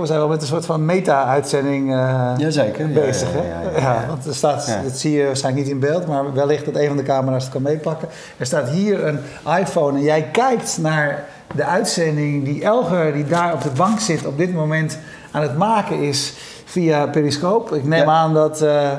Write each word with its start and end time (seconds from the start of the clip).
We 0.00 0.06
zijn 0.06 0.18
wel 0.18 0.28
met 0.28 0.40
een 0.40 0.46
soort 0.46 0.66
van 0.66 0.84
meta-uitzending 0.84 1.90
uh, 1.90 2.32
Jazeker. 2.36 2.88
bezig. 2.88 3.34
Ja, 3.34 3.42
ja, 3.42 3.70
ja, 3.70 3.80
ja, 3.80 4.06
want 4.08 4.26
er 4.26 4.34
staat, 4.34 4.78
dat 4.84 4.96
zie 4.96 5.12
je 5.12 5.24
waarschijnlijk 5.24 5.64
niet 5.64 5.74
in 5.74 5.80
beeld, 5.80 6.06
maar 6.06 6.32
wellicht 6.32 6.64
dat 6.64 6.76
een 6.76 6.86
van 6.86 6.96
de 6.96 7.02
camera's 7.02 7.42
het 7.42 7.52
kan 7.52 7.62
meepakken. 7.62 8.08
Er 8.36 8.46
staat 8.46 8.68
hier 8.68 9.06
een 9.06 9.18
iPhone 9.58 9.98
en 9.98 10.04
jij 10.04 10.22
kijkt 10.22 10.78
naar 10.80 11.24
de 11.54 11.64
uitzending 11.64 12.44
die 12.44 12.64
Elger, 12.64 13.12
die 13.12 13.24
daar 13.24 13.52
op 13.52 13.62
de 13.62 13.70
bank 13.76 14.00
zit, 14.00 14.26
op 14.26 14.38
dit 14.38 14.54
moment 14.54 14.98
aan 15.30 15.42
het 15.42 15.56
maken 15.56 16.00
is 16.00 16.34
via 16.64 17.06
Periscope. 17.06 17.76
Ik 17.76 17.84
neem 17.84 18.08
aan 18.08 18.34
dat. 18.34 18.62
Uh, 18.62 18.90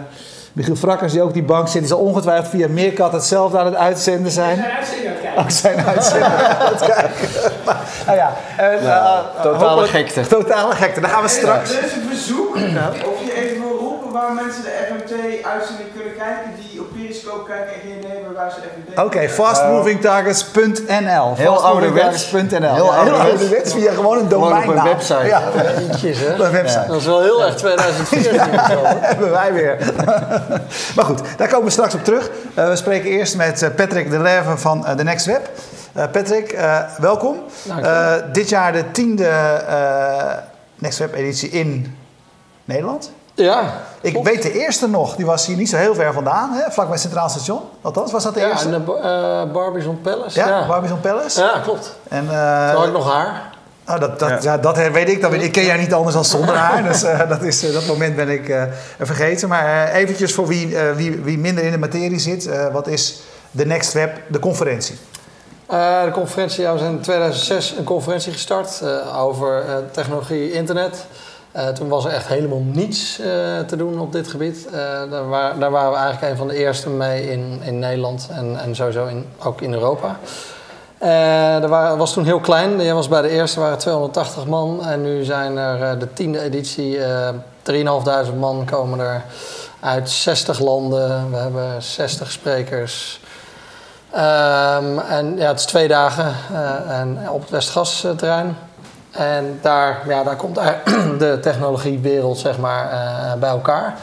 Michiel 0.54 0.76
Frakkers, 0.76 1.12
die 1.12 1.22
ook 1.22 1.34
die 1.34 1.44
bank 1.44 1.68
zit, 1.68 1.80
die 1.80 1.90
zal 1.90 2.00
ongetwijfeld 2.00 2.48
via 2.48 2.68
Meerkat 2.68 3.14
hetzelfde 3.14 3.58
aan 3.58 3.66
het 3.66 3.76
uitzenden 3.76 4.32
zijn. 4.32 4.56
Zijn 4.56 4.72
uitzending 4.72 5.08
aan 5.08 5.14
het 5.14 5.22
kijken. 5.24 5.44
Ook 5.44 5.52
zijn 5.52 5.86
uitzending 5.86 6.34
aan 6.60 6.74
het 6.74 6.86
kijken. 6.86 7.52
Maar, 7.66 7.78
nou 8.06 8.18
ja, 8.18 8.34
en, 8.58 8.84
nou, 8.84 9.26
uh, 9.36 9.42
totale 9.42 9.88
gekte. 9.88 10.28
Totale 10.28 10.76
gekte. 10.76 11.02
Dan 11.02 11.10
gaan 11.10 11.24
we 11.24 11.30
straks. 11.30 11.76
Er 11.76 11.84
is 11.84 11.94
een 11.94 12.08
verzoek 12.08 12.56
of 12.56 13.26
je 13.26 13.34
even 13.36 13.62
wil 13.62 13.78
roepen 13.78 14.12
waar 14.12 14.34
mensen 14.34 14.64
de 14.64 14.74
FMT-uitzending 14.88 15.90
kunnen 15.96 16.16
kijken 16.18 16.52
die 16.60 16.80
op 16.82 16.91
Periscope 17.22 17.50
kijken 17.50 17.74
en 17.74 17.80
geen 17.82 17.98
idee 17.98 18.12
hebben 18.12 18.34
waar 18.34 18.52
ze 18.52 18.58
FMT 18.58 18.92
Oké, 18.92 19.02
okay, 19.02 19.30
fastmovingtargets.nl. 19.30 21.36
Heel 21.36 21.64
ouderwets.nl. 21.64 22.74
Heel 22.74 22.94
ouderwets 22.94 23.74
via 23.74 23.92
gewoon 23.92 24.18
een 24.18 24.28
domeinnaam. 24.28 24.62
Gewoon 24.62 24.78
op 24.78 24.86
een 24.86 24.92
website. 24.92 25.26
Ja. 25.26 25.42
Eentjes, 25.78 26.20
hè? 26.20 26.34
Een 26.34 26.52
website. 26.52 26.88
Dat 26.88 27.00
is 27.00 27.06
wel 27.06 27.22
heel 27.22 27.44
erg 27.44 27.56
2014. 27.56 28.34
Ja, 28.42 28.48
hebben 29.00 29.32
wij 29.32 29.54
weer. 29.54 29.78
maar 30.96 31.06
goed, 31.06 31.22
daar 31.38 31.48
komen 31.48 31.66
we 31.66 31.72
straks 31.72 31.94
op 31.94 32.04
terug. 32.04 32.30
Uh, 32.58 32.68
we 32.68 32.76
spreken 32.76 33.10
eerst 33.10 33.36
met 33.36 33.62
uh, 33.62 33.70
Patrick 33.76 34.10
de 34.10 34.20
Leve 34.20 34.58
van 34.58 34.80
uh, 34.80 34.92
The 34.92 35.04
Next 35.04 35.26
Web. 35.26 35.50
Patrick, 36.12 36.60
welkom. 36.98 37.38
dit 38.32 38.50
jaar 38.50 38.74
de 38.74 38.92
tiende 38.92 39.32
Next 40.76 41.00
Web 41.00 41.14
editie 41.14 41.50
in 41.50 41.98
Nederland. 42.66 43.12
Ja. 43.34 43.74
Ik 44.02 44.24
weet 44.24 44.42
de 44.42 44.60
eerste 44.60 44.90
nog, 44.90 45.16
die 45.16 45.26
was 45.26 45.46
hier 45.46 45.58
niet 45.58 45.70
zo 45.70 45.78
heel 45.78 45.96
ver 45.96 46.14
vandaan, 46.14 46.54
hè? 46.54 46.72
vlakbij 46.72 46.98
Centraal 46.98 47.30
Station. 47.30 47.62
Althans, 47.82 48.12
was 48.12 48.24
dat 48.24 48.34
de 48.34 48.40
ja, 48.40 48.50
eerste? 48.50 48.70
Ja, 48.70 48.80
de 48.80 49.46
uh, 49.46 49.54
Barbizon 49.54 50.02
Palace. 50.02 50.40
Ja, 50.40 50.48
ja. 50.48 50.68
Barbizon 50.68 51.00
Palace. 51.00 51.42
Ja, 51.42 51.60
klopt. 51.64 51.96
En, 52.10 52.24
uh, 52.24 52.70
Toen 52.70 52.78
had 52.78 52.88
ik 52.88 52.94
nog 52.94 53.12
haar. 53.14 53.50
Oh, 53.88 54.00
dat, 54.00 54.20
dat, 54.20 54.30
ja. 54.30 54.40
ja. 54.42 54.58
dat 54.58 54.78
weet 54.78 55.10
ik. 55.10 55.22
Dat 55.22 55.32
weet, 55.32 55.42
ik 55.42 55.52
ken 55.52 55.66
jij 55.66 55.78
niet 55.78 55.94
anders 55.94 56.16
dan 56.16 56.26
zonder 56.26 56.56
haar. 56.56 56.84
Dus 56.84 57.04
uh, 57.04 57.30
dat, 57.30 57.42
is, 57.42 57.64
uh, 57.64 57.74
dat 57.74 57.86
moment 57.86 58.16
ben 58.16 58.30
ik 58.30 58.48
uh, 58.48 58.64
vergeten. 59.00 59.50
Maar 59.50 59.92
eventjes 59.92 60.34
voor 60.34 60.48
wie, 60.48 60.78
wie, 60.96 61.20
wie, 61.20 61.38
minder 61.38 61.64
in 61.64 61.72
de 61.72 61.78
materie 61.78 62.20
zit. 62.20 62.50
wat 62.72 62.88
is 62.88 63.22
de 63.52 63.66
Next 63.66 63.94
Web, 63.94 64.22
de 64.28 64.40
conferentie? 64.40 64.96
de 66.06 66.12
conferentie, 66.14 66.62
ja, 66.64 66.74
we 66.74 66.80
zijn 66.80 66.92
in 66.92 67.02
2006 67.02 67.76
een 67.78 67.84
conferentie 67.84 68.32
gestart 68.32 68.82
over 69.16 69.64
technologie 69.92 70.52
internet. 70.52 71.06
Uh, 71.56 71.68
toen 71.68 71.88
was 71.88 72.06
er 72.06 72.12
echt 72.12 72.28
helemaal 72.28 72.62
niets 72.66 73.20
uh, 73.20 73.26
te 73.60 73.76
doen 73.76 74.00
op 74.00 74.12
dit 74.12 74.28
gebied. 74.28 74.68
Uh, 74.68 74.74
daar, 75.12 75.60
daar, 75.60 75.72
waren 75.72 75.92
we 75.92 75.98
eigenlijk 75.98 76.32
een 76.32 76.38
van 76.38 76.48
de 76.48 76.56
eerste 76.56 76.90
mee 76.90 77.32
in, 77.32 77.62
in 77.64 77.80
Nederland 77.80 78.28
en, 78.32 78.60
en 78.60 78.76
sowieso 78.76 79.06
in, 79.06 79.26
ook 79.44 79.62
in 79.62 79.74
Europa. 79.74 80.20
dat 81.60 81.98
was 81.98 82.14
toen 82.14 82.26
heel 82.26 82.40
klein. 82.40 82.82
Je 82.82 82.94
was 82.94 83.08
bij 83.08 83.22
de 83.22 83.30
eerste 83.30 83.60
waren 83.60 83.78
280 83.78 84.46
man 84.46 84.86
en 84.86 85.02
nu 85.02 85.24
zijn 85.24 85.58
er 85.58 86.00
de 86.00 86.14
tiende 86.14 86.42
editie 86.42 86.98
3.500 87.00 87.04
man 88.40 88.66
komen 88.66 89.00
er 89.00 89.24
uit 89.80 90.10
60 90.10 90.60
landen. 90.60 91.32
We 91.32 91.38
hebben 91.38 91.84
60 91.84 92.32
sprekers. 92.32 93.22
Um, 94.16 95.00
en 95.00 95.38
ja, 95.38 95.48
het 95.48 95.60
is 95.60 95.66
twee 95.66 95.88
dagen 95.88 96.36
en 96.88 97.30
op 97.30 97.42
het 97.42 97.50
Westgasterrein. 97.50 98.58
En 99.12 99.60
daar, 99.62 100.02
ja, 100.08 100.24
daar 100.24 100.36
komt 100.36 100.56
de 101.20 101.38
technologiewereld 101.42 102.38
zeg 102.38 102.58
maar, 102.58 102.94
uh, 102.94 103.34
bij 103.34 103.50
elkaar. 103.50 103.96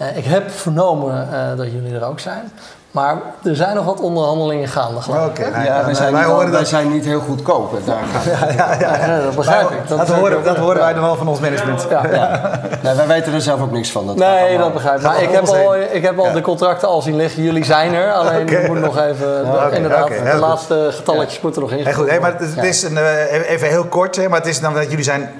Uh, 0.00 0.16
ik 0.16 0.24
heb 0.24 0.50
vernomen 0.50 1.28
uh, 1.32 1.56
dat 1.56 1.72
jullie 1.72 1.94
er 1.94 2.04
ook 2.04 2.20
zijn. 2.20 2.52
Maar 2.96 3.16
er 3.42 3.56
zijn 3.56 3.74
nog 3.74 3.84
wat 3.84 4.00
onderhandelingen 4.00 4.68
gaande. 4.68 5.00
Oké, 5.08 5.20
okay, 5.20 5.64
ja, 5.64 5.84
wij, 5.84 5.94
zijn, 5.94 6.12
wij, 6.12 6.24
horen 6.24 6.50
wij 6.50 6.64
zijn 6.64 6.92
niet 6.92 7.04
heel 7.04 7.20
goedkoop. 7.20 7.78
Daar 7.84 7.96
ja, 8.26 8.52
ja, 8.56 8.76
ja, 8.80 9.06
ja, 9.06 9.22
dat 9.22 9.34
begrijp 9.34 9.70
ik. 9.70 9.88
Dat, 9.88 9.98
dat, 9.98 10.08
horen, 10.08 10.44
dat 10.44 10.56
horen 10.56 10.78
wij 10.78 10.92
dan 10.92 11.02
wel 11.02 11.16
van 11.16 11.28
ons 11.28 11.40
management. 11.40 11.86
Ja, 11.90 12.06
ja. 12.12 12.60
nee, 12.82 12.94
wij 12.94 13.06
weten 13.06 13.32
er 13.32 13.40
zelf 13.40 13.60
ook 13.60 13.70
niks 13.70 13.90
van. 13.90 14.06
Dat 14.06 14.16
nee, 14.16 14.58
dat 14.58 14.72
begrijp 14.72 14.96
ik. 14.96 15.02
Maar 15.02 15.22
ik 15.22 15.30
heb 15.30 15.46
al, 15.46 15.76
ik 15.76 16.02
heb 16.02 16.18
al 16.18 16.32
de 16.32 16.40
contracten 16.40 16.88
al 16.88 17.02
zien 17.02 17.16
liggen. 17.16 17.42
Jullie 17.42 17.64
zijn 17.64 17.94
er. 17.94 18.12
Alleen 18.12 18.42
okay. 18.48 18.60
we 18.60 18.66
moeten 18.66 18.84
nog 18.84 18.98
even... 18.98 19.46
Okay, 19.54 19.70
inderdaad, 19.70 20.04
okay, 20.04 20.30
de 20.32 20.38
laatste 20.38 20.88
getalletjes 20.92 21.40
moeten 21.40 21.62
nog 21.62 21.72
in. 21.72 21.84
Hey, 21.84 21.94
goed, 21.94 22.08
hey, 22.08 22.20
maar 22.20 22.36
het, 22.38 22.64
is 22.64 22.82
een, 22.82 22.96
even 23.42 23.68
heel 23.68 23.84
kort. 23.84 24.16
Hè, 24.16 24.28
maar 24.28 24.38
het 24.38 24.48
is 24.48 24.60
dan 24.60 24.74
dat 24.74 24.88
jullie 24.90 25.04
zijn... 25.04 25.30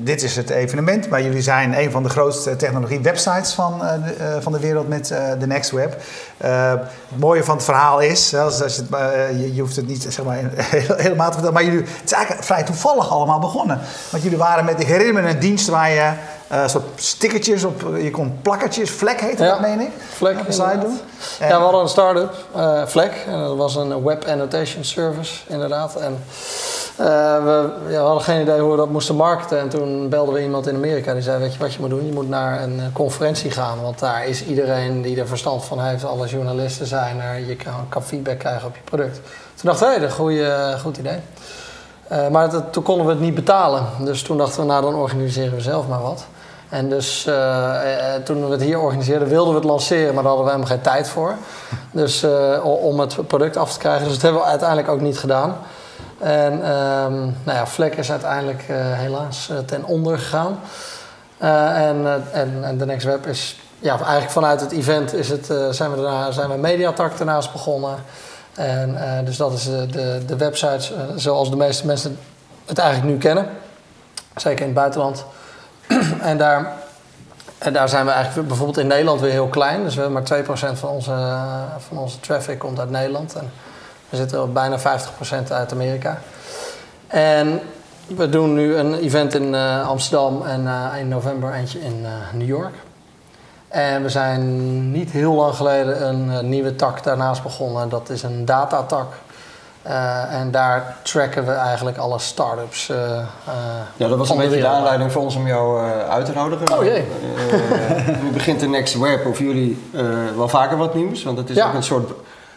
Dit 0.00 0.22
is 0.22 0.36
het 0.36 0.50
evenement, 0.50 1.08
maar 1.08 1.22
jullie 1.22 1.42
zijn 1.42 1.78
een 1.78 1.90
van 1.90 2.02
de 2.02 2.08
grootste 2.08 2.56
technologie-websites 2.56 3.52
van, 3.52 3.80
uh, 3.82 3.92
de, 3.92 4.14
uh, 4.20 4.36
van 4.40 4.52
de 4.52 4.60
wereld 4.60 4.88
met 4.88 5.10
uh, 5.10 5.18
de 5.38 5.46
Next 5.46 5.70
Web. 5.70 5.96
het 6.36 7.18
mooie 7.18 7.44
van 7.44 7.54
het 7.54 7.64
verhaal 7.64 8.00
is, 8.00 8.34
als, 8.34 8.62
als 8.62 8.76
je, 8.76 8.96
het, 8.96 9.40
je, 9.40 9.54
je, 9.54 9.60
hoeft 9.60 9.76
het 9.76 9.86
niet 9.86 10.06
zeg 10.08 10.24
maar, 10.24 10.36
helemaal 11.06 11.26
te 11.26 11.32
vertellen, 11.32 11.52
maar 11.52 11.64
jullie, 11.64 11.80
het 11.80 12.04
is 12.04 12.12
eigenlijk 12.12 12.44
vrij 12.44 12.62
toevallig 12.62 13.10
allemaal 13.10 13.38
begonnen. 13.38 13.80
Want 14.10 14.22
jullie 14.22 14.38
waren 14.38 14.64
met, 14.64 14.80
ik 14.80 14.86
herinner 14.86 15.22
me 15.22 15.28
een 15.28 15.38
dienst 15.38 15.68
waar 15.68 15.90
je 15.90 16.12
uh, 16.52 16.66
soort 16.68 16.84
stickertjes 16.94 17.64
op, 17.64 17.82
je 18.02 18.10
kon 18.10 18.38
plakkertjes, 18.42 18.90
Vlek 18.90 19.20
heette 19.20 19.44
ja, 19.44 19.50
dat, 19.50 19.60
meen 19.60 19.80
ik? 19.80 19.90
Vlek, 20.08 20.36
site 20.48 20.78
doen. 20.80 21.00
En 21.40 21.48
ja, 21.48 21.56
we 21.56 21.62
hadden 21.62 21.80
een 21.80 21.88
start-up, 21.88 22.34
Vlek, 22.86 23.24
en 23.26 23.38
dat 23.38 23.56
was 23.56 23.76
een 23.76 24.02
web 24.02 24.24
annotation 24.24 24.84
service, 24.84 25.40
inderdaad. 25.46 25.96
En 25.96 26.18
uh, 27.00 27.06
we, 27.86 27.96
hadden 27.96 28.22
geen 28.22 28.40
idee 28.40 28.60
hoe 28.60 28.70
we 28.70 28.76
dat 28.76 28.90
moesten 28.90 29.16
marketen. 29.16 29.58
En 29.58 29.68
toen 29.68 30.08
belden 30.08 30.34
we 30.34 30.42
iemand 30.42 30.66
in 30.66 30.74
Amerika 30.74 31.12
die 31.12 31.22
zei: 31.22 31.40
Weet 31.40 31.52
je 31.52 31.58
wat 31.58 31.72
je 31.72 31.80
moet 31.80 31.90
doen? 31.90 32.06
Je 32.06 32.12
moet 32.12 32.28
naar 32.28 32.62
een 32.62 32.80
conferentie 32.92 33.50
gaan. 33.50 33.82
Want 33.82 33.98
daar 33.98 34.26
is 34.26 34.44
iedereen 34.44 35.02
die 35.02 35.20
er 35.20 35.26
verstand 35.26 35.64
van 35.64 35.80
heeft. 35.80 36.04
Alle 36.04 36.26
journalisten 36.26 36.86
zijn 36.86 37.20
er. 37.20 37.38
Je 37.38 37.56
kan, 37.88 38.02
feedback 38.02 38.38
krijgen 38.38 38.68
op 38.68 38.74
je 38.74 38.80
product. 38.84 39.14
Toen 39.54 39.70
dachten 39.70 39.86
Hé, 39.86 39.94
hey, 39.94 40.04
is 40.04 40.18
een 40.18 40.78
goed 40.80 40.96
idee. 40.96 41.18
Maar 42.30 42.70
toen 42.70 42.82
konden 42.82 43.06
we 43.06 43.12
het 43.12 43.20
niet 43.20 43.34
betalen. 43.34 43.86
Dus 44.00 44.22
toen 44.22 44.36
dachten 44.36 44.60
we: 44.60 44.66
Nou, 44.66 44.82
dan 44.82 44.94
organiseren 44.94 45.54
we 45.54 45.60
zelf 45.60 45.88
maar 45.88 46.02
wat. 46.02 46.24
En 46.68 46.88
dus 46.88 47.22
toen 48.24 48.44
we 48.46 48.50
het 48.50 48.62
hier 48.62 48.78
organiseerden, 48.78 49.28
wilden 49.28 49.52
we 49.52 49.58
het 49.58 49.68
lanceren, 49.68 50.14
maar 50.14 50.22
daar 50.22 50.32
hadden 50.32 50.44
we 50.44 50.50
helemaal 50.50 50.74
geen 50.74 50.80
tijd 50.80 51.08
voor. 51.08 51.34
Dus 51.90 52.26
om 52.62 53.00
het 53.00 53.26
product 53.26 53.56
af 53.56 53.72
te 53.72 53.78
krijgen. 53.78 54.04
Dus 54.04 54.12
dat 54.12 54.22
hebben 54.22 54.40
we 54.40 54.46
uiteindelijk 54.46 54.88
ook 54.88 55.00
niet 55.00 55.18
gedaan. 55.18 55.56
En 56.24 56.52
um, 56.52 57.36
nou 57.44 57.58
ja, 57.58 57.66
Vlek 57.66 57.96
is 57.96 58.10
uiteindelijk 58.10 58.64
uh, 58.70 58.76
helaas 58.78 59.48
uh, 59.50 59.58
ten 59.58 59.84
onder 59.84 60.18
gegaan. 60.18 60.58
Uh, 61.42 61.88
en, 61.88 62.22
en, 62.32 62.58
en 62.62 62.78
de 62.78 62.86
Next 62.86 63.06
Web 63.06 63.26
is, 63.26 63.60
ja, 63.78 63.98
eigenlijk 63.98 64.30
vanuit 64.30 64.60
het 64.60 64.72
event 64.72 65.14
is 65.14 65.28
het, 65.28 65.46
zijn, 65.70 65.90
we 65.90 66.02
daarna, 66.02 66.30
zijn 66.30 66.50
we 66.50 66.56
Mediatak 66.56 67.16
daarnaast 67.16 67.52
begonnen. 67.52 67.94
En 68.54 68.96
dus 69.24 69.36
dat 69.36 69.52
is 69.52 69.64
de, 69.64 69.86
de, 69.86 70.22
de 70.26 70.36
websites 70.36 70.92
zoals 71.16 71.50
de 71.50 71.56
meeste 71.56 71.86
mensen 71.86 72.18
het 72.66 72.78
eigenlijk 72.78 73.12
nu 73.12 73.18
kennen. 73.18 73.48
Zeker 74.36 74.60
in 74.60 74.66
het 74.66 74.74
buitenland. 74.74 75.24
en, 76.20 76.38
daar, 76.38 76.72
en 77.58 77.72
daar 77.72 77.88
zijn 77.88 78.04
we 78.04 78.10
eigenlijk 78.10 78.48
bijvoorbeeld 78.48 78.78
in 78.78 78.86
Nederland 78.86 79.20
weer 79.20 79.30
heel 79.30 79.48
klein. 79.48 79.84
Dus 79.84 79.94
we 79.94 80.00
hebben 80.00 80.22
maar 80.28 80.44
2% 80.74 80.78
van 80.78 80.88
onze, 80.88 81.36
van 81.78 81.98
onze 81.98 82.20
traffic 82.20 82.58
komt 82.58 82.78
uit 82.78 82.90
Nederland. 82.90 83.34
En, 83.34 83.50
we 84.14 84.20
zitten 84.20 84.52
bijna 84.52 84.78
50% 84.78 84.82
uit 85.48 85.72
Amerika. 85.72 86.18
En 87.06 87.60
we 88.06 88.28
doen 88.28 88.54
nu 88.54 88.76
een 88.76 88.94
event 88.94 89.34
in 89.34 89.54
uh, 89.54 89.88
Amsterdam 89.88 90.42
en 90.46 90.62
uh, 90.62 91.00
in 91.00 91.08
november 91.08 91.52
eentje 91.52 91.80
in 91.80 92.00
uh, 92.02 92.08
New 92.32 92.48
York. 92.48 92.74
En 93.68 94.02
we 94.02 94.08
zijn 94.08 94.90
niet 94.90 95.10
heel 95.10 95.32
lang 95.32 95.54
geleden 95.54 96.08
een 96.08 96.48
nieuwe 96.48 96.76
tak 96.76 97.02
daarnaast 97.02 97.42
begonnen. 97.42 97.88
Dat 97.88 98.08
is 98.08 98.22
een 98.22 98.44
datatak. 98.44 99.12
en 100.30 100.50
daar 100.50 100.96
tracken 101.02 101.46
we 101.46 101.52
eigenlijk 101.52 101.96
alle 101.96 102.18
start-ups. 102.18 102.86
ja, 103.96 104.08
dat 104.08 104.18
was 104.18 104.30
een 104.30 104.36
beetje 104.36 104.60
de 104.60 104.66
aanleiding 104.66 105.12
voor 105.12 105.22
ons 105.22 105.36
om 105.36 105.46
jou 105.46 105.90
uit 106.08 106.26
te 106.26 106.32
nodigen. 106.32 106.78
Oh 106.78 106.84
jee. 106.84 107.04
nu 108.22 108.30
begint 108.30 108.60
de 108.60 108.66
Next 108.66 108.98
Web 108.98 109.26
of 109.26 109.38
jullie 109.38 109.90
wel 110.36 110.48
vaker 110.48 110.76
wat 110.76 110.94
nieuws. 110.94 111.22
Want 111.22 111.38
het 111.38 111.50
is 111.50 111.56
ja. 111.56 111.66
ook 111.66 111.74
een 111.74 111.82
soort 111.82 112.10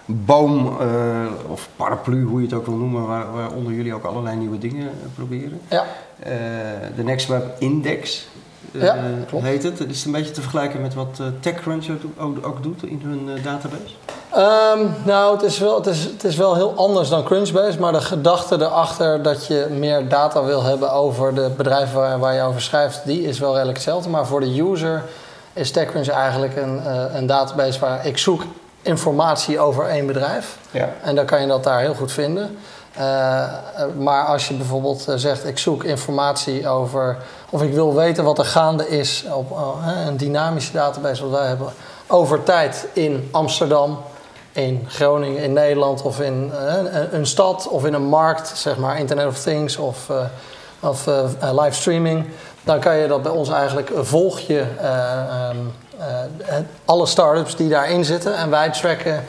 boom 0.08 0.78
uh, 0.82 1.52
of 1.52 1.70
paraplu, 1.76 2.24
hoe 2.24 2.40
je 2.40 2.46
het 2.46 2.56
ook 2.56 2.66
wil 2.66 2.76
noemen, 2.76 3.08
waar, 3.08 3.32
waaronder 3.32 3.74
jullie 3.74 3.94
ook 3.94 4.04
allerlei 4.04 4.36
nieuwe 4.36 4.58
dingen 4.58 4.90
proberen. 5.16 5.62
Ja. 5.68 5.86
Uh, 6.20 6.28
de 6.96 7.04
Next 7.04 7.28
Web 7.28 7.56
Index 7.60 8.28
ja, 8.72 8.98
klopt. 9.28 9.44
heet 9.44 9.64
het. 9.64 9.80
Is 9.80 9.98
het 9.98 10.06
een 10.06 10.12
beetje 10.12 10.32
te 10.32 10.42
vergelijken 10.42 10.82
met 10.82 10.94
wat 10.94 11.22
TechCrunch 11.40 11.86
ook, 12.42 12.64
doet 12.64 12.84
in 12.84 13.02
hun 13.04 13.30
database? 13.44 13.94
Um, 14.36 14.94
nou, 15.06 15.34
het 15.34 15.42
is, 15.42 15.60
wel, 15.60 15.76
het, 15.76 15.86
is, 15.86 16.04
het 16.04 16.24
is 16.24 16.36
wel 16.36 16.56
heel 16.56 16.74
anders 16.76 17.10
dan 17.10 17.24
Crunchbase, 17.24 17.80
maar 17.80 17.92
de 17.92 18.02
gedachte 18.02 18.56
erachter 18.56 19.22
dat 19.22 19.48
je 19.48 19.68
meer 19.72 20.10
data 20.10 20.44
wil 20.44 20.64
hebben 20.64 20.92
over 20.92 21.36
de 21.36 21.52
bedrijven 21.58 21.96
waar, 21.96 22.20
waar 22.20 22.34
je 22.34 22.42
over 22.42 22.62
schrijft, 22.62 23.02
die 23.06 23.22
is 23.22 23.40
wel 23.40 23.54
redelijk 23.54 23.78
hetzelfde. 23.78 24.10
Maar 24.10 24.26
voor 24.26 24.40
de 24.40 24.62
user 24.62 25.04
is 25.54 25.72
TechCrunch 25.72 26.08
eigenlijk 26.08 26.56
een, 26.56 26.82
een 27.16 27.26
database 27.26 27.80
waar 27.80 28.06
ik 28.06 28.18
zoek 28.18 28.44
informatie 28.82 29.60
over 29.60 29.86
één 29.86 30.06
bedrijf. 30.06 30.58
Ja. 30.72 30.90
En 31.04 31.16
dan 31.16 31.26
kan 31.26 31.42
je 31.42 31.48
dat 31.48 31.64
daar 31.64 31.80
heel 31.80 31.96
goed 31.96 32.12
vinden. 32.12 32.58
Eh, 32.98 33.44
eh, 33.44 33.50
maar 33.98 34.26
als 34.26 34.48
je 34.48 34.54
bijvoorbeeld 34.54 35.08
eh, 35.08 35.16
zegt, 35.16 35.46
ik 35.46 35.58
zoek 35.58 35.84
informatie 35.84 36.68
over, 36.68 37.18
of 37.50 37.62
ik 37.62 37.74
wil 37.74 37.96
weten 37.96 38.24
wat 38.24 38.40
er 38.40 38.46
gaande 38.46 38.90
is 38.90 39.26
op 39.34 39.52
uh, 39.52 40.06
een 40.06 40.18
dynamische 40.18 40.72
database 40.72 41.22
wat 41.22 41.40
wij 41.40 41.48
hebben, 41.48 41.74
over 42.08 42.44
tijd 42.44 42.88
in 42.94 43.30
Amsterdam, 43.32 44.00
in 44.52 44.86
Groningen, 44.88 45.44
in 45.44 45.54
Nederland 45.54 46.02
of 46.02 46.20
in 46.20 46.52
een, 46.54 47.16
een, 47.16 47.26
stad 47.26 47.68
of 47.68 47.86
in 47.86 47.94
een 47.94 48.06
markt, 48.06 48.52
zeg 48.56 48.78
maar 48.78 49.00
Internet 49.00 49.28
of 49.28 49.40
Things 49.40 49.78
of, 49.78 50.12
of 50.80 51.10
livestreaming, 51.52 52.26
dan 52.64 52.80
kan 52.80 52.98
je 52.98 53.08
dat 53.08 53.22
bij 53.22 53.32
ons 53.32 53.50
eigenlijk 53.50 53.92
volg 53.96 54.40
je 54.40 54.64
um, 55.52 55.74
alle 56.86 57.06
startups 57.06 57.56
die 57.56 57.70
daarin 57.70 58.06
zitten 58.06 58.36
en 58.36 58.50
wij 58.50 58.72
tracken 58.72 59.24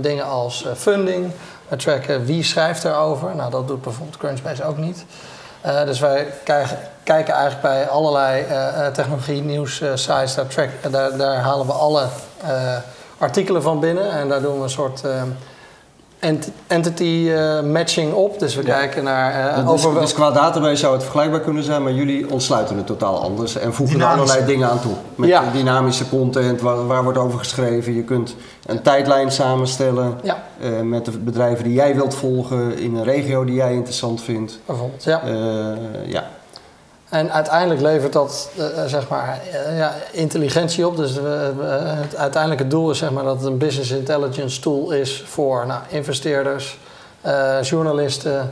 dingen 0.00 0.24
als 0.24 0.66
funding. 0.76 1.32
We 1.68 1.76
tracken 1.76 2.24
wie 2.24 2.42
schrijft 2.42 2.84
erover. 2.84 3.34
Nou, 3.34 3.50
dat 3.50 3.68
doet 3.68 3.82
bijvoorbeeld 3.82 4.16
Crunchbase 4.16 4.64
ook 4.64 4.76
niet. 4.76 5.04
Uh, 5.66 5.84
dus 5.84 6.00
wij 6.00 6.26
kijken, 7.02 7.34
eigenlijk 7.34 7.60
bij 7.60 7.88
allerlei 7.88 8.44
uh, 8.50 8.86
technologie 8.86 9.42
nieuws 9.42 9.82
sites. 9.94 10.34
Daar, 10.34 10.46
track, 10.46 10.68
daar, 10.90 11.16
daar, 11.16 11.36
halen 11.36 11.66
we 11.66 11.72
alle 11.72 12.06
artikelen 13.18 13.62
van 13.62 13.80
binnen. 13.80 14.10
En 14.10 14.28
daar 14.28 14.40
doen 14.40 14.56
we 14.56 14.62
een 14.62 14.70
soort 14.70 15.02
entity 16.66 17.02
uh, 17.28 17.62
matching 17.62 18.12
op. 18.12 18.38
Dus 18.38 18.54
we 18.54 18.62
kijken 18.62 19.04
naar... 19.04 19.58
Uh, 19.58 19.70
over 19.70 20.00
dus 20.00 20.14
qua 20.14 20.30
database 20.30 20.76
zou 20.76 20.92
het 20.92 21.02
vergelijkbaar 21.02 21.40
kunnen 21.40 21.62
zijn, 21.62 21.82
maar 21.82 21.92
jullie 21.92 22.30
ontsluiten 22.30 22.76
het 22.76 22.86
totaal 22.86 23.22
anders 23.22 23.56
en 23.56 23.74
voegen 23.74 24.00
er 24.00 24.06
allerlei 24.06 24.44
dingen 24.44 24.68
aan 24.68 24.80
toe. 24.80 24.94
Met 25.14 25.28
ja. 25.28 25.42
dynamische 25.52 26.08
content, 26.08 26.60
waar, 26.60 26.86
waar, 26.86 27.02
wordt 27.02 27.18
over 27.18 27.38
geschreven. 27.38 27.94
Je 27.94 28.02
kunt 28.02 28.34
een 28.66 28.82
tijdlijn 28.82 29.32
samenstellen 29.32 30.18
ja. 30.22 30.42
uh, 30.60 30.80
met 30.80 31.04
de 31.04 31.10
bedrijven 31.10 31.64
die 31.64 31.72
jij 31.72 31.94
wilt 31.94 32.14
volgen 32.14 32.78
in 32.78 32.94
een 32.96 33.04
regio 33.04 33.44
die 33.44 33.54
jij 33.54 33.72
interessant 33.72 34.22
vindt. 34.22 34.58
Bijvoorbeeld, 34.66 35.04
ja. 35.04 35.22
ja. 36.06 36.24
En 37.08 37.32
uiteindelijk 37.32 37.80
levert 37.80 38.12
dat 38.12 38.50
uh, 38.58 38.64
zeg 38.86 39.08
maar, 39.08 39.40
uh, 39.70 39.78
ja, 39.78 39.94
intelligentie 40.10 40.86
op. 40.86 40.96
Dus 40.96 41.16
uh, 41.16 41.22
het 41.82 42.16
uiteindelijke 42.16 42.66
doel 42.66 42.90
is 42.90 42.98
zeg 42.98 43.10
maar, 43.10 43.24
dat 43.24 43.36
het 43.36 43.44
een 43.44 43.58
business 43.58 43.90
intelligence 43.90 44.60
tool 44.60 44.90
is 44.90 45.22
voor 45.26 45.66
nou, 45.66 45.80
investeerders, 45.88 46.78
journalisten. 47.62 48.50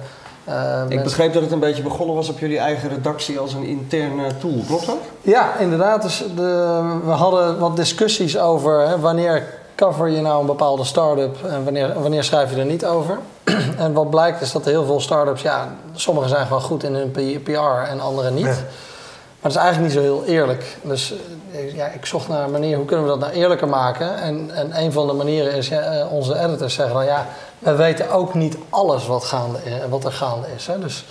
Ik 0.88 1.02
begreep 1.02 1.32
dat 1.32 1.42
het 1.42 1.52
een 1.52 1.58
beetje 1.58 1.82
begonnen 1.82 2.14
was 2.14 2.28
op 2.28 2.38
jullie 2.38 2.58
eigen 2.58 2.88
redactie 2.88 3.38
als 3.38 3.52
een 3.52 3.64
interne 3.64 4.36
tool, 4.38 4.62
klopt 4.66 4.86
dat? 4.86 4.96
Ja, 5.22 5.56
inderdaad. 5.58 6.02
Dus 6.02 6.24
de, 6.36 6.82
we 7.04 7.10
hadden 7.10 7.58
wat 7.58 7.76
discussies 7.76 8.38
over 8.38 8.88
hè, 8.88 9.00
wanneer 9.00 9.54
cover 9.74 10.08
je 10.08 10.20
nou 10.20 10.40
een 10.40 10.46
bepaalde 10.46 10.84
start-up 10.84 11.44
en 11.44 11.64
wanneer, 11.64 12.00
wanneer 12.00 12.24
schrijf 12.24 12.50
je 12.50 12.60
er 12.60 12.66
niet 12.66 12.86
over. 12.86 13.18
en 13.84 13.92
wat 13.92 14.10
blijkt 14.10 14.40
is 14.40 14.52
dat 14.52 14.64
heel 14.64 14.84
veel 14.84 15.00
start-ups, 15.00 15.42
ja, 15.42 15.74
sommige 15.94 16.28
zijn 16.28 16.46
gewoon 16.46 16.62
goed 16.62 16.82
in 16.82 16.94
hun 16.94 17.10
PR 17.42 17.90
en 17.90 18.00
andere 18.00 18.30
niet. 18.30 18.44
Maar 18.44 19.54
dat 19.54 19.62
is 19.62 19.66
eigenlijk 19.66 19.94
niet 19.94 20.04
zo 20.04 20.14
heel 20.14 20.34
eerlijk. 20.34 20.78
Dus 20.82 21.14
eh, 21.52 21.74
ja, 21.74 21.86
ik 21.86 22.06
zocht 22.06 22.28
naar 22.28 22.44
een 22.44 22.50
manier, 22.50 22.76
hoe 22.76 22.84
kunnen 22.84 23.04
we 23.04 23.10
dat 23.10 23.20
nou 23.20 23.32
eerlijker 23.32 23.68
maken? 23.68 24.16
En, 24.16 24.50
en 24.54 24.82
een 24.82 24.92
van 24.92 25.06
de 25.06 25.12
manieren 25.12 25.52
is, 25.52 25.68
ja, 25.68 25.80
eh, 25.80 26.12
onze 26.12 26.38
editors 26.38 26.74
zeggen 26.74 26.94
dan, 26.94 27.04
ja, 27.04 27.26
we 27.58 27.74
weten 27.74 28.10
ook 28.10 28.34
niet 28.34 28.56
alles 28.70 29.06
wat, 29.06 29.24
gaande, 29.24 29.58
wat 29.88 30.04
er 30.04 30.12
gaande 30.12 30.46
is. 30.56 30.66
Hè? 30.66 30.78
Dus, 30.78 31.04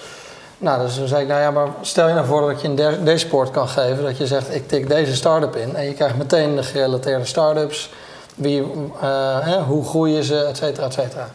nou, 0.58 0.82
dus 0.82 0.96
toen 0.96 1.08
zei 1.08 1.22
ik, 1.22 1.28
nou 1.28 1.42
ja, 1.42 1.52
maar 1.52 1.68
stel 1.82 2.08
je 2.08 2.14
nou 2.14 2.26
voor 2.26 2.52
dat 2.52 2.62
je 2.62 2.68
een 2.68 3.06
dashboard 3.06 3.52
kan 3.52 3.68
geven, 3.68 4.04
dat 4.04 4.18
je 4.18 4.28
zegt, 4.28 4.56
ik 4.56 4.68
tik 4.68 4.88
deze 4.88 5.16
start-up 5.16 5.56
in 5.56 5.76
en 5.76 5.86
je 5.86 5.94
krijgt 5.94 6.18
meteen 6.18 6.56
de 6.56 6.64
gerelateerde 6.64 7.26
start-ups, 7.26 7.90
wie, 8.36 8.64
uh, 9.04 9.64
hoe 9.68 9.86
groeien 9.86 10.24
ze, 10.24 10.44
et 10.44 10.58
cetera, 10.58 10.86
et 10.86 10.94
cetera. 10.94 11.28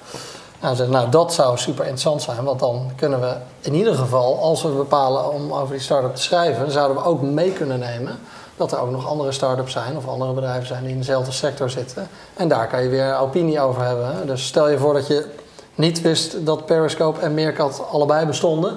Nou, 0.61 0.77
zeg, 0.77 0.89
nou, 0.89 1.11
dat 1.11 1.33
zou 1.33 1.59
super 1.59 1.85
interessant 1.85 2.23
zijn, 2.23 2.45
want 2.45 2.61
dan 2.61 2.91
kunnen 2.97 3.21
we 3.21 3.35
in 3.61 3.75
ieder 3.75 3.95
geval, 3.95 4.39
als 4.39 4.63
we 4.63 4.69
bepalen 4.69 5.33
om 5.33 5.53
over 5.53 5.71
die 5.73 5.83
start-up 5.83 6.15
te 6.15 6.23
schrijven, 6.23 6.71
zouden 6.71 6.97
we 6.97 7.09
ook 7.09 7.23
mee 7.23 7.53
kunnen 7.53 7.79
nemen 7.79 8.19
dat 8.57 8.73
er 8.73 8.79
ook 8.79 8.91
nog 8.91 9.07
andere 9.07 9.33
start-ups 9.33 9.73
zijn 9.73 9.97
of 9.97 10.09
andere 10.09 10.33
bedrijven 10.33 10.67
zijn 10.67 10.83
die 10.83 10.93
in 10.93 10.99
dezelfde 10.99 11.33
sector 11.33 11.71
zitten. 11.71 12.09
En 12.37 12.49
daar 12.49 12.69
kan 12.69 12.83
je 12.83 12.89
weer 12.89 13.19
opinie 13.19 13.61
over 13.61 13.83
hebben. 13.83 14.27
Dus 14.27 14.47
stel 14.47 14.69
je 14.69 14.79
voor 14.79 14.95
dat 14.95 15.07
je 15.07 15.27
niet 15.75 16.01
wist 16.01 16.47
dat 16.47 16.67
Periscope 16.67 17.21
en 17.21 17.35
Meerkat 17.35 17.83
allebei 17.91 18.27
bestonden. 18.27 18.77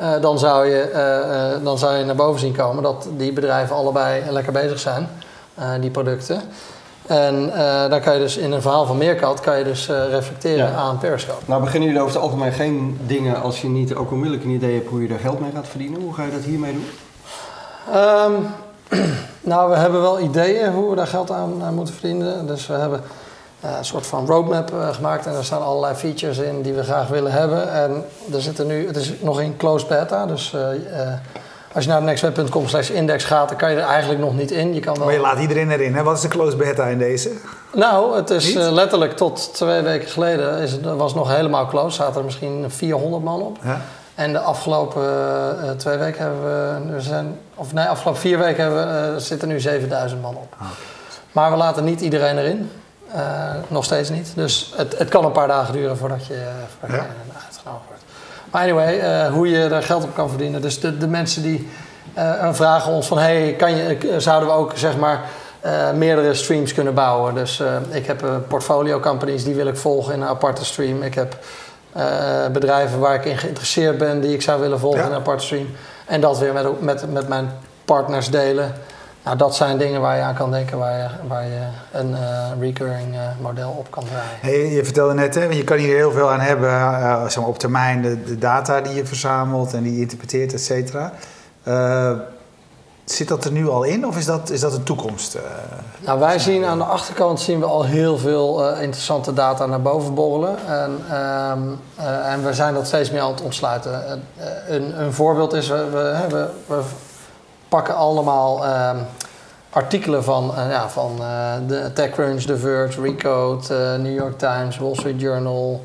Uh, 0.00 0.20
dan, 0.20 0.38
zou 0.38 0.66
je, 0.66 0.90
uh, 0.92 1.58
uh, 1.58 1.64
dan 1.64 1.78
zou 1.78 1.96
je 1.96 2.04
naar 2.04 2.14
boven 2.14 2.40
zien 2.40 2.56
komen 2.56 2.82
dat 2.82 3.08
die 3.16 3.32
bedrijven 3.32 3.76
allebei 3.76 4.22
lekker 4.30 4.52
bezig 4.52 4.78
zijn, 4.78 5.08
die 5.80 5.90
producten. 5.90 6.42
En 7.10 7.46
uh, 7.46 7.88
dan 7.88 8.00
kan 8.00 8.14
je 8.14 8.18
dus 8.18 8.36
in 8.36 8.52
een 8.52 8.62
verhaal 8.62 8.86
van 8.86 8.96
Meerkat 8.96 9.40
kan 9.40 9.58
je 9.58 9.64
dus 9.64 9.88
uh, 9.88 10.08
reflecteren 10.08 10.74
aan 10.74 10.98
Periscope. 10.98 11.42
Nou 11.44 11.62
beginnen 11.62 11.88
jullie 11.88 12.02
over 12.04 12.14
het 12.14 12.24
algemeen 12.24 12.52
geen 12.52 12.98
dingen 13.06 13.42
als 13.42 13.60
je 13.60 13.68
niet 13.68 13.94
ook 13.94 14.10
onmiddellijk 14.10 14.44
een 14.44 14.50
idee 14.50 14.74
hebt 14.74 14.88
hoe 14.88 15.02
je 15.02 15.08
er 15.08 15.18
geld 15.18 15.40
mee 15.40 15.50
gaat 15.54 15.68
verdienen. 15.68 16.00
Hoe 16.00 16.14
ga 16.14 16.24
je 16.24 16.30
dat 16.30 16.40
hiermee 16.40 16.72
doen? 16.72 16.86
Um, 17.96 18.46
nou, 19.52 19.70
we 19.70 19.76
hebben 19.76 20.00
wel 20.00 20.20
ideeën 20.20 20.72
hoe 20.72 20.90
we 20.90 20.96
daar 20.96 21.06
geld 21.06 21.30
aan, 21.30 21.62
aan 21.62 21.74
moeten 21.74 21.94
verdienen. 21.94 22.46
Dus 22.46 22.66
we 22.66 22.74
hebben 22.74 23.02
uh, 23.64 23.76
een 23.78 23.84
soort 23.84 24.06
van 24.06 24.26
roadmap 24.26 24.72
gemaakt 24.92 25.26
en 25.26 25.32
daar 25.32 25.44
staan 25.44 25.62
allerlei 25.62 25.94
features 25.94 26.38
in 26.38 26.62
die 26.62 26.72
we 26.72 26.82
graag 26.82 27.08
willen 27.08 27.32
hebben. 27.32 27.72
En 27.72 28.04
er 28.32 28.42
zitten 28.42 28.66
nu, 28.66 28.86
het 28.86 28.96
is 28.96 29.12
nog 29.20 29.40
in 29.40 29.56
closed 29.56 29.88
beta, 29.88 30.26
dus 30.26 30.54
als 31.72 31.84
je 31.84 31.90
naar 31.90 32.02
nextweb.com 32.02 32.68
slash 32.68 32.90
index 32.90 33.24
gaat, 33.24 33.48
dan 33.48 33.58
kan 33.58 33.70
je 33.70 33.76
er 33.76 33.86
eigenlijk 33.86 34.20
nog 34.20 34.34
niet 34.34 34.50
in. 34.50 34.74
Je 34.74 34.80
kan 34.80 34.94
wel... 34.94 35.04
Maar 35.04 35.14
je 35.14 35.20
laat 35.20 35.38
iedereen 35.38 35.70
erin. 35.70 35.94
Hè? 35.94 36.02
Wat 36.02 36.16
is 36.16 36.22
de 36.22 36.28
closed 36.28 36.58
beta 36.58 36.86
in 36.86 36.98
deze? 36.98 37.30
Nou, 37.72 38.16
het 38.16 38.30
is 38.30 38.54
uh, 38.54 38.70
letterlijk 38.70 39.16
tot 39.16 39.54
twee 39.54 39.82
weken 39.82 40.08
geleden 40.08 40.58
is 40.58 40.72
het, 40.72 40.84
was 40.84 41.14
nog 41.14 41.36
helemaal 41.36 41.66
closed. 41.66 41.92
Zaten 41.92 42.18
er 42.18 42.24
misschien 42.24 42.64
400 42.68 43.24
man 43.24 43.42
op. 43.42 43.58
Ja. 43.62 43.80
En 44.14 44.32
de 44.32 44.38
afgelopen 44.38 45.02
uh, 45.64 45.70
twee 45.70 45.96
weken 45.96 46.22
hebben 46.22 46.42
we, 46.42 46.92
we 46.92 47.00
zijn, 47.00 47.38
of 47.54 47.72
nee, 47.72 47.86
afgelopen 47.86 48.20
vier 48.20 48.38
weken 48.38 48.62
hebben 48.62 48.86
we, 48.86 49.12
uh, 49.14 49.16
zitten 49.16 49.48
nu 49.48 49.60
7000 49.60 50.22
man 50.22 50.36
op. 50.36 50.54
Ah, 50.58 50.66
Maar 51.32 51.50
we 51.50 51.56
laten 51.56 51.84
niet 51.84 52.00
iedereen 52.00 52.38
erin. 52.38 52.70
nog 53.68 53.84
steeds 53.84 54.08
niet. 54.08 54.32
Dus 54.34 54.72
het, 54.76 54.98
het 54.98 55.08
kan 55.08 55.24
een 55.24 55.32
paar 55.32 55.48
dagen 55.48 55.72
duren 55.72 55.96
voordat 55.96 56.26
je, 56.26 56.46
voordat 56.78 56.98
ja. 56.98 57.02
je 57.02 57.44
uitgenodigd 57.46 57.84
wordt. 57.88 57.99
Maar 58.50 58.62
anyway, 58.62 58.98
uh, 58.98 59.32
hoe 59.32 59.48
je 59.48 59.68
daar 59.68 59.82
geld 59.82 60.04
op 60.04 60.14
kan 60.14 60.28
verdienen. 60.28 60.62
Dus 60.62 60.80
de, 60.80 60.98
de 60.98 61.08
mensen 61.08 61.42
die 61.42 61.68
uh, 62.18 62.52
vragen 62.52 62.92
ons 62.92 63.06
van... 63.06 63.18
hey, 63.18 63.54
kan 63.58 63.76
je, 63.76 63.96
eh, 63.96 64.18
zouden 64.18 64.48
we 64.48 64.54
ook 64.54 64.72
zeg 64.74 64.96
maar... 64.96 65.20
Uh, 65.64 65.90
meerdere 65.90 66.34
streams 66.34 66.74
kunnen 66.74 66.94
bouwen. 66.94 67.34
Dus 67.34 67.62
ik 67.90 68.06
heb 68.06 68.24
portfolio 68.48 69.00
companies 69.00 69.44
die 69.44 69.54
wil 69.54 69.66
ik 69.66 69.76
volgen 69.76 70.14
in 70.14 70.20
een 70.20 70.28
aparte 70.28 70.64
stream. 70.64 71.02
Ik 71.02 71.14
heb 71.14 71.38
bedrijven 72.52 72.98
waar 72.98 73.14
ik 73.14 73.24
in 73.24 73.38
geïnteresseerd 73.38 73.98
ben 73.98 74.20
die 74.20 74.32
ik 74.34 74.42
zou 74.42 74.60
willen 74.60 74.78
volgen 74.78 75.00
ja. 75.00 75.06
in 75.06 75.12
een 75.12 75.18
aparte 75.18 75.44
stream. 75.44 75.66
En 76.06 76.20
dat 76.20 76.38
weer 76.38 76.52
met, 76.52 76.80
met, 76.80 77.12
met 77.12 77.28
mijn 77.28 77.50
partners 77.84 78.30
delen. 78.30 78.74
Nou, 79.24 79.36
dat 79.36 79.56
zijn 79.56 79.78
dingen 79.78 80.00
waar 80.00 80.16
je 80.16 80.22
aan 80.22 80.34
kan 80.34 80.50
denken, 80.50 80.78
waar 80.78 80.98
je, 80.98 81.08
waar 81.28 81.44
je 81.44 81.66
een 81.92 82.10
uh, 82.10 82.46
recurring 82.60 83.14
uh, 83.14 83.20
model 83.40 83.74
op 83.78 83.90
kan 83.90 84.04
draaien. 84.04 84.38
Hey, 84.40 84.72
je 84.72 84.84
vertelde 84.84 85.14
net, 85.14 85.34
hè, 85.34 85.44
je 85.44 85.64
kan 85.64 85.76
hier 85.76 85.96
heel 85.96 86.12
veel 86.12 86.30
aan 86.30 86.40
hebben 86.40 86.70
uh, 86.70 87.22
zeg 87.22 87.36
maar 87.36 87.48
op 87.48 87.58
termijn, 87.58 88.02
de, 88.02 88.22
de, 88.22 88.38
data 88.38 88.80
die 88.80 88.94
je 88.94 89.06
verzamelt 89.06 89.74
en 89.74 89.82
die 89.82 89.94
je 89.94 90.00
interpreteert, 90.00 90.52
et 90.52 90.60
cetera. 90.60 91.12
zit 93.04 93.28
dat 93.28 93.44
er 93.44 93.52
nu 93.52 93.68
al 93.68 93.82
in 93.82 94.06
of 94.06 94.16
is 94.16 94.26
dat, 94.26 94.50
is 94.50 94.60
dat 94.60 94.74
een 94.74 94.82
toekomst? 94.82 95.38
nou, 95.98 96.18
wij 96.18 96.38
zien 96.38 96.64
aan 96.64 96.78
de 96.78 96.84
achterkant 96.84 97.40
zien 97.40 97.60
we 97.60 97.66
al 97.66 97.84
heel 97.84 98.18
veel 98.18 98.74
interessante 98.76 99.32
data 99.32 99.66
naar 99.66 99.82
boven 99.82 100.14
borrelen. 100.14 100.66
En, 100.66 100.90
um, 101.16 101.78
en 102.22 102.44
we 102.44 102.54
zijn 102.54 102.74
dat 102.74 102.86
steeds 102.86 103.10
meer 103.10 103.20
aan 103.20 103.30
het 103.30 103.42
ontsluiten. 103.42 104.22
een, 104.68 105.00
een 105.00 105.12
voorbeeld 105.12 105.52
is, 105.52 105.68
we, 105.68 105.88
we, 105.90 106.26
we, 106.28 106.48
we 106.66 106.82
pakken 107.70 107.94
allemaal 107.94 108.64
uh, 108.64 108.90
artikelen 109.70 110.24
van, 110.24 110.52
uh, 110.56 110.70
ja, 110.70 110.88
van 110.88 111.16
uh, 111.20 111.52
de 111.66 111.92
TechCrunch, 111.92 112.42
The 112.42 112.56
Verge, 112.56 113.00
Recode, 113.00 113.64
uh, 113.70 114.02
New 114.02 114.14
York 114.14 114.38
Times, 114.38 114.78
Wall 114.78 114.94
Street 114.94 115.20
Journal, 115.20 115.82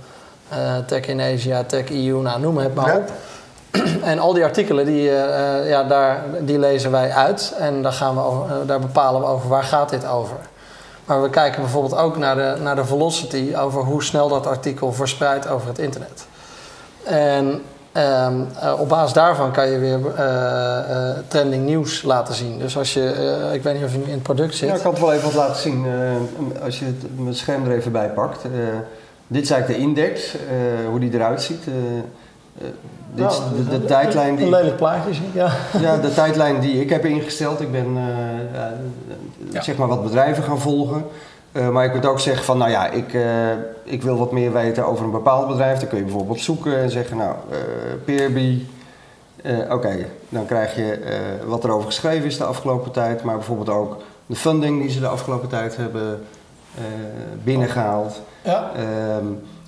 Tech 0.86 1.06
in 1.06 1.22
Asia, 1.22 1.64
Tech 1.64 1.90
EU, 1.90 2.22
nou, 2.22 2.40
noem 2.40 2.58
het 2.58 2.76
maar 2.76 2.96
op. 2.96 3.12
en 4.12 4.20
al 4.20 4.34
die 4.34 4.44
artikelen, 4.44 4.86
die, 4.86 5.04
ja, 5.68 5.84
daar, 5.84 6.24
die 6.40 6.60
lezen 6.60 6.92
wij 6.92 7.12
uit 7.12 7.54
en 7.60 7.82
daar, 7.82 7.92
gaan 7.92 8.16
we 8.16 8.22
over, 8.22 8.66
daar 8.66 8.80
bepalen 8.80 9.22
we 9.22 9.28
over 9.28 9.50
waar 9.50 9.64
gaat 9.64 9.90
dit 9.90 10.08
over. 10.08 10.38
Maar 11.06 11.22
we 11.22 11.30
kijken 11.30 11.62
bijvoorbeeld 11.62 11.96
ook 11.96 12.18
naar 12.18 12.36
de, 12.36 12.56
naar 12.62 12.76
de 12.76 12.86
velocity 12.86 13.54
over 13.58 13.84
hoe 13.84 14.04
snel 14.04 14.28
dat 14.28 14.48
artikel 14.48 14.94
verspreidt 14.94 15.48
over 15.48 15.68
het 15.68 15.80
internet. 15.80 16.26
En 17.04 17.64
Um, 17.98 18.48
uh, 18.64 18.80
op 18.80 18.90
basis 18.90 19.14
daarvan 19.14 19.52
kan 19.52 19.70
je 19.70 19.80
weer 19.80 20.00
uh, 20.00 20.20
uh, 20.90 21.10
trending 21.28 21.66
nieuws 21.66 22.02
laten 22.02 22.34
zien. 22.34 22.60
Dus 22.60 22.78
als 22.78 22.94
je, 22.94 23.50
ik 23.54 23.64
weet 23.64 23.74
niet 23.74 23.84
of 23.84 23.92
je 23.92 24.04
in 24.04 24.12
het 24.12 24.24
product 24.24 24.56
zit. 24.56 24.70
Ja, 24.70 24.76
ik 24.76 24.82
kan 24.82 24.92
het 24.92 25.00
wel 25.00 25.14
even 25.14 25.26
wat 25.26 25.34
laten 25.34 25.62
zien 25.62 25.86
als 26.64 26.80
je 26.80 26.86
het, 26.86 27.20
mijn 27.20 27.36
scherm 27.36 27.66
er 27.66 27.78
even 27.78 27.92
bij 27.92 28.10
pakt. 28.10 28.42
dit 29.28 29.44
is 29.44 29.50
eigenlijk 29.50 29.82
de 29.82 29.88
index, 29.88 30.36
hoe 30.90 31.00
die 31.00 31.14
eruit 31.14 31.42
ziet. 31.42 31.64
dit 33.14 33.30
is 33.30 33.40
nou, 33.40 33.56
de, 33.56 33.80
de, 33.80 33.86
tijdlijn 33.86 34.36
die. 34.36 34.46
Een 34.46 34.52
lelijk 34.52 34.78
plaatje 34.78 35.14
zie 35.14 35.30
ja. 35.34 35.52
Ja, 35.82 35.98
de 35.98 36.14
tijdlijn 36.14 36.60
die 36.60 36.82
ik 36.82 36.90
heb 36.90 37.06
ingesteld. 37.06 37.62
Ik 37.62 37.72
ben 37.72 37.98
ja. 39.52 39.62
zeg 39.62 39.78
maar 39.78 39.88
wat 39.88 40.04
bedrijven 40.04 40.44
gaan 40.44 40.60
volgen. 40.60 41.06
Eh, 41.56 41.70
maar 41.70 41.84
je 41.84 41.92
kunt 41.92 42.06
ook 42.06 42.20
zeggen 42.20 42.46
van, 42.46 42.58
nou 42.58 42.72
ja, 42.72 42.90
ik, 42.90 43.14
eh, 43.14 43.52
ik 43.84 44.04
wil 44.04 44.18
wat 44.18 44.32
meer 44.32 44.54
weten 44.54 44.86
over 44.86 45.06
een 45.06 45.12
bepaald 45.12 45.48
bedrijf. 45.48 45.80
Dan 45.80 45.88
kun 45.88 45.98
je 45.98 46.04
bijvoorbeeld 46.04 46.40
zoeken 46.40 46.78
en 46.78 46.90
zeggen, 46.90 47.18
nou, 47.18 47.36
eh 47.52 47.58
Peerby. 48.06 48.66
Oké, 49.70 50.06
dan 50.30 50.46
krijg 50.46 50.76
je 50.76 51.00
wat 51.46 51.64
er 51.64 51.72
over 51.72 51.86
geschreven 51.86 52.26
is 52.26 52.38
de 52.38 52.44
afgelopen 52.44 52.92
tijd. 52.92 53.24
Maar 53.24 53.36
bijvoorbeeld 53.36 53.70
ook 53.70 54.02
de 54.26 54.36
funding 54.36 54.82
die 54.82 54.90
ze 54.90 55.00
de 55.00 55.08
afgelopen 55.08 55.50
tijd 55.50 55.78
hebben 55.78 56.22
eh, 56.76 56.84
binnengehaald. 57.44 58.22
Ja. 58.42 58.72
Ehm, 58.76 59.26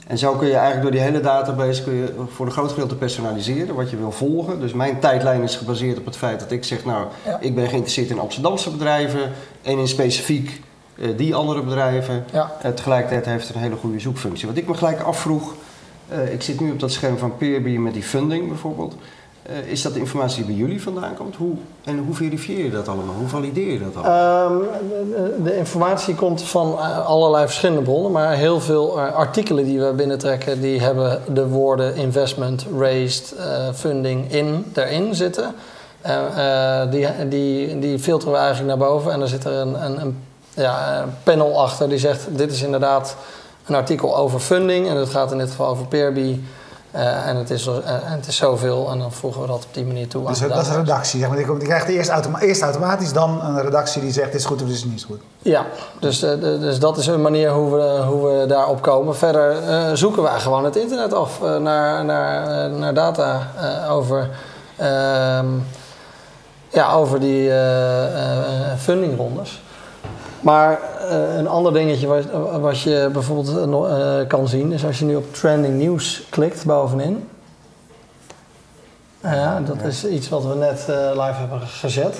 en 0.07 0.17
zo 0.17 0.33
kun 0.33 0.47
je 0.47 0.53
eigenlijk 0.53 0.81
door 0.81 0.91
die 0.91 1.01
hele 1.01 1.19
database 1.19 1.83
kun 1.83 1.93
je 1.93 2.13
voor 2.27 2.45
een 2.45 2.51
groot 2.51 2.69
gedeelte 2.69 2.95
personaliseren 2.95 3.75
wat 3.75 3.89
je 3.89 3.97
wil 3.97 4.11
volgen. 4.11 4.59
Dus 4.59 4.73
mijn 4.73 4.99
tijdlijn 4.99 5.41
is 5.41 5.55
gebaseerd 5.55 5.97
op 5.97 6.05
het 6.05 6.17
feit 6.17 6.39
dat 6.39 6.51
ik 6.51 6.63
zeg, 6.63 6.85
nou, 6.85 7.05
Ja. 7.25 7.37
ik 7.39 7.55
ben 7.55 7.67
geïnteresseerd 7.67 8.09
in 8.09 8.19
Amsterdamse 8.19 8.71
bedrijven 8.71 9.31
en 9.61 9.77
in 9.77 9.87
specifiek 9.87 10.61
die 11.15 11.35
andere 11.35 11.61
bedrijven. 11.61 12.25
Ja. 12.31 12.51
Eh, 12.61 12.71
tegelijkertijd 12.71 13.25
heeft 13.25 13.47
het 13.47 13.55
een 13.55 13.61
hele 13.61 13.75
goede 13.75 13.99
zoekfunctie. 13.99 14.47
Wat 14.47 14.57
ik 14.57 14.67
me 14.67 14.73
gelijk 14.73 15.01
afvroeg, 15.01 15.53
eh, 16.07 16.33
ik 16.33 16.41
zit 16.41 16.59
nu 16.59 16.71
op 16.71 16.79
dat 16.79 16.91
scherm 16.91 17.17
van 17.17 17.37
Peerby 17.37 17.77
met 17.77 17.93
die 17.93 18.03
funding 18.03 18.47
bijvoorbeeld. 18.47 18.95
Eh, 19.47 19.71
is 19.71 19.81
dat 19.81 19.93
de 19.93 19.99
informatie 19.99 20.45
die 20.45 20.55
bij 20.55 20.65
jullie 20.65 20.81
vandaan 20.81 21.15
komt? 21.15 21.35
Hoe, 21.35 21.55
en 21.83 21.97
hoe 21.97 22.15
verifieer 22.15 22.63
je 22.63 22.71
dat 22.71 22.87
allemaal? 22.87 23.15
Hoe 23.15 23.27
valideer 23.27 23.73
je 23.73 23.79
dat 23.79 23.95
allemaal? 23.95 24.51
Ehm, 24.51 24.59
de, 24.89 25.39
de 25.43 25.57
informatie 25.57 26.15
komt 26.15 26.41
van 26.41 26.77
eh, 26.79 27.05
allerlei 27.05 27.45
verschillende 27.45 27.81
bronnen, 27.81 28.11
maar 28.11 28.33
heel 28.33 28.59
veel 28.59 28.99
eh, 28.99 29.13
artikelen 29.13 29.65
die 29.65 29.79
we 29.79 29.93
binnentrekken, 29.93 30.61
die 30.61 30.81
hebben 30.81 31.21
de 31.33 31.47
woorden 31.47 31.95
investment, 31.95 32.65
raised, 32.77 33.31
eh, 33.37 33.73
funding 33.73 34.31
in 34.31 34.65
erin 34.73 35.15
zitten. 35.15 35.55
Eh, 36.01 36.81
eh, 36.81 36.91
die, 36.91 37.27
die, 37.27 37.79
die 37.79 37.99
filteren 37.99 38.33
we 38.33 38.39
eigenlijk 38.39 38.77
naar 38.77 38.87
boven 38.87 39.11
en 39.11 39.19
dan 39.19 39.27
zit 39.27 39.43
er 39.43 39.53
een, 39.53 39.85
een, 39.85 40.01
een 40.01 40.17
ja, 40.57 41.01
een 41.01 41.13
panel 41.23 41.61
achter 41.61 41.89
die 41.89 41.97
zegt: 41.97 42.27
dit 42.29 42.51
is 42.51 42.61
inderdaad 42.61 43.15
een 43.65 43.75
artikel 43.75 44.17
over 44.17 44.39
funding 44.39 44.87
en 44.87 44.95
het 44.95 45.09
gaat 45.09 45.31
in 45.31 45.37
dit 45.37 45.49
geval 45.49 45.67
over 45.67 45.85
Peerby. 45.85 46.39
Eh, 46.91 47.27
en, 47.27 47.35
het 47.35 47.49
is, 47.49 47.67
eh, 47.67 47.75
en 47.85 48.11
het 48.11 48.27
is 48.27 48.35
zoveel 48.35 48.91
en 48.91 48.99
dan 48.99 49.11
voegen 49.11 49.41
we 49.41 49.47
dat 49.47 49.65
op 49.65 49.73
die 49.73 49.85
manier 49.85 50.07
toe. 50.07 50.21
aan 50.21 50.27
Dus 50.27 50.39
de 50.39 50.47
dat 50.47 50.61
is 50.61 50.67
een 50.67 50.75
redactie. 50.75 51.19
Zeg 51.19 51.29
maar. 51.29 51.39
Je 51.39 51.57
krijgt 51.57 51.87
eerst, 51.87 52.09
automa 52.09 52.39
eerst 52.39 52.61
automatisch, 52.61 53.13
dan 53.13 53.41
een 53.41 53.61
redactie 53.61 54.01
die 54.01 54.11
zegt 54.11 54.31
dit 54.31 54.39
is 54.39 54.45
goed 54.45 54.61
of 54.61 54.67
dit 54.67 54.77
is 54.77 54.83
niet 54.83 55.03
goed. 55.03 55.19
Ja, 55.41 55.65
dus, 55.99 56.21
eh, 56.21 56.39
dus 56.39 56.79
dat 56.79 56.97
is 56.97 57.07
een 57.07 57.21
manier 57.21 57.51
hoe 57.51 57.75
we, 57.75 58.03
hoe 58.05 58.27
we 58.27 58.45
daarop 58.45 58.81
komen. 58.81 59.15
Verder 59.15 59.97
zoeken 59.97 60.23
wij 60.23 60.39
gewoon 60.39 60.63
het 60.63 60.75
internet 60.75 61.13
af 61.13 61.41
naar, 61.41 62.05
naar, 62.05 62.69
naar 62.69 62.93
data 62.93 63.47
over, 63.89 64.29
ehm, 64.75 65.47
ja, 66.69 66.93
over 66.93 67.19
die 67.19 67.51
fundingrondes. 68.77 69.61
Maar 70.47 70.79
eh, 71.09 71.35
een 71.35 71.47
ander 71.47 71.73
dingetje 71.73 72.07
wat, 72.07 72.23
wat 72.61 72.79
je 72.79 73.09
bijvoorbeeld 73.13 73.57
eh, 73.57 74.19
eh, 74.19 74.27
kan 74.27 74.47
zien 74.47 74.71
is 74.71 74.85
als 74.85 74.99
je 74.99 75.05
nu 75.05 75.15
op 75.15 75.33
trending 75.33 75.81
news 75.81 76.27
klikt 76.29 76.65
bovenin. 76.65 77.29
Ja, 79.21 79.59
dat 79.59 79.81
is 79.81 80.05
iets 80.05 80.29
wat 80.29 80.45
we 80.45 80.55
net 80.55 80.85
live 80.87 81.33
hebben 81.33 81.61
gezet. 81.61 82.15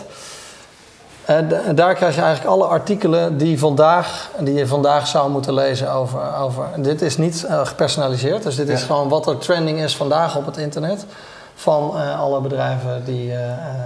D- 1.25 1.77
daar 1.77 1.93
krijg 1.95 2.15
je 2.15 2.21
eigenlijk 2.21 2.53
alle 2.53 2.65
artikelen 2.65 3.37
die, 3.37 3.59
vandaag, 3.59 4.31
die 4.39 4.53
je 4.53 4.67
vandaag 4.67 5.07
zou 5.07 5.29
moeten 5.29 5.53
lezen 5.53 5.91
over. 5.91 6.35
over. 6.35 6.65
Dit 6.77 7.01
is 7.01 7.17
niet 7.17 7.47
gepersonaliseerd, 7.63 8.43
dus 8.43 8.55
dit 8.55 8.69
is 8.69 8.83
gewoon 8.83 9.09
wat 9.09 9.27
er 9.27 9.37
trending 9.37 9.79
is 9.79 9.95
vandaag 9.95 10.37
op 10.37 10.45
het 10.45 10.57
internet. 10.57 11.05
Van 11.55 12.15
alle 12.17 12.41
bedrijven 12.41 13.05
die, 13.05 13.27
ja, 13.27 13.79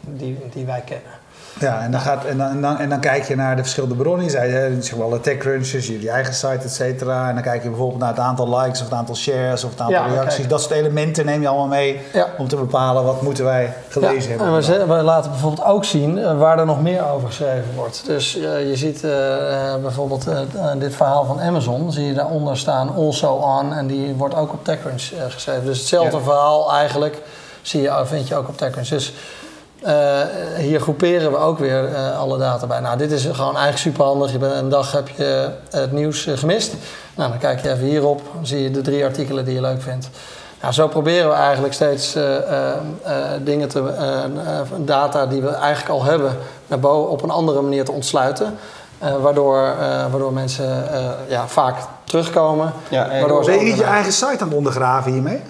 die, 0.00 0.38
die 0.52 0.66
wij 0.66 0.82
kennen. 0.86 1.15
Ja, 1.58 1.80
en 1.80 1.90
dan, 1.90 2.00
gaat, 2.00 2.24
en, 2.24 2.38
dan, 2.38 2.48
en, 2.48 2.60
dan, 2.60 2.78
en 2.78 2.88
dan 2.88 3.00
kijk 3.00 3.24
je 3.24 3.36
naar 3.36 3.56
de 3.56 3.62
verschillende 3.62 3.94
bronnen. 3.94 4.24
Je 4.24 4.30
zei, 4.30 4.76
zeg 4.80 4.96
maar 4.96 5.06
alle 5.06 5.20
TechCrunchers, 5.20 5.86
jullie 5.86 6.10
eigen 6.10 6.34
site, 6.34 6.58
et 6.62 6.72
cetera. 6.72 7.28
En 7.28 7.34
dan 7.34 7.42
kijk 7.42 7.62
je 7.62 7.68
bijvoorbeeld 7.68 8.00
naar 8.00 8.08
het 8.08 8.18
aantal 8.18 8.58
likes 8.58 8.80
of 8.80 8.84
het 8.84 8.94
aantal 8.94 9.16
shares 9.16 9.64
of 9.64 9.70
het 9.70 9.80
aantal 9.80 10.02
Ja, 10.02 10.06
reacties. 10.06 10.36
kijk. 10.36 10.48
Dat 10.48 10.60
soort 10.60 10.72
elementen 10.72 11.24
neem 11.24 11.40
je 11.40 11.48
allemaal 11.48 11.66
mee 11.66 12.00
Ja. 12.12 12.26
om 12.38 12.48
te 12.48 12.56
bepalen 12.56 13.04
wat 13.04 13.22
moeten 13.22 13.44
wij 13.44 13.74
gelezen 13.88 14.32
Ja, 14.32 14.42
hebben. 14.44 14.80
En 14.80 14.88
we, 14.88 15.02
laten 15.02 15.30
bijvoorbeeld 15.30 15.66
ook 15.66 15.84
zien 15.84 16.18
eh, 16.18 16.38
waar 16.38 16.58
er 16.58 16.66
nog 16.66 16.82
meer 16.82 17.10
over 17.10 17.26
geschreven 17.28 17.74
wordt. 17.74 18.02
Dus 18.06 18.36
eh, 18.36 18.68
je 18.68 18.76
ziet 18.76 19.04
eh, 19.04 19.10
bijvoorbeeld 19.82 20.28
dit 20.78 20.94
verhaal 20.94 21.24
van 21.24 21.40
Amazon, 21.40 21.92
zie 21.92 22.06
je 22.06 22.14
daaronder 22.14 22.58
staan 22.58 22.94
also 22.94 23.28
on 23.32 23.72
en 23.72 23.86
die 23.86 24.14
wordt 24.14 24.34
ook 24.34 24.52
op 24.52 24.64
TechCrunch 24.64 25.10
geschreven. 25.28 25.64
Dus 25.64 25.78
hetzelfde 25.78 26.20
verhaal 26.20 26.72
eigenlijk 26.72 27.22
zie 27.62 27.80
je, 27.82 28.02
vind 28.04 28.28
je 28.28 28.36
ook 28.36 28.48
op 28.48 28.56
TechCrunch. 28.56 28.88
Dus 28.88 29.14
eh, 29.86 30.20
hier 30.56 30.80
groeperen 30.80 31.30
we 31.30 31.36
ook 31.36 31.58
weer 31.58 31.94
eh, 31.94 32.18
alle 32.18 32.38
data 32.38 32.66
bij. 32.66 32.80
Nou, 32.80 32.98
dit 32.98 33.12
is 33.12 33.24
gewoon 33.24 33.56
eigenlijk 33.56 33.78
super 33.78 34.04
handig. 34.04 34.32
Je 34.32 34.38
bent, 34.38 34.54
een 34.54 34.68
dag 34.68 34.92
heb 34.92 35.08
je 35.08 35.50
het 35.70 35.92
nieuws 35.92 36.26
eh, 36.26 36.36
gemist. 36.36 36.74
Nou, 37.14 37.30
dan 37.30 37.38
kijk 37.38 37.62
je 37.62 37.70
even 37.70 37.86
hierop, 37.86 38.22
dan 38.34 38.46
zie 38.46 38.62
je 38.62 38.70
de 38.70 38.80
drie 38.80 39.04
artikelen 39.04 39.44
die 39.44 39.54
je 39.54 39.60
leuk 39.60 39.82
vindt. 39.82 40.08
Nou, 40.60 40.72
zo 40.72 40.88
proberen 40.88 41.28
we 41.28 41.34
eigenlijk 41.34 41.74
steeds 41.74 42.14
eh, 42.14 42.36
eh, 42.36 42.72
eh, 43.02 43.14
dingen 43.44 43.68
te, 43.68 43.92
eh, 43.98 44.24
eh, 44.24 44.30
data 44.78 45.26
die 45.26 45.42
we 45.42 45.48
eigenlijk 45.48 45.88
al 45.88 46.04
hebben, 46.04 46.36
naar 46.66 46.80
boven 46.80 47.10
op 47.10 47.22
een 47.22 47.30
andere 47.30 47.60
manier 47.60 47.84
te 47.84 47.92
ontsluiten. 47.92 48.58
Eh, 48.98 49.16
waardoor, 49.16 49.56
eh, 49.56 50.10
waardoor 50.10 50.32
mensen 50.32 50.92
eh, 50.92 51.04
ja, 51.28 51.48
vaak 51.48 51.76
terugkomen. 52.04 52.72
Ja, 52.88 53.08
waardoor 53.08 53.44
ze 53.44 53.50
Ben 53.50 53.66
je 53.66 53.76
je 53.76 53.84
eigen 53.84 54.12
site 54.12 54.38
aan 54.38 54.48
het 54.48 54.56
ondergraven 54.56 55.12
hiermee? 55.12 55.42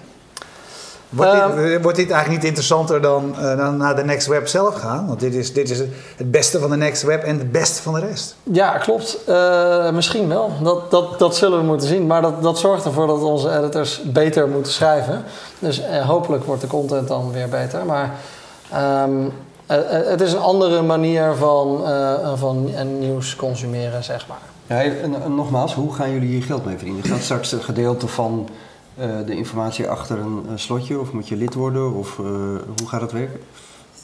Wordt, 1.08 1.32
Ehm. 1.32 1.56
dit, 1.56 1.82
wordt 1.82 1.96
dit 1.96 2.10
eigenlijk 2.10 2.40
niet 2.40 2.48
interessanter 2.50 3.00
dan, 3.02 3.34
eh, 3.38 3.56
dan 3.56 3.76
naar 3.76 3.96
de 3.96 4.04
Next 4.04 4.26
Web 4.26 4.48
zelf 4.48 4.74
gaan? 4.74 5.06
Want 5.06 5.20
dit 5.20 5.34
is, 5.34 5.52
dit 5.52 5.70
is 5.70 5.78
het 6.16 6.30
beste 6.30 6.58
van 6.58 6.70
de 6.70 6.76
Next 6.76 7.02
Web 7.02 7.22
en 7.22 7.38
het 7.38 7.52
beste 7.52 7.82
van 7.82 7.94
de 7.94 8.00
rest. 8.00 8.36
Ja, 8.42 8.78
klopt. 8.78 9.18
Eh, 9.26 9.90
misschien 9.90 10.28
wel. 10.28 10.50
Dat, 10.62 10.90
dat, 10.90 11.18
dat 11.18 11.36
zullen 11.36 11.58
we 11.58 11.64
moeten 11.64 11.88
zien. 11.88 12.06
Maar 12.06 12.22
dat, 12.22 12.42
dat 12.42 12.58
zorgt 12.58 12.84
ervoor 12.84 13.06
dat 13.06 13.22
onze 13.22 13.58
editors 13.58 14.02
beter 14.02 14.48
moeten 14.48 14.72
schrijven. 14.72 15.24
Dus 15.58 15.80
eh, 15.80 16.08
hopelijk 16.08 16.44
wordt 16.44 16.60
de 16.60 16.66
content 16.66 17.08
dan 17.08 17.32
weer 17.32 17.48
beter. 17.48 17.86
Maar 17.86 18.10
ehm, 18.70 19.12
eh, 19.66 20.00
eh, 20.00 20.06
het 20.06 20.20
is 20.20 20.32
een 20.32 20.38
andere 20.40 20.82
manier 20.82 21.34
van, 21.34 21.86
eh, 21.86 22.32
van 22.34 22.70
nieuws 22.98 23.36
consumeren, 23.36 24.04
zeg 24.04 24.26
maar. 24.28 24.38
Ja, 24.66 24.82
en, 24.82 25.22
en 25.22 25.34
nogmaals, 25.34 25.74
hoe 25.74 25.94
gaan 25.94 26.12
jullie 26.12 26.28
hier 26.28 26.42
geld 26.42 26.64
mee 26.64 26.76
verdienen? 26.76 27.04
Gaat 27.04 27.20
straks 27.20 27.52
een 27.52 27.62
gedeelte 27.62 28.08
van 28.08 28.48
de 29.26 29.36
informatie 29.36 29.88
achter 29.88 30.18
een, 30.18 30.46
slotje? 30.54 31.00
Of 31.00 31.12
moet 31.12 31.28
je 31.28 31.36
lid 31.36 31.54
worden? 31.54 31.92
Of 31.92 32.18
eh, 32.18 32.24
hoe 32.76 32.88
gaat 32.88 33.00
het 33.00 33.12
werken? 33.12 33.40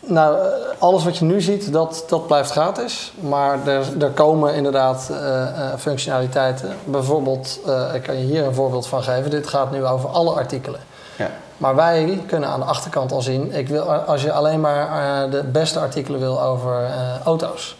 Nou, 0.06 0.38
eh, 0.38 0.44
alles 0.78 1.04
wat 1.04 1.18
je 1.18 1.24
nu 1.24 1.40
ziet, 1.40 1.72
dat, 1.72 2.04
dat 2.08 2.26
blijft 2.26 2.50
gratis. 2.50 3.12
Maar 3.20 3.66
er, 3.66 4.02
er 4.02 4.10
komen 4.10 4.54
inderdaad 4.54 5.08
eh, 5.10 5.42
eh, 5.42 5.78
functionaliteiten. 5.78 6.76
Bijvoorbeeld, 6.84 7.60
eh, 7.66 7.94
ik 7.94 8.02
kan 8.02 8.18
je 8.18 8.24
hier 8.24 8.44
een 8.44 8.54
voorbeeld 8.54 8.86
van 8.86 9.02
geven. 9.02 9.30
Dit 9.30 9.46
gaat 9.46 9.70
nu 9.70 9.84
over 9.84 10.08
alle 10.08 10.32
artikelen. 10.32 10.80
Ja. 11.16 11.30
Maar 11.62 11.74
wij 11.74 12.22
kunnen 12.26 12.48
aan 12.48 12.60
de 12.60 12.66
achterkant 12.66 13.12
al 13.12 13.22
zien, 13.22 13.52
ik 13.52 13.68
wil, 13.68 13.82
als 13.92 14.22
je 14.22 14.32
alleen 14.32 14.60
maar 14.60 14.86
eh, 14.88 15.30
de 15.30 15.44
beste 15.44 15.78
artikelen 15.78 16.20
wil 16.20 16.42
over 16.42 16.84
eh, 16.84 17.20
auto's. 17.24 17.76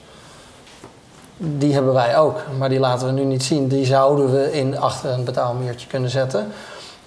Die 1.37 1.73
hebben 1.73 1.93
wij 1.93 2.19
ook, 2.19 2.41
maar 2.59 2.69
die 2.69 2.79
laten 2.79 3.07
we 3.07 3.13
nu 3.13 3.25
niet 3.25 3.45
zien. 3.45 3.69
Die 3.69 3.87
zouden 3.87 4.33
we 4.33 4.53
in 4.53 4.79
achter 4.79 5.11
een 5.11 5.25
betaalmuurtje 5.25 5.87
kunnen 5.87 6.11
zetten. 6.11 6.53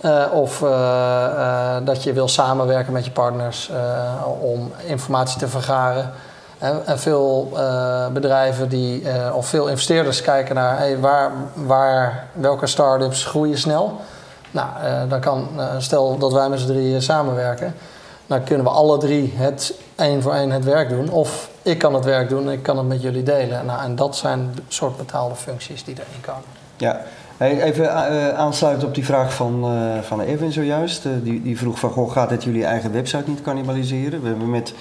Eh, 0.05 0.25
of 0.31 0.61
eh, 0.61 0.69
eh, 0.69 1.85
dat 1.85 2.03
je 2.03 2.13
wil 2.13 2.27
samenwerken 2.27 2.93
met 2.93 3.05
je 3.05 3.11
partners 3.11 3.71
om 4.39 4.71
informatie 4.85 5.39
te 5.39 5.47
vergaren. 5.47 6.11
En, 6.57 6.99
veel 6.99 7.49
bedrijven 8.13 8.69
die, 8.69 9.03
of 9.33 9.47
veel 9.47 9.67
investeerders 9.67 10.21
kijken 10.21 10.55
naar 10.55 10.99
waar, 10.99 11.31
waar, 11.53 12.27
welke 12.33 12.67
start-ups 12.67 13.25
groeien 13.25 13.57
snel. 13.57 13.99
Nou, 14.51 14.67
dan 15.07 15.19
kan, 15.19 15.47
stel 15.77 16.17
dat 16.17 16.33
wij 16.33 16.49
met 16.49 16.59
z'n 16.59 16.67
drieën 16.67 17.01
samenwerken, 17.01 17.75
dan 18.27 18.43
kunnen 18.43 18.65
we 18.65 18.71
alle 18.71 18.97
drie 18.97 19.33
het 19.35 19.73
één 19.95 20.21
voor 20.21 20.33
één 20.33 20.51
het 20.51 20.63
werk 20.63 20.89
doen. 20.89 21.09
Of 21.09 21.49
ik 21.61 21.77
kan 21.77 21.93
het 21.93 22.05
werk 22.05 22.29
doen 22.29 22.45
en 22.45 22.51
ik 22.51 22.63
kan 22.63 22.77
het 22.77 22.87
met 22.87 23.01
jullie 23.01 23.23
delen. 23.23 23.65
Nou, 23.65 23.83
en 23.83 23.95
dat 23.95 24.15
zijn 24.15 24.55
soort 24.67 24.97
betaalde 24.97 25.35
functies 25.35 25.83
die 25.83 25.95
erin 25.95 26.21
komen. 26.21 26.49
Ja, 26.77 27.01
Hey, 27.37 27.61
even 27.61 27.89
eh, 27.89 28.29
aansluiten 28.29 28.87
op 28.87 28.95
die 28.95 29.05
vraag 29.05 29.33
van, 29.33 29.63
eh 29.63 30.01
van 30.01 30.19
Evan 30.21 30.51
zojuist. 30.51 31.05
Eh, 31.05 31.11
die, 31.23 31.41
die 31.41 31.57
vroeg 31.57 31.79
van, 31.79 31.89
goh, 31.89 32.11
gaat 32.11 32.29
dit 32.29 32.43
jullie 32.43 32.65
eigen 32.65 32.91
website 32.91 33.23
niet 33.29 33.41
cannibaliseren? 33.41 34.21
We 34.21 34.27
hebben 34.27 34.49
met 34.49 34.73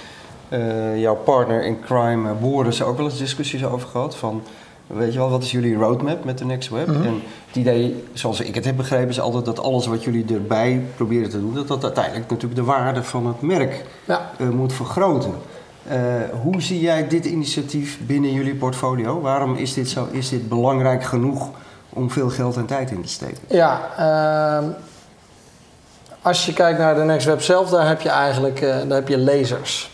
eh, 0.49 0.99
jouw 1.01 1.15
partner 1.15 1.63
in 1.63 1.79
crime, 1.79 2.33
Boris, 2.33 2.81
ook 2.83 2.97
wel 2.97 3.05
eens 3.05 3.17
discussies 3.17 3.65
over 3.65 3.87
gehad. 3.87 4.15
Van, 4.15 4.41
weet 4.87 5.13
je 5.13 5.19
wel, 5.19 5.29
wat 5.29 5.43
is 5.43 5.51
jullie 5.51 5.75
roadmap 5.75 6.23
met 6.23 6.37
de 6.37 6.45
Next 6.45 6.69
Web? 6.69 6.87
Mhm. 6.87 7.03
En 7.05 7.21
het 7.47 7.55
idee, 7.55 8.03
zoals 8.13 8.39
ik 8.41 8.55
het 8.55 8.65
heb 8.65 8.75
begrepen, 8.75 9.09
is 9.09 9.19
altijd 9.19 9.45
dat 9.45 9.59
alles 9.59 9.85
wat 9.87 10.03
jullie 10.03 10.25
erbij 10.33 10.81
proberen 10.95 11.29
te 11.29 11.39
doen, 11.39 11.53
dat 11.53 11.67
dat 11.67 11.83
uiteindelijk 11.83 12.29
natuurlijk 12.29 12.55
de 12.59 12.65
waarde 12.65 13.03
van 13.03 13.27
het 13.27 13.41
merk 13.41 13.85
Ja. 14.05 14.31
eh, 14.37 14.49
moet 14.49 14.73
vergroten. 14.73 15.33
Eh, 15.87 15.97
hoe 16.41 16.61
zie 16.61 16.79
jij 16.79 17.07
dit 17.07 17.25
initiatief 17.25 17.99
binnen 18.05 18.31
jullie 18.33 18.55
portfolio? 18.55 19.21
Waarom 19.21 19.55
is 19.55 19.73
dit, 19.73 19.89
zo, 19.89 20.07
is 20.11 20.29
dit 20.29 20.49
belangrijk 20.49 21.03
genoeg 21.03 21.49
om 21.95 22.11
veel 22.11 22.29
geld 22.29 22.55
en 22.55 22.65
tijd 22.65 22.91
in 22.91 23.01
te 23.01 23.09
steken? 23.09 23.37
Ja, 23.47 23.81
ehm, 23.97 24.69
als 26.21 26.45
je 26.45 26.53
kijkt 26.53 26.79
naar 26.79 26.95
de 26.95 27.01
Next 27.01 27.25
Web 27.25 27.41
zelf, 27.41 27.69
daar 27.69 27.87
heb 27.87 28.01
je 28.01 28.09
eigenlijk 28.09 28.61
eh, 28.61 28.69
daar 28.69 28.97
heb 28.97 29.07
je 29.07 29.17
lasers. 29.17 29.91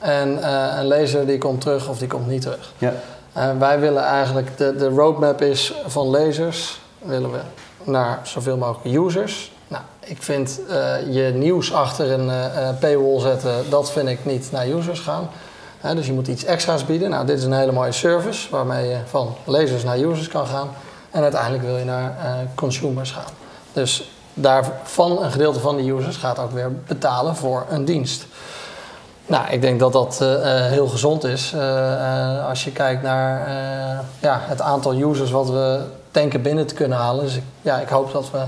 En 0.00 0.42
eh, 0.42 0.78
een 0.78 0.86
laser 0.86 1.26
die 1.26 1.38
komt 1.38 1.60
terug 1.60 1.88
of 1.88 1.98
die 1.98 2.08
komt 2.08 2.26
niet 2.26 2.42
terug. 2.42 2.72
Ja, 2.78 2.92
En 3.32 3.58
wij 3.58 3.80
willen 3.80 4.02
eigenlijk, 4.02 4.56
de, 4.56 4.76
de 4.76 4.88
roadmap 4.88 5.42
is 5.42 5.74
van 5.86 6.10
lezers, 6.10 6.80
willen 6.98 7.32
we 7.32 7.40
naar 7.84 8.20
zoveel 8.22 8.56
mogelijk 8.56 8.96
users. 8.96 9.52
Nou, 9.68 9.82
ik 10.00 10.22
vind 10.22 10.60
eh, 10.68 11.14
je 11.14 11.32
nieuws 11.34 11.72
achter 11.72 12.10
een 12.10 12.30
eh, 12.30 12.68
eh, 12.68 12.76
paywall 12.78 13.20
zetten, 13.20 13.70
dat 13.70 13.92
vind 13.92 14.08
ik 14.08 14.24
niet 14.24 14.48
naar 14.52 14.68
users 14.68 15.00
gaan. 15.00 15.28
Dus 15.94 16.06
je 16.06 16.12
moet 16.12 16.28
iets 16.28 16.44
extra's 16.44 16.84
bieden. 16.84 17.10
Nou, 17.10 17.26
dit 17.26 17.38
is 17.38 17.44
een 17.44 17.52
hele 17.52 17.72
mooie 17.72 17.92
service 17.92 18.50
waarmee 18.50 18.88
je 18.88 18.96
van 19.06 19.34
lezers 19.44 19.84
naar 19.84 19.98
users 19.98 20.28
kan 20.28 20.46
gaan. 20.46 20.68
En 21.16 21.22
uiteindelijk 21.22 21.62
wil 21.62 21.76
je 21.76 21.84
naar 21.84 22.16
eh, 22.18 22.32
consumers 22.54 23.10
gaan. 23.10 23.32
Dus 23.72 24.10
daarvan 24.34 25.22
een 25.22 25.30
gedeelte 25.30 25.60
van 25.60 25.76
die 25.76 25.92
users 25.92 26.16
gaat 26.16 26.38
ook 26.38 26.50
weer 26.50 26.72
betalen 26.72 27.36
voor 27.36 27.66
een 27.70 27.84
dienst. 27.84 28.26
Nou, 29.26 29.50
ik 29.50 29.60
denk 29.60 29.80
dat 29.80 29.92
dat 29.92 30.18
eh, 30.20 30.64
eh, 30.64 30.70
heel 30.70 30.86
gezond 30.86 31.24
is. 31.24 31.54
Als 32.48 32.64
je 32.64 32.72
kijkt 32.72 33.02
naar 33.02 33.48
ja, 34.20 34.40
het 34.42 34.60
aantal 34.60 34.94
users 34.94 35.30
wat 35.30 35.50
we 35.50 35.80
denken 36.10 36.42
binnen 36.42 36.66
te 36.66 36.74
kunnen 36.74 36.98
halen. 36.98 37.24
Dus 37.24 37.38
ja, 37.62 37.78
ik 37.78 37.88
hoop 37.88 38.12
dat 38.12 38.30
we 38.30 38.42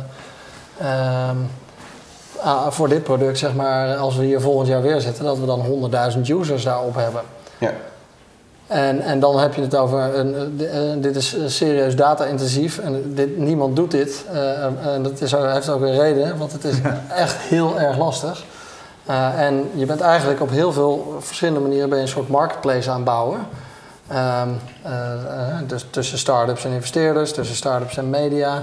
ehm, 0.78 1.36
ah, 2.40 2.70
voor 2.70 2.88
dit 2.88 3.02
product, 3.02 3.38
zeg 3.38 3.54
maar, 3.54 3.96
als 3.96 4.16
we 4.16 4.24
hier 4.24 4.40
volgend 4.40 4.68
jaar 4.68 4.82
weer 4.82 5.00
zitten, 5.00 5.24
dat 5.24 5.38
we 5.38 5.46
dan 5.46 5.90
100.000 6.12 6.20
users 6.28 6.64
daarop 6.64 6.94
hebben. 6.94 7.22
Ja. 7.58 7.72
En, 8.68 9.00
en 9.00 9.20
dan 9.20 9.38
heb 9.38 9.54
je 9.54 9.60
het 9.60 9.76
over, 9.76 10.18
een, 10.18 10.60
eh, 10.60 11.02
dit 11.02 11.16
is 11.16 11.34
eh, 11.34 11.46
serieus 11.46 11.96
data-intensief 11.96 12.78
en 12.78 13.14
dit, 13.14 13.38
niemand 13.38 13.76
doet 13.76 13.90
dit. 13.90 14.24
Eh, 14.32 14.64
en 14.94 15.02
dat 15.02 15.20
is, 15.20 15.32
heeft 15.32 15.68
ook 15.68 15.80
een 15.80 15.98
reden, 15.98 16.38
want 16.38 16.52
het 16.52 16.64
is 16.64 16.74
echt 17.14 17.36
heel 17.36 17.80
erg 17.80 17.98
lastig. 17.98 18.44
Eh, 19.06 19.40
en 19.40 19.70
je 19.74 19.86
bent 19.86 20.00
eigenlijk 20.00 20.40
op 20.40 20.50
heel 20.50 20.72
veel 20.72 21.16
verschillende 21.20 21.60
manieren 21.60 21.88
ben 21.88 21.98
je 21.98 22.04
een 22.04 22.10
soort 22.10 22.28
marketplace 22.28 22.90
aan 22.90 22.96
het 22.96 23.04
bouwen. 23.04 23.46
Ehm, 24.08 24.48
eh, 24.82 25.12
eh, 25.12 25.58
dus 25.66 25.86
tussen 25.90 26.18
start-ups 26.18 26.64
en 26.64 26.70
investeerders, 26.72 27.32
tussen 27.32 27.56
start-ups 27.56 27.96
en 27.96 28.10
media, 28.10 28.62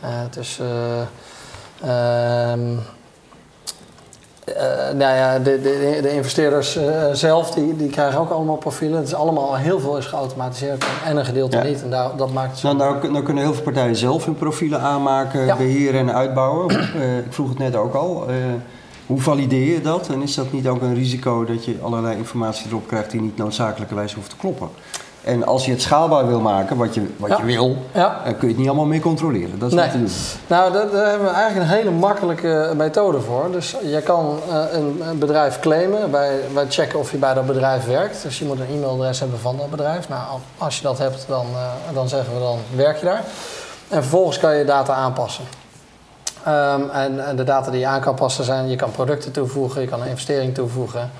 eh, 0.00 0.08
tussen... 0.30 0.66
eh, 1.80 2.52
eh, 4.56 4.94
nou 4.94 5.16
ja, 5.16 5.38
de, 5.38 5.60
de, 5.62 5.98
de 6.02 6.12
investeerders 6.14 6.76
eh, 6.76 7.04
zelf, 7.12 7.50
die, 7.50 7.76
die 7.76 7.90
krijgen 7.90 8.20
ook 8.20 8.30
allemaal 8.30 8.56
profielen. 8.56 8.98
Het 8.98 9.06
is 9.06 9.14
allemaal, 9.14 9.56
heel 9.56 9.80
veel 9.80 9.96
is 9.96 10.06
geautomatiseerd 10.06 10.84
en 11.04 11.16
een 11.16 11.24
gedeelte 11.24 11.56
Ja. 11.56 11.62
niet. 11.62 11.82
En 11.82 11.90
daar, 11.90 12.16
dat 12.16 12.32
maakt 12.32 12.50
het 12.50 12.58
zo 12.58 12.72
Nou, 12.72 12.92
nou, 13.00 13.12
nou 13.12 13.24
kunnen 13.24 13.42
heel 13.42 13.54
veel 13.54 13.62
partijen 13.62 13.96
zelf 13.96 14.24
hun 14.24 14.34
profielen 14.34 14.80
aanmaken, 14.80 15.44
Ja. 15.46 15.56
beheren 15.56 16.00
en 16.00 16.14
uitbouwen. 16.14 16.70
Eh, 16.98 17.18
ik 17.18 17.32
vroeg 17.32 17.48
het 17.48 17.58
net 17.58 17.76
ook 17.76 17.94
al. 17.94 18.26
Hoe 19.06 19.20
valideer 19.20 19.72
je 19.74 19.80
dat? 19.80 20.08
En 20.08 20.22
is 20.22 20.34
dat 20.34 20.52
niet 20.52 20.68
ook 20.68 20.82
een 20.82 20.94
risico 20.94 21.44
dat 21.44 21.64
je 21.64 21.76
allerlei 21.82 22.16
informatie 22.16 22.66
erop 22.68 22.86
krijgt 22.86 23.10
die 23.10 23.20
niet 23.20 23.36
noodzakelijkerwijs 23.36 24.14
hoeft 24.14 24.30
te 24.30 24.36
kloppen? 24.36 24.68
En 25.28 25.46
als 25.46 25.64
je 25.64 25.70
het 25.70 25.82
schaalbaar 25.82 26.26
wil 26.26 26.40
maken, 26.40 26.76
wat 26.76 26.94
je, 26.94 27.06
wat 27.16 27.28
Ja. 27.30 27.36
je 27.38 27.44
wil, 27.44 27.76
Ja. 27.92 28.20
dan 28.24 28.32
kun 28.36 28.40
je 28.42 28.48
het 28.48 28.56
niet 28.56 28.66
allemaal 28.66 28.86
meer 28.86 29.00
controleren. 29.00 29.58
Dat 29.58 29.68
is 29.68 29.74
Nee. 29.74 29.84
niet 29.84 29.92
te 29.92 29.98
doen. 29.98 30.10
Nou, 30.46 30.72
daar, 30.72 30.90
daar 30.90 31.06
hebben 31.08 31.28
we 31.28 31.34
eigenlijk 31.34 31.70
een 31.70 31.76
hele 31.76 31.90
makkelijke 31.90 32.72
methode 32.76 33.20
voor. 33.20 33.48
Dus 33.52 33.74
je 33.82 34.00
kan 34.02 34.38
eh, 34.50 34.56
een, 34.72 35.02
een 35.08 35.18
bedrijf 35.18 35.60
claimen. 35.60 36.10
Wij, 36.10 36.40
wij 36.54 36.66
checken 36.68 36.98
of 36.98 37.10
je 37.10 37.16
bij 37.16 37.34
dat 37.34 37.46
bedrijf 37.46 37.86
werkt. 37.86 38.22
Dus 38.22 38.38
je 38.38 38.44
moet 38.44 38.60
een 38.60 38.66
e-mailadres 38.74 39.20
hebben 39.20 39.38
van 39.38 39.56
dat 39.56 39.70
bedrijf. 39.70 40.08
Nou, 40.08 40.20
al- 40.30 40.40
als 40.58 40.76
je 40.76 40.82
dat 40.82 40.98
hebt, 40.98 41.24
dan, 41.28 41.46
eh, 41.54 41.94
dan 41.94 42.08
zeggen 42.08 42.34
we 42.34 42.40
dan 42.40 42.58
werk 42.76 42.98
je 42.98 43.04
daar. 43.06 43.22
En 43.88 44.02
vervolgens 44.02 44.38
kan 44.38 44.56
je 44.56 44.64
data 44.64 44.94
aanpassen. 44.94 45.44
Ehm, 46.44 46.80
en, 46.92 47.26
en 47.26 47.36
de 47.36 47.44
data 47.44 47.70
die 47.70 47.80
je 47.80 47.86
aan 47.86 48.00
kan 48.00 48.14
passen 48.14 48.44
zijn, 48.44 48.68
je 48.68 48.76
kan 48.76 48.90
producten 48.90 49.32
toevoegen, 49.32 49.80
je 49.80 49.86
kan 49.88 50.00
een 50.02 50.08
investering 50.08 50.54
toevoegen. 50.54 51.10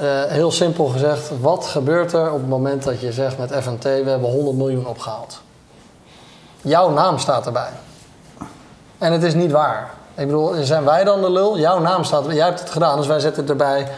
Nou, 0.00 0.10
eh, 0.10 0.30
heel 0.32 0.50
simpel 0.50 0.86
gezegd, 0.86 1.30
wat 1.40 1.66
gebeurt 1.66 2.12
er 2.12 2.32
op 2.32 2.38
het 2.38 2.48
moment 2.48 2.82
dat 2.82 3.00
je 3.00 3.12
zegt 3.12 3.38
met 3.38 3.52
FNT, 3.52 3.82
we 3.82 3.88
hebben 3.90 4.30
100 4.30 4.56
miljoen 4.56 4.86
opgehaald? 4.86 5.40
Jouw 6.62 6.90
naam 6.90 7.18
staat 7.18 7.46
erbij. 7.46 7.70
En 8.98 9.12
het 9.12 9.22
is 9.22 9.34
niet 9.34 9.50
waar. 9.52 9.90
Ik 10.14 10.26
bedoel, 10.26 10.54
zijn 10.60 10.84
wij 10.84 11.04
dan 11.04 11.20
de 11.20 11.30
lul? 11.30 11.58
Jouw 11.58 11.78
naam 11.78 12.04
staat 12.04 12.20
erbij. 12.20 12.36
Jij 12.36 12.46
hebt 12.46 12.60
het 12.60 12.70
gedaan, 12.70 12.96
dus 12.96 13.06
wij 13.06 13.20
zetten 13.20 13.40
het 13.42 13.50
erbij 13.50 13.88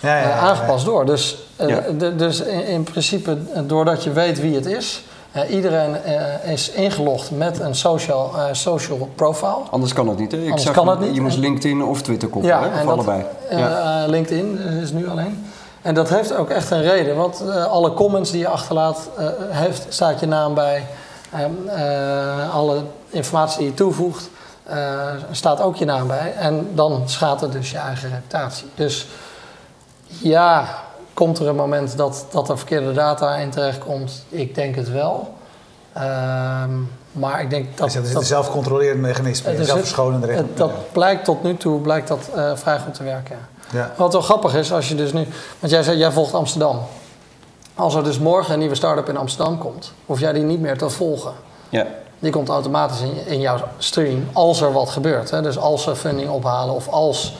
Ja, 0.00 0.08
ja, 0.08 0.16
ja, 0.16 0.22
eh, 0.22 0.28
ja. 0.28 0.36
aangepast 0.38 0.84
door. 0.84 1.06
Dus, 1.06 1.38
eh, 1.56 1.68
Ja. 1.68 2.10
dus 2.10 2.40
in, 2.40 2.66
in 2.66 2.82
principe, 2.82 3.38
doordat 3.66 4.04
je 4.04 4.12
weet 4.12 4.40
wie 4.40 4.54
het 4.54 4.66
is, 4.66 5.04
eh, 5.32 5.50
iedereen 5.54 6.02
eh, 6.04 6.52
is 6.52 6.70
ingelogd 6.70 7.30
met 7.30 7.60
een 7.60 7.74
social, 7.74 8.32
eh, 8.36 8.44
social 8.52 9.08
profile. 9.14 9.56
Anders 9.70 9.92
kan 9.92 10.08
het 10.08 10.18
niet. 10.18 10.32
Hè? 10.32 10.38
Ik 10.38 10.44
Anders 10.44 10.62
zag 10.62 10.74
kan 10.74 10.84
je- 10.84 10.90
het 10.90 11.00
niet. 11.00 11.14
Je 11.14 11.20
moest 11.20 11.36
LinkedIn 11.36 11.84
of 11.84 12.02
Twitter 12.02 12.28
koppelen, 12.28 12.58
hè? 12.60 12.66
of 12.68 12.74
dat, 12.74 12.86
allebei. 12.88 13.24
ja. 13.50 14.04
LinkedIn 14.06 14.58
is 14.82 14.92
nu 14.92 15.08
alleen. 15.08 15.46
En 15.82 15.94
dat 15.94 16.08
heeft 16.08 16.34
ook 16.36 16.50
echt 16.50 16.70
een 16.70 16.82
reden, 16.82 17.16
want 17.16 17.42
alle 17.68 17.94
comments 17.94 18.30
die 18.30 18.40
je 18.40 18.48
achterlaat, 18.48 19.08
heeft, 19.50 19.86
staat 19.88 20.20
je 20.20 20.26
naam 20.26 20.54
bij. 20.54 20.86
Ehm, 21.32 21.68
eh, 21.68 22.54
alle 22.54 22.82
informatie 23.10 23.58
die 23.58 23.66
je 23.66 23.74
toevoegt, 23.74 24.30
staat 25.30 25.60
ook 25.60 25.76
je 25.76 25.84
naam 25.84 26.06
bij. 26.06 26.34
En 26.38 26.68
dan 26.74 27.02
schaadt 27.06 27.40
het 27.40 27.52
dus 27.52 27.70
je 27.70 27.78
eigen 27.78 28.08
reputatie. 28.10 28.66
Dus 28.74 29.06
ja, 30.06 30.64
komt 31.14 31.38
er 31.38 31.48
een 31.48 31.56
moment 31.56 31.96
dat, 31.96 32.26
dat 32.30 32.48
er 32.48 32.58
verkeerde 32.58 32.92
data 32.92 33.36
in 33.36 33.50
terechtkomt? 33.50 34.24
Ik 34.28 34.54
denk 34.54 34.74
het 34.74 34.90
wel. 34.90 35.34
Ehm, 35.92 36.70
maar 37.12 37.40
ik 37.40 37.50
denk 37.50 37.76
dat... 37.76 37.94
Het 37.94 38.04
is 38.04 38.12
dat 38.12 38.22
een 38.22 38.28
zelfcontrolerend 38.28 39.00
mechanisme, 39.00 39.50
een 39.50 39.58
is 39.58 39.66
zelfverschonende 39.66 40.44
dat 40.54 40.92
blijkt 40.92 41.24
tot 41.24 41.42
nu 41.42 41.56
toe 41.56 41.80
blijkt 41.80 42.08
dat, 42.08 42.30
eh, 42.34 42.50
vrij 42.54 42.78
goed 42.78 42.94
te 42.94 43.02
werken. 43.02 43.38
Ja. 43.72 43.92
Wat 43.96 44.12
wel 44.12 44.22
grappig 44.22 44.54
is, 44.54 44.72
als 44.72 44.88
je 44.88 44.94
dus 44.94 45.12
nu... 45.12 45.26
Want 45.58 45.72
jij 45.72 45.82
zei, 45.82 45.98
jij 45.98 46.12
volgt 46.12 46.34
Amsterdam. 46.34 46.80
Als 47.74 47.94
er 47.94 48.04
dus 48.04 48.18
morgen 48.18 48.52
een 48.52 48.58
nieuwe 48.58 48.74
start-up 48.74 49.08
in 49.08 49.16
Amsterdam 49.16 49.58
komt... 49.58 49.92
hoef 50.06 50.20
jij 50.20 50.32
die 50.32 50.42
niet 50.42 50.60
meer 50.60 50.78
te 50.78 50.90
volgen. 50.90 51.32
ja. 51.68 51.86
Die 52.18 52.32
komt 52.32 52.48
automatisch 52.48 53.00
in, 53.00 53.26
in 53.26 53.40
jouw 53.40 53.58
stream 53.78 54.28
als 54.32 54.60
er 54.60 54.72
wat 54.72 54.90
gebeurt. 54.90 55.30
Hè? 55.30 55.42
Dus 55.42 55.58
als 55.58 55.82
ze 55.82 55.96
funding 55.96 56.30
ophalen 56.30 56.74
of 56.74 56.88
als 56.88 57.36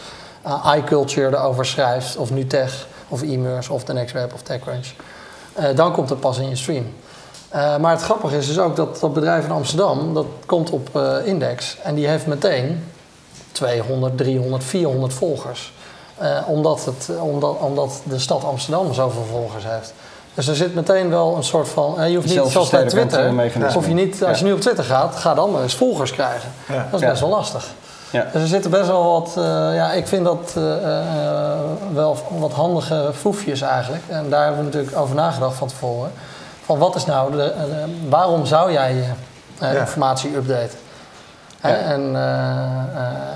uh, 0.46 0.74
iCulture 0.76 1.37
erover 1.37 1.66
schrijft... 1.66 2.16
of 2.16 2.30
Nutech 2.30 2.87
of 3.12 3.22
e-merse 3.22 3.72
of 3.72 3.85
The 3.85 3.92
Next 3.92 4.12
Web 4.12 4.33
of 4.35 4.42
TechCrunch... 4.42 4.87
eh, 5.53 5.64
dan 5.75 5.92
komt 5.92 6.09
het 6.09 6.20
pas 6.20 6.38
in 6.38 6.48
je 6.48 6.57
stream. 6.57 6.94
Eh, 7.48 7.77
maar 7.77 7.92
het 7.92 8.03
grappige 8.03 8.37
is 8.37 8.46
dus 8.46 8.59
ook 8.59 8.77
dat 8.77 9.01
dat 9.01 9.12
bedrijf 9.12 9.44
in 9.44 9.51
Amsterdam... 9.51 10.14
dat 10.14 10.27
komt 10.46 10.70
op 10.70 10.96
eh, 10.96 11.16
Index 11.25 11.77
en 11.83 11.94
die 11.94 12.07
heeft 12.07 12.27
meteen 12.27 12.85
200, 13.53 14.18
300, 14.18 14.64
400 14.64 15.14
volgers. 15.14 15.72
Omdat, 16.46 16.85
het, 16.85 17.11
omdat, 17.20 17.57
omdat 17.59 18.01
de 18.05 18.18
stad 18.18 18.44
Amsterdam 18.44 18.94
zoveel 18.94 19.25
volgers 19.31 19.64
heeft. 19.66 19.94
Dus 20.35 20.48
er 20.48 20.57
zit 20.57 20.75
meteen 20.75 21.11
wel 21.11 21.37
een 21.37 21.44
soort 21.44 21.68
van... 21.68 22.11
je 22.11 22.14
hoeft 22.16 22.29
niet 22.29 22.51
zoals 22.51 22.70
bij 22.70 22.87
Twitter... 22.87 23.72
Hoef 23.72 23.87
je 23.87 23.94
niet, 23.94 24.25
als 24.25 24.38
je 24.38 24.44
nu 24.44 24.53
op 24.53 24.61
Twitter 24.61 24.85
gaat, 24.85 25.16
ga 25.16 25.35
dan 25.35 25.51
maar 25.51 25.62
eens 25.62 25.75
volgers 25.75 26.12
krijgen. 26.12 26.51
Ja. 26.68 26.88
Dat 26.90 27.01
is 27.01 27.07
best 27.09 27.20
wel 27.20 27.31
lastig. 27.31 27.68
Ja. 28.12 28.27
Dus 28.33 28.42
er 28.42 28.48
zitten 28.48 28.70
best 28.70 28.87
wel 28.87 29.12
wat... 29.12 29.35
eh, 29.37 29.44
ja, 29.75 29.92
ik 29.92 30.07
vind 30.07 30.25
dat 30.25 30.53
eh, 30.57 30.72
eh, 30.75 31.59
wel 31.92 32.16
wat 32.38 32.53
handige 32.53 33.11
foefjes 33.14 33.61
eigenlijk. 33.61 34.03
En 34.09 34.31
daar 34.31 34.44
hebben 34.44 34.59
we 34.59 34.64
natuurlijk 34.64 34.96
over 34.96 35.14
nagedacht 35.14 35.57
van 35.57 35.68
tevoren. 35.68 36.12
Van 36.64 36.79
wat 36.79 36.94
is 36.94 37.05
nou... 37.05 37.37
De, 37.37 37.53
waarom 38.09 38.46
zou 38.46 38.72
jij 38.72 38.94
je 38.94 39.79
informatie 39.79 40.35
updaten? 40.37 40.79
Ja. 41.62 41.68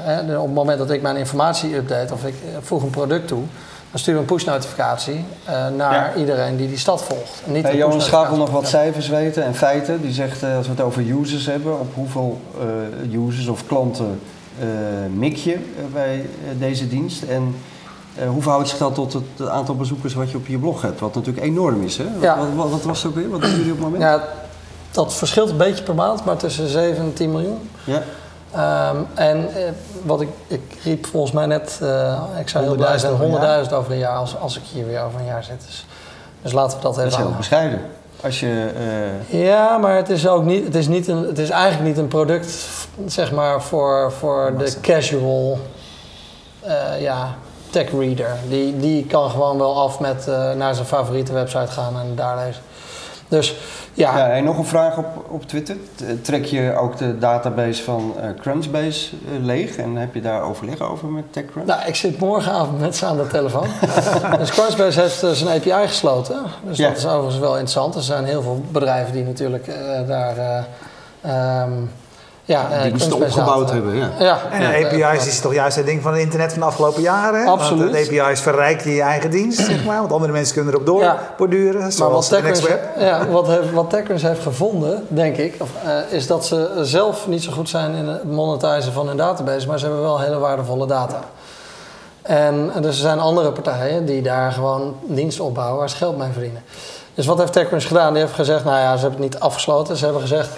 En 0.07 0.39
op 0.39 0.47
het 0.47 0.55
moment 0.55 0.79
dat 0.79 0.91
ik 0.91 1.03
mijn 1.03 1.17
informatie 1.17 1.77
update 1.77 2.13
of 2.13 2.25
ik 2.25 2.35
voeg 2.61 2.83
een 2.83 2.91
product 2.91 3.29
toe, 3.29 3.43
dan 3.91 4.01
stuur 4.01 4.15
ik 4.15 4.21
een 4.21 4.27
push-notificatie 4.27 5.25
naar 5.77 5.93
Ja. 5.93 6.15
iedereen 6.17 6.57
die 6.57 6.69
die 6.69 6.79
stad 6.79 7.03
volgt. 7.03 7.43
En 7.47 7.53
niet 7.53 7.63
Hey, 7.63 7.77
Johan 7.77 7.91
push-notificatie. 7.91 8.03
Schaap 8.03 8.29
wil 8.29 8.39
nog 8.39 8.51
wat 8.51 8.69
cijfers 8.69 9.09
weten 9.09 9.45
en 9.45 9.55
feiten. 9.55 10.01
Die 10.01 10.13
zegt, 10.13 10.43
eh, 10.43 10.57
als 10.57 10.67
we 10.67 10.73
het 10.73 10.81
over 10.81 11.03
users 11.11 11.47
hebben, 11.47 11.81
op 11.81 11.95
hoeveel 11.95 12.41
users 13.13 13.47
of 13.47 13.67
klanten 13.67 14.21
eh 14.61 14.67
mik 15.15 15.37
je 15.37 15.53
eh, 15.53 15.61
bij 15.93 16.15
eh, 16.21 16.59
deze 16.59 16.89
dienst? 16.89 17.23
En 17.23 17.55
hoe 18.29 18.43
verhoudt 18.43 18.69
zich 18.69 18.79
dat 18.79 18.95
tot 18.95 19.13
het 19.13 19.49
aantal 19.49 19.77
bezoekers 19.77 20.15
wat 20.15 20.31
je 20.31 20.37
op 20.37 20.47
je 20.47 20.59
blog 20.59 20.83
hebt? 20.83 21.01
Wat 21.01 21.15
natuurlijk 21.15 21.47
enorm 21.47 21.83
is, 21.83 21.97
hè? 21.97 22.05
Wat, 22.05 22.23
Ja. 22.23 22.39
wat, 22.39 22.49
wat, 22.55 22.71
wat 22.71 22.83
was 22.83 23.03
het 23.03 23.13
ook 23.13 23.19
weer? 23.19 23.31
Wat 23.31 23.41
doen 23.41 23.51
jullie 23.51 23.65
op 23.73 23.77
het 23.77 23.81
moment? 23.81 24.03
Ja, 24.03 24.25
dat 24.91 25.15
verschilt 25.15 25.51
een 25.51 25.57
beetje 25.57 25.85
per 25.85 25.95
maand, 25.95 26.25
maar 26.25 26.37
tussen 26.37 26.69
7 26.69 27.05
en 27.05 27.13
10 27.13 27.31
miljoen. 27.31 27.71
Ja. 27.85 28.03
Ehm, 28.53 28.97
en 29.15 29.55
eh, 29.55 29.73
wat 30.05 30.21
ik, 30.21 30.29
ik 30.47 30.79
riep 30.83 31.07
volgens 31.07 31.33
mij 31.33 31.47
net, 31.47 31.81
ik 32.41 32.49
zou 32.49 32.65
heel 32.65 32.75
blij 32.75 32.89
100.000 32.89 33.01
zijn, 33.01 33.13
over 33.13 33.25
een 33.25 33.65
100.000 33.67 33.73
over 33.73 33.93
een 33.93 33.99
jaar 33.99 34.17
als, 34.17 34.39
als 34.39 34.57
ik 34.57 34.63
hier 34.73 34.87
weer 34.87 35.03
over 35.03 35.21
een 35.21 35.27
jaar 35.27 35.45
zit. 35.45 35.63
Dus, 35.67 35.87
dus 36.43 36.53
laten 36.53 36.77
we 36.77 36.83
dat 36.83 36.95
Dat 36.95 37.05
even 37.05 37.19
is 37.19 37.25
heel 37.27 37.37
bescheiden. 37.37 37.81
Als 38.27 38.41
je, 38.41 38.71
eh, 39.31 39.43
Ja, 39.45 39.79
maar 39.79 39.97
het 39.97 40.09
is 40.09 40.29
ook 40.29 40.45
niet, 40.45 40.65
het 40.65 40.75
is 40.75 40.89
niet 40.89 41.09
een, 41.09 41.23
het 41.27 41.39
is 41.39 41.51
eigenlijk 41.51 41.85
niet 41.89 41.99
een 41.99 42.09
product, 42.09 42.67
zeg 43.07 43.33
maar, 43.33 43.63
voor, 43.63 44.13
voor 44.13 44.53
de 44.59 44.75
casual, 44.81 45.59
eh, 46.61 47.01
ja, 47.01 47.35
tech 47.71 47.91
reader. 47.91 48.37
Die, 48.49 48.79
die 48.79 49.07
kan 49.07 49.31
gewoon 49.31 49.59
wel 49.59 49.81
af 49.81 50.01
met 50.01 50.29
eh, 50.29 50.53
naar 50.53 50.75
zijn 50.75 50.87
favoriete 50.87 51.33
website 51.33 51.73
gaan 51.73 51.99
en 52.01 52.15
daar 52.15 52.37
lezen. 52.37 52.63
Dus 53.29 53.57
ja, 53.95 54.19
Ja, 54.19 54.29
en 54.31 54.45
nog 54.45 54.59
een 54.59 54.65
vraag 54.65 54.97
op, 54.99 55.07
op 55.29 55.47
Twitter. 55.47 55.77
Trek 56.23 56.45
je 56.45 56.75
ook 56.81 56.97
de 56.97 57.19
database 57.19 57.83
van 57.83 58.15
eh, 58.21 58.29
Crunchbase 58.41 59.11
eh, 59.17 59.45
leeg? 59.45 59.77
En 59.77 59.97
heb 59.97 60.15
je 60.15 60.21
daar 60.21 60.43
overleg 60.43 60.81
over 60.81 61.09
met 61.09 61.25
TechCrunch? 61.33 61.67
Nou, 61.67 61.81
ik 61.87 61.95
zit 61.95 62.19
morgenavond 62.19 62.81
met 62.81 62.97
ze 62.97 63.07
aan 63.07 63.17
de 63.17 63.27
telefoon. 63.27 63.67
dus 64.39 64.51
Crunchbase 64.51 65.01
heeft 65.01 65.25
zijn 65.39 65.49
API 65.61 65.87
gesloten. 65.89 66.43
Dus 66.65 66.77
Ja. 66.79 66.89
dat 66.89 66.97
is 66.97 67.07
overigens 67.07 67.39
wel 67.39 67.53
interessant. 67.53 67.95
Er 67.95 68.03
zijn 68.03 68.25
heel 68.25 68.43
veel 68.43 68.65
bedrijven 68.71 69.13
die 69.13 69.25
natuurlijk 69.25 69.67
eh, 69.69 70.07
daar... 70.09 70.37
eh, 70.37 70.63
ehm, 71.63 71.73
ja, 72.47 72.71
eh, 72.71 72.83
die 72.83 72.91
moesten 72.91 73.11
Crunchbase 73.11 73.41
opgebouwd 73.41 73.71
hebben, 73.71 73.95
ja. 73.97 74.11
Ja, 74.19 74.39
En 74.51 74.63
ja, 74.63 74.69
de 74.89 74.97
eh, 74.97 75.09
API's 75.09 75.27
is 75.27 75.41
toch 75.41 75.55
juist 75.55 75.77
het 75.77 75.87
ding 75.87 76.03
van 76.03 76.13
het 76.13 76.21
internet 76.23 76.51
van 76.51 76.61
de 76.61 76.67
afgelopen 76.67 77.03
jaren? 77.03 77.41
hè? 77.41 77.47
Absoluut. 77.51 77.93
Want 77.93 78.09
de 78.11 78.23
API's 78.23 78.41
verrijken 78.41 78.91
je 78.91 79.03
eigen 79.03 79.31
dienst, 79.31 79.59
zeg 79.67 79.85
maar. 79.85 79.99
Want 79.99 80.13
andere 80.13 80.33
mensen 80.33 80.55
kunnen 80.55 80.75
erop 80.75 81.01
Ja. 81.01 81.19
doorborduren, 81.29 81.81
Maar 81.81 81.93
zoals 81.93 82.31
wat 82.31 82.43
Next 82.43 82.63
TechCrunch, 82.63 82.95
Web. 82.95 83.07
ja, 83.07 83.27
wat, 83.29 83.47
heeft, 83.47 83.73
wat 83.73 83.95
gevonden, 84.43 85.05
denk 85.09 85.37
ik, 85.37 85.55
of, 85.59 85.69
eh, 85.85 86.17
is 86.17 86.27
dat 86.27 86.47
ze 86.47 86.71
zelf 86.83 87.27
niet 87.27 87.43
zo 87.43 87.53
goed 87.53 87.69
zijn 87.69 87.95
in 87.95 88.09
het 88.09 88.25
monetizen 88.25 88.93
van 88.93 89.07
hun 89.09 89.17
database, 89.17 89.67
maar 89.67 89.79
ze 89.79 89.85
hebben 89.85 90.03
wel 90.03 90.21
hele 90.21 90.39
waardevolle 90.39 90.87
data. 90.87 91.21
En 92.23 92.71
dus 92.81 92.95
er 92.97 93.03
zijn 93.03 93.19
andere 93.21 93.53
partijen 93.53 94.05
die 94.05 94.23
daar 94.23 94.53
gewoon 94.53 94.97
diensten 95.03 95.45
opbouwen 95.45 95.79
waar 95.79 95.91
ze 95.91 95.97
geld 95.97 96.19
mee 96.19 96.33
verdienen. 96.33 96.63
Dus 97.15 97.27
wat 97.27 97.39
heeft 97.39 97.53
TechCrunch 97.53 97.87
gedaan? 97.87 98.13
Die 98.13 98.23
heeft 98.23 98.35
gezegd, 98.35 98.65
nou 98.65 98.77
ja, 98.79 98.97
ze 98.97 99.03
hebben 99.03 99.23
het 99.23 99.33
niet 99.33 99.41
afgesloten. 99.43 99.97
Ze 99.97 100.05
hebben 100.05 100.23
gezegd 100.23 100.49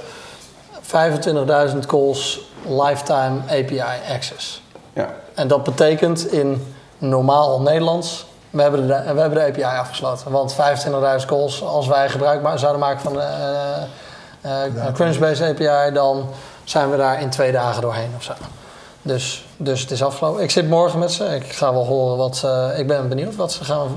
25.000 0.89 1.79
calls 1.87 2.41
lifetime 2.69 3.41
API 3.51 3.83
access. 4.15 4.63
ja. 4.93 5.09
En 5.35 5.49
dat 5.49 5.63
betekent 5.65 6.33
in 6.33 6.75
normaal 6.99 7.61
Nederlands, 7.61 8.27
we 8.51 8.63
hebben 8.63 8.87
de, 8.87 9.13
we 9.15 9.21
hebben 9.21 9.35
de 9.39 9.45
API 9.47 9.63
afgesloten. 9.79 10.31
Want 10.31 10.55
25.000 11.21 11.27
calls, 11.27 11.63
als 11.63 11.87
wij 11.87 12.09
gebruik 12.09 12.43
ma- 12.43 12.57
zouden 12.57 12.81
maken 12.81 13.01
van 13.01 13.13
de 13.13 13.21
eh, 14.41 14.65
eh, 14.65 14.95
Crunchbase 14.95 15.45
API, 15.47 15.93
dan 15.95 16.29
zijn 16.65 16.91
we 16.91 16.97
daar 16.97 17.21
in 17.21 17.31
twee 17.31 17.53
dagen 17.53 17.83
doorheen 17.83 18.13
of 18.17 18.23
zo. 18.23 18.33
Dus, 19.03 19.45
dus 19.57 19.81
het 19.81 19.91
is 19.91 20.03
afgelopen. 20.03 20.43
Ik 20.43 20.51
zit 20.51 20.69
morgen 20.69 20.99
met 20.99 21.13
ze. 21.13 21.25
Ik 21.25 21.53
ga 21.53 21.73
wel 21.73 21.87
horen 21.87 22.17
wat 22.17 22.37
ze. 22.37 22.75
Ik 22.77 22.87
ben 22.87 23.09
benieuwd 23.09 23.37
wat 23.37 23.53
ze, 23.53 23.65
gaan, 23.65 23.89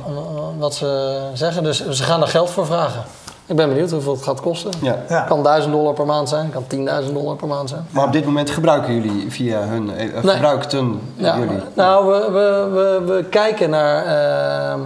wat 0.57 0.73
ze 0.73 1.19
zeggen. 1.33 1.63
Dus 1.63 1.89
ze 1.89 2.03
gaan 2.03 2.21
er 2.21 2.27
geld 2.27 2.49
voor 2.49 2.65
vragen. 2.65 3.03
Ik 3.51 3.57
ben 3.57 3.69
benieuwd 3.69 3.91
hoeveel 3.91 4.13
het 4.13 4.23
gaat 4.23 4.41
kosten. 4.41 4.71
ja. 4.81 4.95
Ja. 5.09 5.21
Kan 5.21 5.43
1000 5.43 5.73
dollar 5.73 5.93
per 5.93 6.05
maand 6.05 6.29
zijn, 6.29 6.49
kan 6.51 6.63
10.000 7.03 7.13
dollar 7.13 7.35
per 7.35 7.47
maand 7.47 7.69
zijn. 7.69 7.85
Maar 7.89 8.05
op 8.05 8.11
dit 8.11 8.25
moment 8.25 8.49
gebruiken 8.49 8.93
jullie 8.93 9.31
via 9.31 9.59
hun, 9.59 9.95
eh, 9.95 10.23
Nee. 10.23 10.33
gebruikten 10.33 10.99
Ja, 11.15 11.37
jullie? 11.37 11.59
nou, 11.73 12.05
we, 12.11 12.31
we, 12.31 12.69
we, 12.71 13.13
we 13.13 13.23
kijken 13.23 13.69
naar. 13.69 14.05
ehm, 14.05 14.79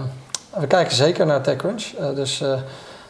we 0.60 0.66
kijken 0.66 0.96
zeker 0.96 1.26
naar 1.26 1.40
TechCrunch. 1.42 1.84
Eh, 1.98 2.06
dus 2.14 2.40
eh, 2.40 2.52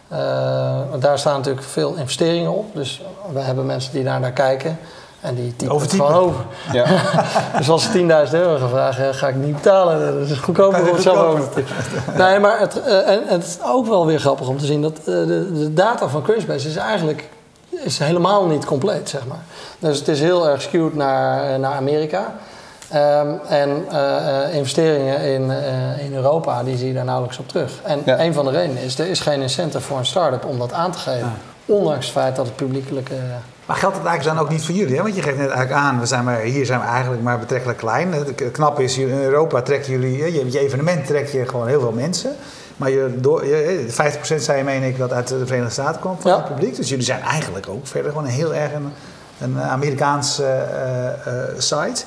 eh, 0.08 1.00
daar 1.00 1.18
staan 1.18 1.36
natuurlijk 1.36 1.66
veel 1.66 1.94
investeringen 1.94 2.52
op. 2.52 2.74
Dus 2.74 3.02
we 3.32 3.40
hebben 3.40 3.66
mensen 3.66 3.92
die 3.92 4.04
daar 4.04 4.20
naar 4.20 4.32
kijken. 4.32 4.78
En 5.26 5.34
die 5.34 5.56
typen 5.56 5.80
het 5.80 5.90
gewoon 5.90 6.12
over. 6.14 6.44
Ja. 6.72 6.84
Dus 7.58 7.68
als 7.70 7.82
ze 7.82 8.24
10.000 8.26 8.32
euro 8.32 8.56
gaan 8.58 8.68
vragen, 8.68 9.14
ga 9.14 9.28
ik 9.28 9.34
niet 9.34 9.54
betalen. 9.54 10.18
Dat 10.20 10.28
is 10.30 10.38
goedkoper 10.38 10.80
om 10.80 10.94
het 10.94 11.02
zelf 11.02 11.18
over 11.18 11.48
te. 11.48 11.62
Nee, 12.22 12.38
maar 12.38 12.58
het, 12.60 12.82
eh, 12.82 13.08
en 13.08 13.20
het 13.26 13.44
is 13.44 13.58
ook 13.64 13.86
wel 13.86 14.06
weer 14.06 14.20
grappig 14.20 14.48
om 14.48 14.58
te 14.58 14.66
zien 14.66 14.82
dat 14.82 14.98
eh, 14.98 15.04
de, 15.04 15.52
de 15.52 15.74
data 15.74 16.08
van 16.08 16.22
Crunchbase 16.22 16.68
is 16.68 16.76
eigenlijk 16.76 17.28
is 17.70 17.98
helemaal 17.98 18.46
niet 18.46 18.64
compleet, 18.64 19.08
zeg 19.08 19.26
maar. 19.26 19.42
Dus 19.78 19.98
het 19.98 20.08
is 20.08 20.20
heel 20.20 20.48
erg 20.48 20.62
skewed 20.62 20.94
naar, 20.94 21.52
eh, 21.52 21.58
naar 21.58 21.72
Amerika. 21.74 22.34
Ehm, 22.90 23.28
en 23.48 23.84
eh, 23.90 24.44
eh, 24.44 24.54
investeringen 24.54 25.20
in, 25.20 25.50
eh, 25.50 26.04
in 26.04 26.14
Europa, 26.14 26.62
die 26.62 26.76
zie 26.76 26.86
je 26.88 26.94
daar 26.94 27.04
nauwelijks 27.04 27.38
op 27.38 27.48
terug. 27.48 27.72
En 27.82 28.02
Ja. 28.04 28.20
een 28.20 28.34
van 28.34 28.44
de 28.44 28.50
redenen 28.50 28.82
is, 28.82 28.98
er 28.98 29.06
is 29.06 29.20
geen 29.20 29.40
incentive 29.42 29.84
voor 29.84 29.98
een 29.98 30.06
start-up 30.06 30.44
om 30.44 30.58
dat 30.58 30.72
aan 30.72 30.90
te 30.90 30.98
geven. 30.98 31.32
Ondanks 31.66 32.04
het 32.04 32.14
feit 32.14 32.36
dat 32.36 32.46
het 32.46 32.56
publiekelijk... 32.56 33.10
eh, 33.10 33.16
Maar 33.66 33.76
geldt 33.76 33.96
het 33.96 34.06
eigenlijk 34.06 34.36
dan 34.36 34.46
ook 34.46 34.52
niet 34.52 34.64
voor 34.64 34.74
jullie? 34.74 34.96
Hè? 34.96 35.02
Want 35.02 35.14
je 35.14 35.22
geeft 35.22 35.36
net 35.36 35.50
eigenlijk 35.50 35.80
aan, 35.80 36.00
we 36.00 36.06
zijn 36.06 36.24
maar, 36.24 36.40
hier 36.40 36.66
zijn 36.66 36.80
we 36.80 36.86
eigenlijk 36.86 37.22
maar 37.22 37.38
betrekkelijk 37.38 37.78
klein. 37.78 38.12
Het 38.12 38.50
knappe 38.52 38.82
is, 38.82 38.98
in 38.98 39.22
Europa 39.22 39.62
trekken 39.62 39.92
jullie, 39.92 40.16
je, 40.32 40.50
je 40.50 40.58
evenement 40.58 41.06
trek 41.06 41.28
je 41.28 41.48
gewoon 41.48 41.66
heel 41.66 41.80
veel 41.80 41.92
mensen. 41.92 42.36
Maar 42.76 42.90
je, 42.90 43.14
door, 43.16 43.46
je, 43.46 43.86
50% 43.88 43.92
zei 44.36 44.58
je, 44.58 44.64
meen 44.64 44.82
ik, 44.82 44.98
dat 44.98 45.12
uit 45.12 45.28
de 45.28 45.46
Verenigde 45.46 45.72
Staten 45.72 46.00
kwam 46.00 46.16
van 46.20 46.30
Ja. 46.30 46.36
het 46.36 46.46
publiek. 46.46 46.76
Dus 46.76 46.88
jullie 46.88 47.04
zijn 47.04 47.20
eigenlijk 47.20 47.68
ook 47.68 47.86
verder 47.86 48.10
gewoon 48.10 48.26
een 48.26 48.32
heel 48.32 48.54
erg 48.54 48.72
een, 48.72 48.92
een 49.40 49.60
Amerikaanse 49.60 50.44
eh, 50.44 51.06
eh, 51.06 51.48
site. 51.58 52.04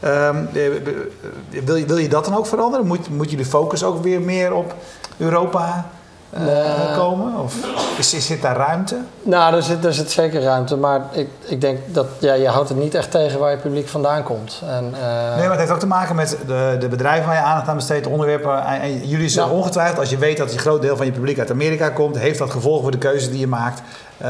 Ehm, 0.00 0.36
eh, 0.52 1.64
wil, 1.64 1.76
je, 1.76 1.86
wil 1.86 1.96
je 1.96 2.08
dat 2.08 2.24
dan 2.24 2.36
ook 2.36 2.46
veranderen? 2.46 2.86
Moet, 2.86 3.08
moet 3.10 3.30
je 3.30 3.36
de 3.36 3.44
focus 3.44 3.84
ook 3.84 4.02
weer 4.02 4.20
meer 4.20 4.54
op 4.54 4.74
Europa 5.16 5.86
eh, 6.34 6.42
Nee. 6.44 6.96
komen? 6.96 7.34
Of 7.40 7.54
is, 7.98 8.14
is, 8.14 8.26
zit 8.26 8.42
daar 8.42 8.56
ruimte? 8.56 8.96
Nou, 9.22 9.54
er 9.54 9.62
zit, 9.62 9.84
er 9.84 9.94
zit 9.94 10.10
zeker 10.10 10.42
ruimte, 10.42 10.76
maar 10.76 11.00
ik, 11.10 11.28
ik 11.44 11.60
denk 11.60 11.78
dat 11.86 12.06
ja, 12.18 12.34
je 12.34 12.48
houdt 12.48 12.68
het 12.68 12.78
niet 12.78 12.94
echt 12.94 13.10
tegen 13.10 13.38
waar 13.38 13.50
je 13.50 13.56
publiek 13.56 13.88
vandaan 13.88 14.22
komt. 14.22 14.62
En, 14.68 14.94
eh, 14.94 15.28
Nee, 15.36 15.40
maar 15.42 15.50
het 15.50 15.58
heeft 15.58 15.70
ook 15.70 15.78
te 15.78 15.86
maken 15.86 16.16
met 16.16 16.36
de, 16.46 16.76
de 16.80 16.88
bedrijven 16.88 17.26
waar 17.26 17.36
je 17.36 17.42
aandacht 17.42 17.68
aan 17.68 17.76
besteedt, 17.76 18.04
de 18.04 18.10
onderwerpen. 18.10 18.64
En, 18.66 18.80
en 18.80 19.06
jullie 19.08 19.28
zijn 19.28 19.48
ongetwijfeld, 19.48 19.98
als 19.98 20.10
je 20.10 20.18
weet 20.18 20.36
dat 20.36 20.52
een 20.52 20.58
groot 20.58 20.82
deel 20.82 20.96
van 20.96 21.06
je 21.06 21.12
publiek 21.12 21.38
uit 21.38 21.50
Amerika 21.50 21.88
komt, 21.88 22.18
heeft 22.18 22.38
dat 22.38 22.50
gevolgen 22.50 22.82
voor 22.82 22.90
de 22.90 22.98
keuze 22.98 23.30
die 23.30 23.38
je 23.40 23.46
maakt 23.46 23.82
eh, 24.16 24.28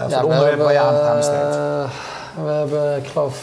voor 0.00 0.10
ja, 0.10 0.20
de 0.20 0.20
we 0.20 0.24
onderwerpen 0.24 0.64
waar 0.64 0.72
je 0.72 0.78
aandacht 0.80 1.04
aan 1.04 1.16
besteedt. 1.16 1.54
eh, 1.56 2.44
we 2.44 2.50
hebben, 2.50 2.96
ik 2.96 3.06
geloof, 3.06 3.36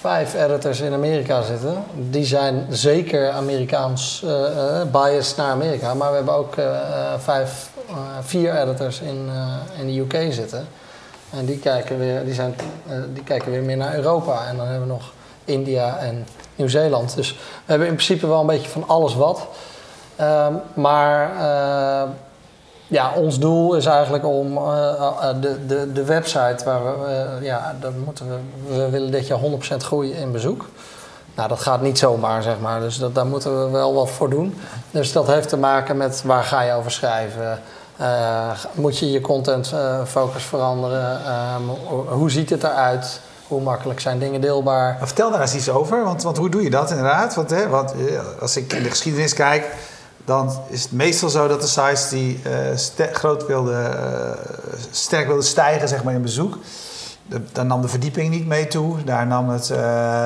vijf 0.00 0.34
editors 0.34 0.80
in 0.80 0.92
Amerika 0.92 1.42
zitten. 1.42 1.84
Die 1.94 2.24
zijn 2.24 2.66
zeker 2.70 3.30
Amerikaans 3.30 4.22
eh, 4.26 4.82
biased 4.92 5.36
naar 5.36 5.50
Amerika. 5.50 5.94
Maar 5.94 6.10
we 6.10 6.16
hebben 6.16 6.34
ook 6.34 6.56
eh, 6.56 7.14
vijf, 7.18 7.70
vier 8.20 8.60
editors 8.60 9.00
in, 9.00 9.30
in 9.78 9.86
de 9.86 10.00
UK 10.00 10.32
zitten. 10.32 10.66
En 11.30 11.44
die 11.44 11.58
kijken, 11.58 11.98
weer, 11.98 12.24
die, 12.24 12.34
zijn, 12.34 12.54
die 13.12 13.22
kijken 13.22 13.50
weer 13.50 13.62
meer 13.62 13.76
naar 13.76 13.94
Europa. 13.94 14.46
En 14.46 14.56
dan 14.56 14.66
hebben 14.66 14.88
we 14.88 14.92
nog 14.92 15.12
India 15.44 15.96
en 15.98 16.26
Nieuw-Zeeland. 16.56 17.16
Dus 17.16 17.32
we 17.32 17.36
hebben 17.66 17.88
in 17.88 17.94
principe 17.94 18.26
wel 18.26 18.40
een 18.40 18.46
beetje 18.46 18.68
van 18.68 18.88
alles 18.88 19.14
wat. 19.14 19.46
Ehm, 20.16 20.54
maar 20.74 21.30
ja, 22.90 23.12
ons 23.14 23.38
doel 23.38 23.74
is 23.74 23.86
eigenlijk 23.86 24.24
om 24.26 24.56
eh, 24.56 24.88
eh, 24.92 25.28
de, 25.40 25.66
de, 25.66 25.92
de 25.92 26.04
website 26.04 26.64
waar 26.64 26.82
we, 26.84 27.06
eh, 27.06 27.44
ja, 27.44 27.74
dat 27.80 27.92
moeten 28.04 28.26
we, 28.28 28.74
we 28.74 28.88
willen 28.90 29.10
dit 29.10 29.26
jaar 29.26 29.38
100% 29.38 29.76
groeien 29.76 30.16
in 30.16 30.32
bezoek. 30.32 30.64
Nou, 31.34 31.48
dat 31.48 31.60
gaat 31.60 31.80
niet 31.80 31.98
zomaar, 31.98 32.42
zeg 32.42 32.58
maar. 32.60 32.80
Dus 32.80 32.98
dat, 32.98 33.14
daar 33.14 33.26
moeten 33.26 33.64
we 33.64 33.70
wel 33.70 33.94
wat 33.94 34.10
voor 34.10 34.30
doen. 34.30 34.54
Dus 34.90 35.12
dat 35.12 35.26
heeft 35.26 35.48
te 35.48 35.56
maken 35.56 35.96
met 35.96 36.22
waar 36.24 36.42
ga 36.44 36.60
je 36.62 36.72
over 36.72 36.90
schrijven. 36.90 37.60
Moet 38.74 38.98
je 38.98 39.10
je 39.10 39.20
content 39.20 39.72
focus 40.06 40.42
veranderen? 40.44 41.20
Ehm, 41.24 41.62
ho- 41.86 42.06
hoe 42.08 42.30
ziet 42.30 42.50
het 42.50 42.62
eruit? 42.64 43.20
Hoe 43.48 43.60
makkelijk 43.62 44.00
zijn 44.00 44.18
dingen 44.18 44.40
deelbaar? 44.40 44.96
Vertel 45.02 45.30
daar 45.30 45.40
eens 45.40 45.54
iets 45.54 45.70
over, 45.70 46.04
want, 46.04 46.22
want 46.22 46.36
hoe 46.36 46.48
doe 46.48 46.62
je 46.62 46.70
dat 46.70 46.90
inderdaad? 46.90 47.34
Want, 47.34 47.50
hè, 47.50 47.68
want 47.68 47.94
als 48.40 48.56
ik 48.56 48.72
in 48.72 48.82
de 48.82 48.90
geschiedenis 48.90 49.34
kijk, 49.34 49.74
dan 50.30 50.52
is 50.68 50.82
het 50.82 50.92
meestal 50.92 51.28
zo 51.28 51.48
dat 51.48 51.60
de 51.60 51.66
sites 51.66 52.08
die 52.08 52.40
eh, 52.44 52.50
ster- 52.74 53.14
groot 53.14 53.46
wilden, 53.46 53.92
eh, 54.04 54.30
sterk 54.90 55.26
wilden 55.26 55.44
stijgen 55.44 55.88
zeg 55.88 56.02
maar, 56.04 56.14
in 56.14 56.22
bezoek, 56.22 56.58
de- 57.26 57.40
dan 57.52 57.66
nam 57.66 57.82
de 57.82 57.88
verdieping 57.88 58.30
niet 58.30 58.46
mee 58.46 58.66
toe. 58.66 59.04
Daar 59.04 59.26
nam 59.26 59.48
het, 59.48 59.70
eh, 59.70 59.78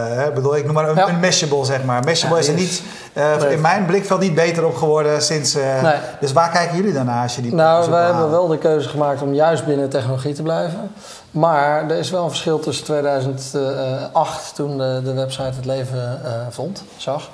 hè, 0.08 0.32
bedoel, 0.32 0.56
ik 0.56 0.64
noem 0.64 0.74
maar 0.74 0.88
een, 0.88 0.96
Ja. 0.96 1.08
een 1.08 1.20
Mashable, 1.20 1.64
zeg 1.64 1.84
maar. 1.84 2.04
Mashable 2.04 2.36
Ja, 2.36 2.42
is 2.42 2.48
er 2.48 2.54
niet, 2.54 2.82
Nee. 3.14 3.52
in 3.54 3.60
mijn 3.60 3.86
blikveld 3.86 4.20
niet 4.20 4.34
beter 4.34 4.64
op 4.66 4.76
geworden 4.76 5.22
sinds... 5.22 5.54
Nee. 5.54 5.94
Dus 6.20 6.32
waar 6.32 6.50
kijken 6.50 6.76
jullie 6.76 6.92
dan 6.92 7.04
naar 7.06 7.22
als 7.22 7.36
je 7.36 7.42
die 7.42 7.54
Nou, 7.54 7.90
wij 7.90 8.04
hebben 8.04 8.30
wel 8.30 8.46
de 8.48 8.58
keuze 8.58 8.88
gemaakt 8.88 9.22
om 9.22 9.34
juist 9.34 9.64
binnen 9.66 9.88
technologie 9.88 10.34
te 10.34 10.42
blijven. 10.42 10.90
Maar 11.30 11.90
er 11.90 11.96
is 11.98 12.10
wel 12.10 12.22
een 12.24 12.28
verschil 12.30 12.58
tussen 12.58 12.84
2008, 12.84 14.54
toen 14.54 14.78
de, 14.78 15.00
de 15.04 15.12
website 15.12 15.42
het 15.56 15.64
leven 15.64 16.20
vond, 16.50 16.82
zag, 16.96 17.28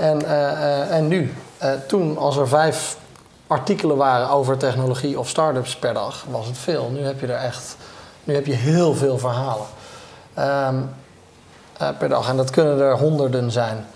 en, 0.00 0.24
eh, 0.26 0.50
eh, 0.52 0.90
en 0.96 1.08
nu. 1.08 1.34
Eh, 1.58 1.70
toen, 1.86 2.18
als 2.18 2.36
er 2.36 2.48
vijf 2.48 2.96
artikelen 3.46 3.96
waren 3.96 4.28
over 4.30 4.56
technologie 4.56 5.18
of 5.18 5.28
start-ups 5.28 5.76
per 5.76 5.94
dag, 5.94 6.24
was 6.30 6.46
het 6.46 6.58
veel. 6.58 6.90
Nu 6.92 7.04
heb 7.04 7.20
je 7.20 7.26
er 7.26 7.44
echt, 7.44 7.76
nu 8.24 8.34
heb 8.34 8.46
je 8.46 8.52
heel 8.54 8.94
veel 8.94 9.18
verhalen 9.18 9.66
Ehm, 10.34 10.74
eh, 11.78 11.88
per 11.98 12.08
dag. 12.08 12.28
En 12.28 12.36
dat 12.36 12.50
kunnen 12.50 12.80
er 12.80 12.96
honderden 12.98 13.50
zijn. 13.50 13.86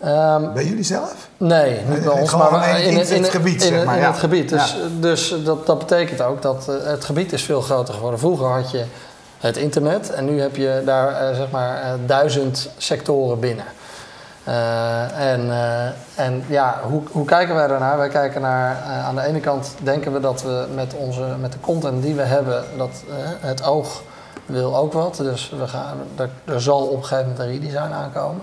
Ehm, 0.00 0.52
Bij 0.52 0.64
jullie 0.64 0.84
zelf? 0.84 1.14
Nee, 1.36 1.80
niet 1.88 2.04
bij 2.04 2.12
ons, 2.20 2.34
maar 2.36 2.80
in- 2.80 2.90
in 3.08 3.22
het 3.22 3.28
gebied, 3.30 3.62
in, 3.62 3.68
zeg 3.68 3.84
maar, 3.84 3.94
in 3.94 4.00
ja. 4.00 4.10
het 4.10 4.18
gebied. 4.18 4.48
Dus, 4.48 4.72
Ja. 4.72 4.78
dus 5.00 5.34
dat, 5.44 5.66
dat 5.66 5.78
betekent 5.78 6.22
ook 6.22 6.42
dat 6.42 6.66
het 6.66 7.04
gebied 7.04 7.32
is 7.32 7.42
veel 7.42 7.60
groter 7.60 7.94
geworden. 7.94 8.18
Vroeger 8.20 8.46
had 8.46 8.70
je 8.70 8.84
het 9.38 9.56
internet 9.56 10.10
en 10.10 10.24
nu 10.24 10.40
heb 10.40 10.56
je 10.56 10.82
daar 10.84 11.34
zeg 11.34 11.50
maar 11.50 11.96
duizend 12.06 12.68
sectoren 12.76 13.40
binnen. 13.40 13.64
Eh, 14.44 15.32
en, 15.32 15.50
eh, 15.50 16.24
en 16.24 16.44
ja, 16.46 16.80
hoe, 16.82 17.02
hoe 17.10 17.24
kijken 17.24 17.54
wij 17.54 17.66
daarnaar? 17.66 17.98
Wij 17.98 18.08
kijken 18.08 18.40
naar, 18.40 18.82
eh, 18.82 19.06
aan 19.06 19.14
de 19.14 19.22
ene 19.22 19.40
kant 19.40 19.74
denken 19.82 20.12
we 20.12 20.20
dat 20.20 20.42
we 20.42 20.66
met, 20.74 20.94
onze, 20.94 21.22
met 21.40 21.52
de 21.52 21.60
content 21.60 22.02
die 22.02 22.14
we 22.14 22.22
hebben, 22.22 22.64
dat 22.76 23.04
het 23.40 23.64
oog 23.64 24.02
wil 24.46 24.76
ook 24.76 24.92
wat. 24.92 25.16
Dus 25.16 25.52
we 25.58 25.68
gaan, 25.68 25.96
er, 26.44 26.60
zal 26.60 26.82
op 26.82 26.96
een 26.96 27.04
gegeven 27.04 27.30
moment 27.30 27.38
een 27.38 27.46
redesign 27.46 27.92
aankomen. 27.92 28.42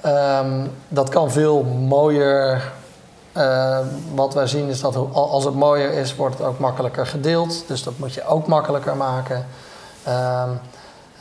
Ehm, 0.00 0.66
dat 0.88 1.08
kan 1.08 1.30
veel 1.30 1.62
mooier 1.62 2.62
wat 4.14 4.34
wij 4.34 4.46
zien 4.46 4.68
is 4.68 4.80
dat 4.80 4.96
als 5.12 5.44
het 5.44 5.54
mooier 5.54 5.92
is, 5.92 6.16
wordt 6.16 6.38
het 6.38 6.46
ook 6.46 6.58
makkelijker 6.58 7.06
gedeeld. 7.06 7.64
Dus 7.66 7.82
dat 7.82 7.98
moet 7.98 8.14
je 8.14 8.26
ook 8.26 8.46
makkelijker 8.46 8.96
maken. 8.96 9.46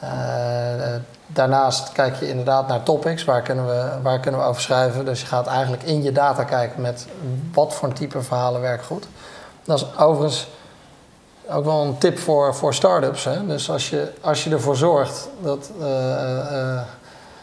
Eh, 0.01 0.95
daarnaast 1.33 1.91
kijk 1.91 2.15
je 2.15 2.29
inderdaad 2.29 2.67
naar 2.67 2.83
topics, 2.83 3.25
waar 3.25 3.41
kunnen, 3.41 3.65
we, 3.67 3.89
waar 4.01 4.19
kunnen 4.19 4.39
we 4.39 4.45
over 4.45 4.61
schrijven. 4.61 5.05
Dus 5.05 5.21
je 5.21 5.25
gaat 5.25 5.47
eigenlijk 5.47 5.83
in 5.83 6.03
je 6.03 6.11
data 6.11 6.43
kijken 6.43 6.81
met 6.81 7.05
wat 7.53 7.73
voor 7.73 7.87
een 7.87 7.93
type 7.93 8.21
verhalen 8.21 8.61
werkt 8.61 8.85
goed. 8.85 9.07
Dat 9.63 9.77
is 9.77 9.97
overigens 9.97 10.47
ook 11.49 11.65
wel 11.65 11.81
een 11.81 11.97
tip 11.97 12.19
voor, 12.19 12.55
voor 12.55 12.73
start-ups. 12.73 13.23
Hè? 13.23 13.45
Dus 13.45 13.69
als 13.69 13.89
je, 13.89 14.11
als 14.21 14.43
je 14.43 14.49
ervoor 14.49 14.75
zorgt 14.75 15.29
dat. 15.39 15.71
eh, 15.79 16.13
eh, 16.13 16.73
eh, 16.75 16.81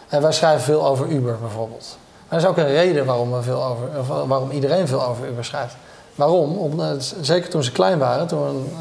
en 0.09 0.23
wij 0.23 0.33
schrijven 0.33 0.63
veel 0.63 0.87
over 0.87 1.07
Uber 1.07 1.39
bijvoorbeeld. 1.39 1.99
Er 2.29 2.37
is 2.37 2.47
ook 2.47 2.57
een 2.57 2.67
reden 2.67 3.07
waarom, 3.07 3.33
we 3.33 3.43
veel 3.43 3.65
over, 3.65 4.27
waarom 4.27 4.51
iedereen 4.51 4.89
veel 4.89 5.05
over 5.05 5.29
Uber 5.29 5.45
schrijft. 5.45 5.75
Waarom? 6.15 6.57
Om, 6.59 6.81
eh, 6.81 6.91
zeker 7.21 7.51
toen 7.51 7.63
ze 7.63 7.73
klein 7.73 7.99
waren, 7.99 8.27
toen, 8.27 8.73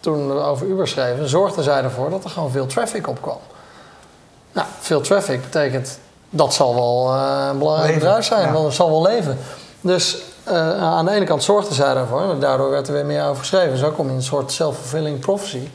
toen 0.00 0.34
we 0.34 0.40
over 0.40 0.66
Uber 0.66 0.88
schreven, 0.88 1.28
zorgden 1.28 1.64
zij 1.64 1.82
ervoor 1.82 2.10
dat 2.10 2.24
er 2.24 2.30
gewoon 2.30 2.50
veel 2.50 2.66
traffic 2.66 3.08
opkwam. 3.08 3.38
Nou, 4.52 4.66
veel 4.80 5.00
traffic 5.00 5.40
betekent 5.40 5.98
dat 6.30 6.54
zal 6.54 6.74
wel 6.74 7.14
eh, 7.14 7.46
een 7.50 7.58
belangrijk 7.58 7.88
Leven, 7.88 8.02
bedrijf 8.02 8.24
zijn, 8.24 8.46
ja. 8.46 8.52
want 8.52 8.64
het 8.64 8.74
zal 8.74 8.90
wel 8.90 9.02
leven. 9.02 9.38
Dus 9.80 10.18
eh, 10.44 10.82
aan 10.82 11.04
de 11.04 11.10
ene 11.10 11.24
kant 11.24 11.42
zorgden 11.42 11.74
zij 11.74 11.94
daarvoor, 11.94 12.30
en 12.30 12.40
daardoor 12.40 12.70
werd 12.70 12.86
er 12.86 12.92
weer 12.92 13.06
meer 13.06 13.24
over 13.24 13.38
geschreven. 13.38 13.78
Zo 13.78 13.90
kom 13.90 14.04
je 14.04 14.10
in 14.10 14.16
een 14.16 14.22
soort 14.22 14.52
self-fulfilling 14.52 15.18
prophecy. 15.18 15.68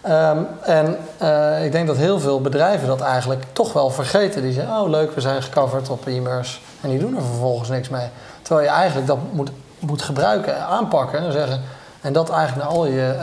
Ehm, 0.00 0.38
en 0.62 0.98
eh, 1.18 1.64
ik 1.64 1.72
denk 1.72 1.86
dat 1.86 1.96
heel 1.96 2.20
veel 2.20 2.40
bedrijven 2.40 2.88
dat 2.88 3.00
eigenlijk 3.00 3.44
toch 3.52 3.72
wel 3.72 3.90
vergeten. 3.90 4.42
Die 4.42 4.52
zeggen, 4.52 4.80
oh 4.80 4.88
leuk, 4.88 5.14
we 5.14 5.20
zijn 5.20 5.42
gecoverd 5.42 5.88
op 5.88 6.06
e-mails. 6.06 6.60
En 6.80 6.88
die 6.90 6.98
doen 6.98 7.16
er 7.16 7.22
vervolgens 7.22 7.68
niks 7.68 7.88
mee. 7.88 8.08
Terwijl 8.42 8.66
je 8.66 8.72
eigenlijk 8.72 9.06
dat 9.06 9.18
moet, 9.32 9.50
moet 9.78 10.02
gebruiken 10.02 10.56
en 10.56 10.62
aanpakken. 10.62 11.18
En 11.18 11.32
zeggen, 11.32 11.62
en 12.00 12.12
dat 12.12 12.30
eigenlijk 12.30 12.68
naar 12.68 12.76
al 12.78 12.86
je, 12.86 13.14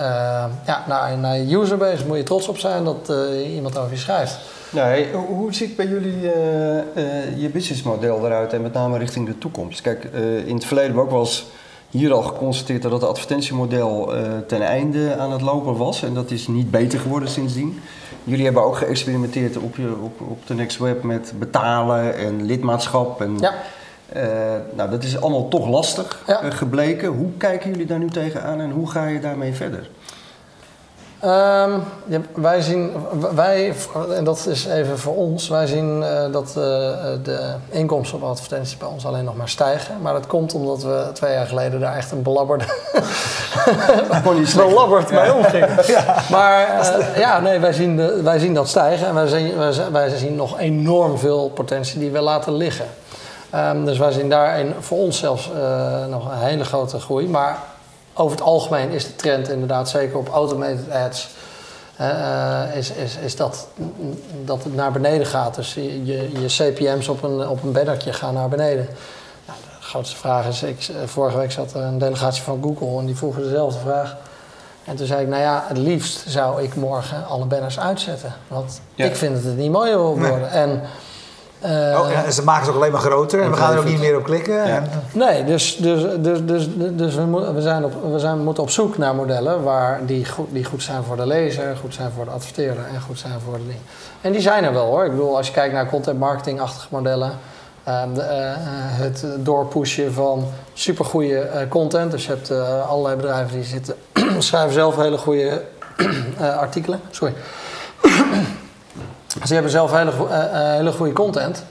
ja, 0.66 0.84
naar, 0.88 1.18
naar 1.18 1.38
je 1.38 1.56
userbase 1.56 2.06
moet 2.06 2.18
je 2.18 2.24
trots 2.24 2.48
op 2.48 2.58
zijn 2.58 2.84
dat 2.84 3.12
iemand 3.44 3.78
over 3.78 3.92
je 3.92 3.98
schrijft. 3.98 4.38
Hey, 4.72 5.08
hoe- 5.28 5.54
ziet 5.54 5.76
bij 5.76 5.86
jullie 5.88 6.32
eh, 6.32 6.78
eh, 6.80 6.84
je 7.42 7.50
businessmodel 7.50 8.26
eruit 8.26 8.54
en 8.54 8.62
met 8.62 8.74
name 8.74 8.98
richting 8.98 9.26
de 9.28 9.38
toekomst? 9.38 9.82
Kijk, 9.82 10.04
eh, 10.14 10.48
in 10.48 10.54
het 10.56 10.66
verleden 10.66 10.92
hebben 10.96 10.96
we 10.96 11.02
ook 11.02 11.10
wel 11.12 11.20
eens 11.20 11.46
hier 11.90 12.12
al 12.14 12.22
geconstateerd 12.22 12.82
dat 12.82 12.92
het 12.92 13.04
advertentiemodel 13.04 14.14
ten 14.48 14.62
einde 14.62 15.16
aan 15.18 15.32
het 15.32 15.42
lopen 15.42 15.78
was. 15.78 16.04
En 16.04 16.14
dat 16.14 16.32
is 16.32 16.48
niet 16.48 16.72
beter 16.72 17.00
geworden 17.00 17.30
sindsdien. 17.30 17.80
Jullie 18.24 18.46
hebben 18.46 18.64
ook 18.64 18.76
geëxperimenteerd 18.78 19.58
op, 19.58 19.76
je, 19.76 19.94
op, 20.02 20.22
op 20.22 20.48
de 20.48 20.54
Next 20.54 20.78
Web 20.78 21.04
met 21.04 21.34
betalen 21.40 22.18
en 22.18 22.46
lidmaatschap. 22.46 23.22
En, 23.22 23.38
Ja. 23.40 23.54
nou, 24.76 24.90
dat 24.90 25.04
is 25.04 25.22
allemaal 25.22 25.48
toch 25.48 25.68
lastig 25.70 26.24
Ja. 26.28 26.50
gebleken. 26.50 27.08
Hoe 27.10 27.30
kijken 27.38 27.70
jullie 27.70 27.86
daar 27.86 28.00
nu 28.00 28.10
tegenaan 28.10 28.62
en 28.62 28.72
hoe 28.72 28.90
ga 28.90 29.06
je 29.08 29.20
daarmee 29.20 29.54
verder? 29.54 29.90
Ehm, 31.20 31.72
ja, 32.06 32.20
wij 32.36 32.62
zien, 32.62 32.92
wij, 33.36 33.74
en 34.16 34.24
dat 34.24 34.46
is 34.50 34.66
even 34.66 35.00
voor 35.00 35.16
ons, 35.16 35.48
wij 35.50 35.68
zien 35.68 36.04
eh, 36.04 36.32
dat 36.32 36.48
eh, 36.48 36.54
de 37.24 37.54
inkomsten 37.70 38.18
op 38.18 38.24
advertenties 38.30 38.78
bij 38.78 38.88
ons 38.88 39.06
alleen 39.06 39.24
nog 39.24 39.36
maar 39.36 39.50
stijgen. 39.50 39.96
Maar 40.02 40.14
dat 40.14 40.28
komt 40.28 40.54
omdat 40.54 40.84
we 40.84 41.10
twee 41.14 41.34
jaar 41.34 41.46
geleden 41.46 41.80
daar 41.80 41.96
echt 41.96 42.12
een 42.12 42.22
belabberde, 42.22 42.66
belabberd 44.56 45.12
mee 45.12 45.34
omgingen. 45.34 45.70
Maar 46.32 46.80
eh, 46.80 47.18
ja, 47.18 47.40
nee, 47.40 47.60
wij 47.60 47.74
zien, 47.74 47.98
de- 47.98 48.22
wij 48.24 48.40
zien 48.40 48.54
dat 48.54 48.68
stijgen 48.68 49.08
en 49.08 49.14
wij 49.14 49.28
zien, 49.28 49.58
wij, 49.92 50.10
zien- 50.18 50.36
nog 50.36 50.60
enorm 50.60 51.18
veel 51.18 51.50
potentie 51.50 52.00
die 52.00 52.12
we 52.12 52.20
laten 52.22 52.54
liggen. 52.54 52.86
Ehm, 53.50 53.86
dus 53.86 53.98
wij 53.98 54.12
zien 54.12 54.30
daar 54.30 54.60
een, 54.60 54.74
voor 54.80 54.98
ons 54.98 55.18
zelfs 55.20 55.50
nog 56.10 56.32
een 56.32 56.38
hele 56.38 56.64
grote 56.66 57.00
groei. 57.00 57.28
Maar 57.28 57.58
over 58.14 58.38
het 58.38 58.46
algemeen 58.46 58.90
is 58.90 59.06
de 59.06 59.16
trend 59.16 59.50
inderdaad, 59.50 59.90
zeker 59.90 60.18
op 60.18 60.28
automated 60.30 60.92
ads, 60.92 61.30
eh, 61.96 62.62
is, 62.76 62.92
is, 62.92 63.16
is 63.16 63.36
dat, 63.36 63.68
dat 64.46 64.64
het 64.64 64.76
naar 64.76 64.92
beneden 64.92 65.28
gaat. 65.28 65.56
Dus 65.56 65.74
je, 65.74 66.06
je, 66.06 66.32
je 66.42 66.46
CPM's 66.48 67.08
op 67.08 67.24
een, 67.24 67.48
op 67.48 67.64
een 67.64 67.72
bannertje 67.72 68.14
gaan 68.14 68.34
naar 68.34 68.50
beneden. 68.50 68.88
Nou, 69.46 69.60
de 69.80 69.86
grootste 69.86 70.16
vraag 70.18 70.48
is, 70.48 70.64
ik, 70.64 70.90
vorige 71.06 71.38
week 71.38 71.52
zat 71.52 71.74
er 71.74 71.82
een 71.82 71.98
delegatie 71.98 72.44
van 72.44 72.60
Google 72.64 73.00
en 73.00 73.06
die 73.06 73.16
vroegen 73.16 73.44
dezelfde 73.44 73.80
vraag. 73.80 74.18
En 74.84 74.96
toen 74.96 75.08
zei 75.08 75.22
ik, 75.22 75.28
nou 75.28 75.42
ja, 75.42 75.64
het 75.68 75.78
liefst 75.78 76.24
zou 76.28 76.62
ik 76.64 76.76
morgen 76.76 77.26
alle 77.28 77.46
banners 77.46 77.80
uitzetten. 77.80 78.34
Want 78.48 78.82
Ja. 78.96 79.06
ik 79.06 79.16
vind 79.16 79.36
dat 79.36 79.44
het 79.44 79.58
niet 79.58 79.72
mooier 79.72 79.98
wil 79.98 80.16
Nee. 80.16 80.30
worden. 80.30 80.50
En, 80.52 80.82
Oh, 81.62 82.10
ja, 82.12 82.24
en 82.26 82.34
ze 82.34 82.44
maken 82.44 82.66
ze 82.66 82.72
ook 82.72 82.78
alleen 82.78 82.92
maar 82.92 83.02
groter 83.02 83.42
en 83.42 83.52
we 83.52 83.58
gaan 83.58 83.74
er 83.74 83.80
ook 83.80 83.86
niet 83.86 84.00
meer 84.00 84.18
op 84.18 84.24
klikken. 84.24 84.64
En, 84.64 84.90
Nee, 85.14 85.44
dus, 85.44 85.78
dus, 85.78 86.02
dus, 86.20 86.46
dus, 86.46 86.68
dus 86.76 87.16
we, 87.16 87.52
we, 87.54 87.62
zijn 87.62 87.84
op, 87.84 87.94
we 88.12 88.20
zijn, 88.20 88.44
moeten 88.44 88.64
op 88.64 88.70
zoek 88.70 88.98
naar 88.98 89.16
modellen 89.16 89.64
waar 89.64 90.00
die, 90.06 90.26
goed, 90.26 90.48
die 90.52 90.66
goed 90.66 90.84
zijn 90.84 91.04
voor 91.04 91.16
de 91.16 91.28
lezer, 91.28 91.78
goed 91.78 91.94
zijn 91.94 92.12
voor 92.16 92.26
de 92.26 92.32
adverteerder 92.32 92.84
en 92.94 93.02
goed 93.02 93.20
zijn 93.20 93.34
voor 93.46 93.58
de 93.58 93.68
ding. 93.68 93.80
En 94.22 94.32
die 94.32 94.42
zijn 94.42 94.64
er 94.64 94.74
wel 94.74 94.86
hoor. 94.86 95.06
Ik 95.06 95.12
bedoel, 95.12 95.38
als 95.38 95.48
je 95.48 95.54
kijkt 95.54 95.74
naar 95.74 95.90
content 95.90 96.20
marketing-achtige 96.20 96.88
modellen, 96.90 97.32
ehm, 97.84 98.14
de, 98.14 98.22
eh, 98.22 98.52
eh, 98.52 98.58
het 99.00 99.26
doorpushen 99.38 100.14
van 100.14 100.46
supergoeie 100.74 101.40
eh, 101.40 101.70
content. 101.70 102.12
Dus 102.12 102.26
je 102.26 102.32
hebt 102.32 102.50
eh, 102.50 102.90
allerlei 102.90 103.16
bedrijven 103.16 103.56
die 103.56 103.64
zitten, 103.64 103.96
schrijven 104.40 104.74
zelf 104.74 104.96
hele 104.96 105.18
goede 105.18 105.62
eh, 106.40 106.58
artikelen. 106.58 107.00
Sorry. 107.10 107.34
Ze 109.46 109.54
hebben 109.54 109.72
zelf 109.72 109.92
hele, 109.92 110.12
eh, 110.30 110.44
eh, 110.44 110.76
hele 110.76 110.92
goede 110.92 111.14
content. 111.14 111.64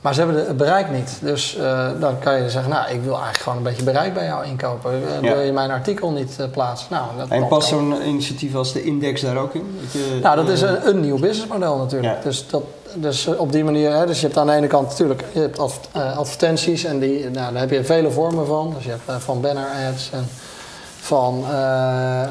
Maar 0.00 0.14
ze 0.14 0.20
hebben 0.20 0.46
het 0.46 0.56
bereik 0.56 0.90
niet. 0.90 1.18
Dus 1.20 1.56
eh, 1.56 1.88
dan 2.00 2.18
kan 2.18 2.42
je 2.42 2.50
zeggen, 2.50 2.70
nou, 2.70 2.90
ik 2.90 3.02
wil 3.02 3.12
eigenlijk 3.12 3.42
gewoon 3.42 3.58
een 3.58 3.64
beetje 3.64 3.82
bereik 3.82 4.14
bij 4.14 4.24
jou 4.24 4.44
inkopen. 4.44 4.92
Ja. 5.22 5.34
Wil 5.34 5.40
je 5.40 5.52
mijn 5.52 5.70
artikel 5.70 6.10
niet 6.10 6.38
plaatsen? 6.50 6.86
Nou, 6.90 7.04
dat, 7.18 7.28
En 7.28 7.48
past 7.48 7.68
zo'n 7.68 7.94
initiatief 8.06 8.54
als 8.54 8.72
de 8.72 8.82
Index 8.82 9.20
daar 9.20 9.36
ook 9.36 9.54
in? 9.54 9.78
Dat 9.82 9.92
je, 9.92 10.18
Nou, 10.22 10.36
dat 10.36 10.48
is 10.48 10.60
een, 10.60 10.88
een 10.88 11.00
nieuw 11.00 11.18
businessmodel 11.18 11.76
natuurlijk. 11.76 12.14
Ja. 12.16 12.22
Dus, 12.22 12.46
dat, 12.48 12.62
dus 12.94 13.26
op 13.26 13.52
die 13.52 13.64
manier, 13.64 13.92
hè, 13.92 14.06
dus 14.06 14.20
je 14.20 14.26
hebt 14.26 14.38
aan 14.38 14.46
de 14.46 14.52
ene 14.52 14.66
kant 14.66 14.88
natuurlijk 14.88 15.24
je 15.32 15.40
hebt 15.40 15.58
adv- 15.58 15.96
advertenties 16.16 16.84
en 16.84 16.98
die, 16.98 17.30
nou, 17.30 17.52
daar 17.52 17.60
heb 17.60 17.70
je 17.70 17.84
vele 17.84 18.10
vormen 18.10 18.46
van. 18.46 18.72
Dus 18.76 18.84
je 18.84 18.90
hebt 18.90 19.22
van 19.24 19.40
banner 19.40 19.66
ads 19.90 20.10
en 20.12 20.28
van 21.04 21.44
eh, 21.50 22.22
eh, 22.22 22.30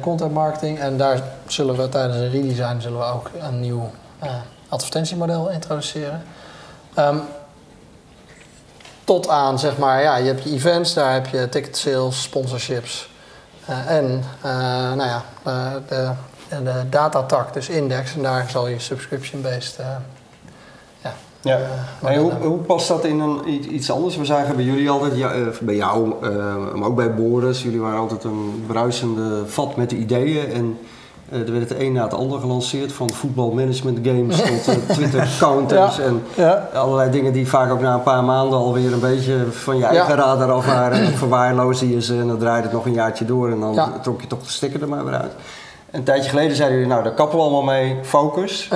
content 0.00 0.32
marketing. 0.32 0.78
En 0.78 0.96
daar 0.96 1.22
zullen 1.46 1.76
we 1.76 1.88
tijdens 1.88 2.16
een 2.16 2.30
redesign 2.30 2.80
zullen 2.80 2.98
we 2.98 3.04
ook 3.04 3.30
een 3.40 3.60
nieuw 3.60 3.90
eh, 4.18 4.30
advertentiemodel 4.68 5.50
introduceren. 5.50 6.22
Ehm, 6.94 7.16
tot 9.04 9.28
aan, 9.28 9.58
zeg 9.58 9.78
maar, 9.78 10.02
ja, 10.02 10.16
je 10.16 10.26
hebt 10.26 10.42
je 10.42 10.50
events, 10.50 10.94
daar 10.94 11.12
heb 11.12 11.26
je 11.26 11.48
ticket 11.48 11.76
sales, 11.76 12.22
sponsorships. 12.22 13.10
En, 13.86 14.24
nou 14.96 15.02
ja, 15.02 15.22
de, 15.88 16.10
de 16.48 16.88
datatak, 16.90 17.52
dus 17.52 17.68
index. 17.68 18.14
En 18.14 18.22
daar 18.22 18.50
zal 18.50 18.68
je 18.68 18.78
subscription-based... 18.78 19.78
ja, 21.42 21.58
eh, 22.02 22.14
En 22.14 22.20
hoe, 22.20 22.32
hoe 22.32 22.58
past 22.58 22.88
dat 22.88 23.04
in 23.04 23.20
een, 23.20 23.40
iets 23.74 23.90
anders? 23.90 24.16
We 24.16 24.24
zagen 24.24 24.56
bij 24.56 24.64
jullie 24.64 24.90
altijd, 24.90 25.16
ja, 25.16 25.30
eh, 25.32 25.40
bij 25.60 25.74
jou, 25.76 26.12
eh, 26.22 26.30
maar 26.74 26.88
ook 26.88 26.96
bij 26.96 27.14
Boris, 27.14 27.62
jullie 27.62 27.80
waren 27.80 27.98
altijd 27.98 28.24
een 28.24 28.64
bruisende 28.66 29.46
vat 29.46 29.76
met 29.76 29.92
ideeën. 29.92 30.52
En 30.52 30.78
er 31.30 31.52
werd 31.52 31.68
het 31.68 31.78
een 31.80 31.92
na 31.92 32.02
het 32.02 32.14
ander 32.14 32.40
gelanceerd, 32.40 32.92
van 32.92 33.10
voetbalmanagement 33.10 33.98
games 34.02 34.36
tot 34.66 34.88
Twitter-counters 34.88 35.96
Ja. 35.96 36.02
en 36.02 36.22
Ja, 36.34 36.68
allerlei 36.74 37.10
dingen 37.10 37.32
die 37.32 37.48
vaak 37.48 37.70
ook 37.72 37.80
na 37.80 37.94
een 37.94 38.02
paar 38.02 38.24
maanden 38.24 38.58
alweer 38.58 38.92
een 38.92 39.00
beetje 39.00 39.36
van 39.50 39.76
je 39.78 39.84
eigen 39.84 40.16
Ja. 40.16 40.22
radar 40.22 40.50
af 40.52 40.66
waren. 40.66 40.98
En 41.00 41.12
verwaarloosde 41.12 41.90
je 41.90 42.02
ze 42.02 42.18
en 42.18 42.26
dan 42.28 42.38
draaide 42.38 42.62
het 42.62 42.72
nog 42.72 42.86
een 42.86 42.92
jaartje 42.92 43.24
door 43.24 43.50
en 43.50 43.60
dan 43.60 43.90
trok 44.02 44.20
je 44.20 44.26
toch 44.26 44.42
de 44.42 44.48
sticker 44.50 44.82
er 44.82 44.88
maar 44.88 45.04
weer 45.04 45.14
uit. 45.14 45.32
Een 45.90 46.02
tijdje 46.02 46.28
geleden 46.30 46.56
zeiden 46.56 46.78
jullie, 46.78 46.92
nou 46.92 47.04
daar 47.04 47.14
kappen 47.14 47.36
we 47.38 47.42
allemaal 47.44 47.62
mee, 47.62 47.96
focus. 48.02 48.68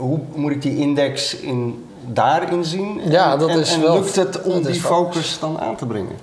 Hoe 0.00 0.18
moet 0.34 0.50
ik 0.50 0.62
die 0.62 0.76
index 0.78 1.36
in, 1.36 1.84
daarin 2.06 2.64
zien? 2.64 3.00
Ja, 3.10 3.32
En- 3.32 3.38
dat 3.38 3.48
en, 3.48 3.58
is 3.60 3.72
en 3.74 3.80
wel- 3.80 3.94
lukt 3.94 4.16
het 4.16 4.42
om 4.42 4.62
die 4.62 4.80
focus. 4.80 5.38
dan 5.40 5.60
aan 5.60 5.76
te 5.76 5.86
brengen? 5.86 6.16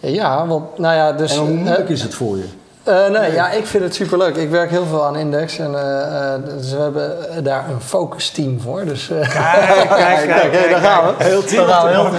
ja 0.00 0.46
want, 0.46 0.78
nou 0.78 0.94
ja, 0.94 1.12
dus... 1.12 1.32
en 1.32 1.38
hoe 1.38 1.48
eh, 1.48 1.54
moeilijk 1.54 1.88
is 1.88 2.02
het 2.02 2.14
voor 2.14 2.36
je? 2.36 2.44
Eh, 2.90 3.10
nee, 3.10 3.32
ja, 3.32 3.50
ik 3.50 3.66
vind 3.66 3.82
het 3.84 3.94
superleuk. 3.94 4.36
Ik 4.36 4.50
werk 4.50 4.70
heel 4.70 4.86
veel 4.86 5.04
aan 5.04 5.16
Index 5.16 5.58
en 5.58 5.74
eh, 5.74 6.34
eh, 6.34 6.40
dus 6.58 6.72
we 6.72 6.78
hebben 6.80 7.44
daar 7.44 7.64
een 7.68 7.80
focus 7.80 8.30
team 8.30 8.60
voor. 8.60 8.84
Dus, 8.84 9.10
eh, 9.10 9.18
Kijk, 9.18 9.88
kijk, 9.88 10.28
kijk, 10.40 10.54
Oké, 10.54 10.68
daar 10.70 10.80
gaan 10.80 11.04
we. 11.04 11.24
Heel 11.24 11.44
team 11.44 11.66
Daar 11.66 11.90
gaan 11.90 12.12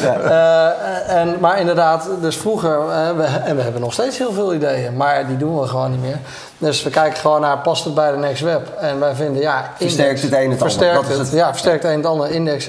we. 0.00 0.06
Eh, 0.28 1.16
en, 1.16 1.36
maar 1.40 1.60
inderdaad, 1.60 2.08
dus 2.20 2.36
vroeger, 2.36 2.86
we, 3.16 3.24
en 3.44 3.56
we 3.56 3.62
hebben 3.62 3.80
nog 3.80 3.92
steeds 3.92 4.18
heel 4.18 4.32
veel 4.32 4.54
ideeën, 4.54 4.96
maar 4.96 5.26
die 5.26 5.36
doen 5.36 5.60
we 5.60 5.66
gewoon 5.66 5.90
niet 5.90 6.00
meer. 6.00 6.18
Dus 6.58 6.82
we 6.82 6.90
kijken 6.90 7.18
gewoon 7.18 7.40
naar, 7.40 7.58
past 7.58 7.84
het 7.84 7.94
bij 7.94 8.10
de 8.10 8.16
Next 8.16 8.42
Web? 8.42 8.68
En 8.80 9.00
wij 9.00 9.14
vinden, 9.14 9.42
ja, 9.42 9.70
Versterkt 9.76 10.22
het 10.22 10.32
een 10.32 10.36
het 10.38 10.42
ander, 10.44 10.58
versterkt 10.58 11.02
is 11.08 11.16
het, 11.16 11.18
het. 11.18 11.30
Ja, 11.36 11.50
versterkt 11.50 11.82
het 11.82 11.92
een 11.92 11.98
het 11.98 12.06
ander. 12.06 12.30
Index, 12.30 12.68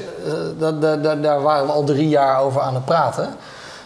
dat, 0.59 0.81
dat, 0.81 1.03
dat- 1.03 1.23
daar 1.23 1.41
waren 1.41 1.65
we 1.65 1.71
al 1.71 1.83
drie 1.83 2.09
jaar 2.09 2.39
over 2.39 2.61
aan 2.61 2.73
het 2.73 2.85
praten. 2.85 3.29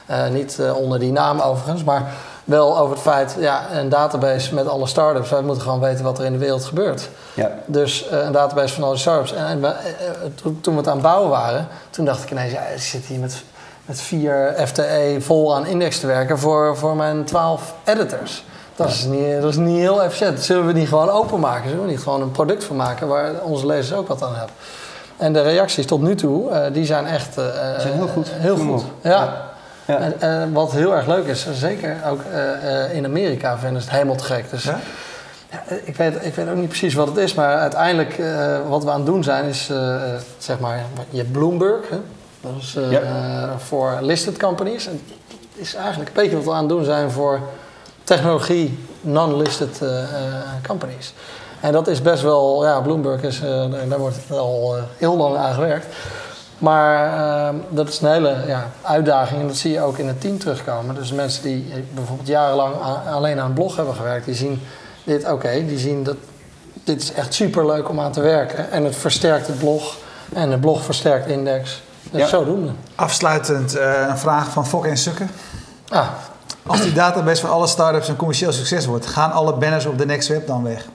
Eh, 0.05 0.27
niet 0.27 0.59
onder 0.75 0.99
die 0.99 1.11
naam 1.11 1.39
overigens, 1.39 1.83
maar 1.83 2.03
wel 2.43 2.77
over 2.77 2.93
het 2.93 3.03
feit, 3.03 3.35
ja, 3.39 3.71
een 3.71 3.89
database 3.89 4.53
met 4.53 4.67
alle 4.67 4.87
start-ups. 4.87 5.29
Wij 5.29 5.41
moeten 5.41 5.63
gewoon 5.63 5.79
weten 5.79 6.03
wat 6.03 6.19
er 6.19 6.25
in 6.25 6.31
de 6.31 6.37
wereld 6.37 6.65
gebeurt. 6.65 7.09
Ja. 7.33 7.51
Dus 7.65 8.07
uh, 8.11 8.25
een 8.25 8.31
database 8.31 8.73
van 8.73 8.83
alle 8.83 8.97
start-ups. 8.97 9.33
En, 9.33 9.45
en 9.45 9.59
uh, 9.59 9.67
toen, 10.61 10.73
we 10.73 10.79
het 10.79 10.87
aan 10.87 10.93
het 10.93 11.01
bouwen 11.01 11.29
waren, 11.29 11.67
toen 11.89 12.05
dacht 12.05 12.23
ik 12.23 12.31
ineens, 12.31 12.51
ja, 12.51 12.61
ik 12.61 12.81
zit 12.81 13.05
hier 13.05 13.19
met, 13.19 13.43
met 13.85 14.01
vier 14.01 14.53
FTE 14.65 15.17
vol 15.19 15.55
aan 15.55 15.65
index 15.65 15.99
te 15.99 16.07
werken 16.07 16.39
voor, 16.39 16.77
voor 16.77 16.95
mijn 16.95 17.23
12 17.23 17.73
editors. 17.83 18.43
Dat 18.75 18.87
is, 18.87 19.03
niet, 19.03 19.41
dat 19.41 19.49
is 19.49 19.55
niet 19.55 19.77
heel 19.77 20.03
efficiënt. 20.03 20.41
Zullen 20.41 20.65
we 20.65 20.73
die 20.73 20.87
gewoon 20.87 21.09
openmaken? 21.09 21.69
Zullen 21.69 21.85
we 21.85 21.91
niet 21.91 21.99
gewoon 21.99 22.21
een 22.21 22.31
product 22.31 22.63
van 22.63 22.75
maken 22.75 23.07
waar 23.07 23.31
onze 23.43 23.65
lezers 23.65 23.93
ook 23.97 24.07
wat 24.07 24.23
aan 24.23 24.35
hebben? 24.35 24.55
En 25.17 25.33
de 25.33 25.41
reacties 25.41 25.85
tot 25.85 26.01
nu 26.01 26.15
toe, 26.15 26.49
uh, 26.49 26.65
die 26.71 26.85
zijn 26.85 27.05
echt 27.05 27.37
uh, 27.37 27.45
zijn 27.77 27.93
heel 27.93 28.07
goed. 28.07 28.27
Heel 28.31 28.57
goed. 28.57 28.83
Ja. 29.01 29.09
ja. 29.09 29.42
Wat 30.53 30.71
heel 30.71 30.95
erg 30.95 31.07
leuk 31.07 31.25
is, 31.25 31.47
zeker 31.53 31.97
ook 32.07 32.21
uh, 32.31 32.95
in 32.95 33.05
Amerika 33.05 33.57
vinden 33.57 33.81
ze 33.81 33.87
het 33.87 33.95
helemaal 33.95 34.15
te 34.15 34.23
gek. 34.23 34.49
Dus, 34.49 34.63
ja? 34.63 34.79
ik, 35.83 35.95
weet, 35.95 36.25
ik 36.25 36.35
weet 36.35 36.49
ook 36.49 36.55
niet 36.55 36.67
precies 36.67 36.93
wat 36.93 37.07
het 37.07 37.17
is, 37.17 37.33
maar 37.33 37.57
uiteindelijk 37.57 38.21
wat 38.67 38.83
we 38.83 38.89
aan 38.89 38.97
het 38.97 39.05
doen 39.05 39.23
zijn 39.23 39.45
is, 39.45 39.71
zeg 40.37 40.59
maar, 40.59 40.83
je 41.09 41.17
hebt 41.17 41.31
Bloomberg, 41.31 41.89
hè? 41.89 41.97
dat 42.41 42.51
is 42.57 42.77
voor 43.57 43.97
listed 44.01 44.37
companies. 44.37 44.87
En 44.87 45.01
het 45.51 45.61
is 45.61 45.75
eigenlijk 45.75 46.09
een 46.09 46.21
beetje 46.23 46.35
wat 46.35 46.45
we 46.45 46.51
aan 46.51 46.59
het 46.59 46.69
doen 46.69 46.83
zijn 46.83 47.11
voor 47.11 47.39
technologie 48.03 48.85
non-listed 49.01 49.81
companies. 50.67 51.13
En 51.59 51.71
dat 51.71 51.87
is 51.87 52.01
best 52.01 52.23
wel, 52.23 52.65
ja, 52.65 52.81
Bloomberg 52.81 53.21
is, 53.21 53.41
daar 53.89 53.99
wordt 53.99 54.17
al 54.29 54.75
heel 54.97 55.17
lang 55.17 55.35
aan 55.35 55.53
gewerkt. 55.53 55.85
Maar 56.63 57.17
uh, 57.17 57.59
dat 57.69 57.87
is 57.87 58.01
een 58.01 58.11
hele 58.11 58.43
ja, 58.47 58.69
uitdaging 58.81 59.41
en 59.41 59.47
dat 59.47 59.55
zie 59.55 59.71
je 59.71 59.81
ook 59.81 59.97
in 59.97 60.07
het 60.07 60.21
team 60.21 60.39
terugkomen. 60.39 60.95
Dus 60.95 61.11
mensen 61.11 61.43
die 61.43 61.85
bijvoorbeeld 61.93 62.27
jarenlang 62.27 62.75
alleen 63.11 63.39
aan 63.39 63.45
een 63.45 63.53
blog 63.53 63.75
hebben 63.75 63.95
gewerkt, 63.95 64.25
die 64.25 64.35
zien 64.35 64.61
dit 65.03 65.23
oké, 65.23 65.33
okay, 65.33 65.65
die 65.65 65.77
zien 65.77 66.03
dat 66.03 66.15
dit 66.83 67.01
is 67.01 67.13
echt 67.13 67.33
super 67.33 67.65
leuk 67.65 67.89
om 67.89 67.99
aan 67.99 68.11
te 68.11 68.21
werken. 68.21 68.71
En 68.71 68.83
het 68.83 68.95
versterkt 68.95 69.47
het 69.47 69.59
blog 69.59 69.95
en 70.33 70.49
de 70.49 70.57
blog 70.57 70.83
versterkt 70.83 71.27
index. 71.27 71.81
Dus 72.11 72.21
ja. 72.21 72.27
zodoende. 72.27 72.71
Afsluitend 72.95 73.75
een 74.09 74.17
vraag 74.17 74.49
van 74.49 74.67
Fok 74.67 74.85
en 74.85 74.97
Sukke. 74.97 75.25
Ah. 75.89 76.07
Als 76.65 76.81
die 76.81 76.93
database 76.93 77.41
van 77.41 77.49
alle 77.49 77.67
startups 77.67 78.07
een 78.07 78.15
commercieel 78.15 78.51
succes 78.51 78.85
wordt, 78.85 79.05
gaan 79.05 79.31
alle 79.31 79.53
banners 79.53 79.85
op 79.85 79.97
de 79.97 80.05
Next 80.05 80.27
Web 80.27 80.47
dan 80.47 80.63
weg? 80.63 80.85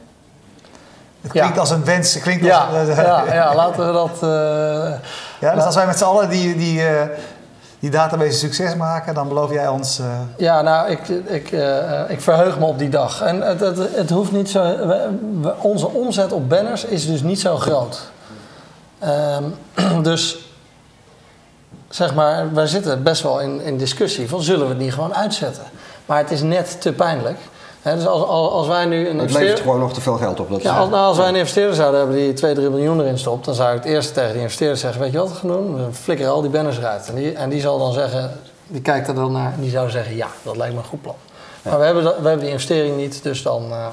Het 1.20 1.30
klinkt 1.30 1.54
ja. 1.54 1.60
als 1.60 1.70
een 1.70 1.84
wens. 1.84 2.14
Het 2.14 2.22
klinkt 2.22 2.44
ja, 2.44 2.58
als, 2.58 2.88
uh, 2.88 2.96
ja, 2.96 3.34
ja, 3.34 3.54
laten 3.54 3.86
we 3.86 3.92
dat... 3.92 4.18
Uh, 4.22 4.92
ja, 5.40 5.54
dus 5.54 5.64
als 5.64 5.74
wij 5.74 5.86
met 5.86 5.98
z'n 5.98 6.04
allen 6.04 6.28
die, 6.28 6.56
die, 6.56 6.80
uh, 6.80 7.02
die 7.78 7.90
database 7.90 8.38
succes 8.38 8.74
maken, 8.74 9.14
dan 9.14 9.28
beloof 9.28 9.52
jij 9.52 9.68
ons... 9.68 10.00
Ja, 10.36 10.62
nou, 10.62 10.90
ik, 10.90 11.08
ik, 11.08 11.50
ik 12.08 12.20
verheug 12.20 12.58
me 12.58 12.64
op 12.64 12.78
die 12.78 12.88
dag. 12.88 13.20
En 13.20 13.40
het, 13.40 13.60
het, 13.60 13.78
het 13.94 14.10
hoeft 14.10 14.32
niet 14.32 14.50
zo... 14.50 14.62
We, 14.62 15.52
onze 15.60 15.88
omzet 15.88 16.32
op 16.32 16.48
banners 16.48 16.84
is 16.84 17.06
dus 17.06 17.22
niet 17.22 17.40
zo 17.40 17.56
groot. 17.56 18.10
Um, 19.04 19.54
dus 20.02 20.48
zeg 21.88 22.14
maar, 22.14 22.54
wij 22.54 22.66
zitten 22.66 23.02
best 23.02 23.22
wel 23.22 23.40
in, 23.40 23.60
in 23.60 23.78
discussie 23.78 24.28
van 24.28 24.42
zullen 24.42 24.62
we 24.62 24.68
het 24.68 24.82
niet 24.82 24.94
gewoon 24.94 25.14
uitzetten. 25.14 25.64
Maar 26.06 26.18
het 26.18 26.30
is 26.30 26.42
net 26.42 26.80
te 26.80 26.92
pijnlijk. 26.92 27.38
He, 27.82 27.94
dus 27.94 28.06
als, 28.06 28.22
als, 28.28 28.66
wij 28.66 28.84
nu 28.84 29.08
een 29.08 29.18
het 29.18 29.32
levert 29.32 29.60
gewoon 29.60 29.78
nog 29.78 29.92
te 29.92 30.00
veel 30.00 30.16
geld 30.16 30.40
op. 30.40 30.50
Dat 30.50 30.62
ja, 30.62 30.78
als, 30.78 30.90
nou, 30.90 31.06
als 31.06 31.16
wij 31.16 31.28
een 31.28 31.36
investeerder 31.36 31.74
zouden 31.74 32.00
hebben 32.00 32.16
die 32.16 32.32
2, 32.32 32.54
3 32.54 32.70
miljoen 32.70 33.00
erin 33.00 33.18
stopt, 33.18 33.44
dan 33.44 33.54
zou 33.54 33.76
ik 33.76 33.82
het 33.82 33.92
eerst 33.92 34.14
tegen 34.14 34.32
die 34.32 34.42
investeerder 34.42 34.76
zeggen: 34.76 35.00
Weet 35.00 35.12
je 35.12 35.18
wat 35.18 35.28
we 35.28 35.34
gaan 35.34 35.48
doen? 35.48 35.76
We 35.76 35.92
flikkeren 35.92 36.32
al 36.32 36.40
die 36.40 36.50
banners 36.50 36.78
eruit. 36.78 37.08
En 37.08 37.14
die, 37.14 37.32
en 37.32 37.48
die 37.48 37.60
zal 37.60 37.78
dan 37.78 37.92
zeggen: 37.92 38.40
Die 38.66 38.80
kijkt 38.80 39.08
er 39.08 39.14
dan 39.14 39.32
naar 39.32 39.52
en 39.52 39.60
die 39.60 39.70
zou 39.70 39.90
zeggen: 39.90 40.16
Ja, 40.16 40.28
dat 40.42 40.56
lijkt 40.56 40.74
me 40.74 40.80
een 40.80 40.86
goed 40.86 41.02
plan. 41.02 41.14
Ja. 41.62 41.70
Maar 41.70 41.78
we 41.78 41.84
hebben, 41.84 42.04
we 42.04 42.10
hebben 42.12 42.38
die 42.38 42.50
investering 42.50 42.96
niet, 42.96 43.22
dus 43.22 43.42
dan. 43.42 43.66
Uh, 43.70 43.86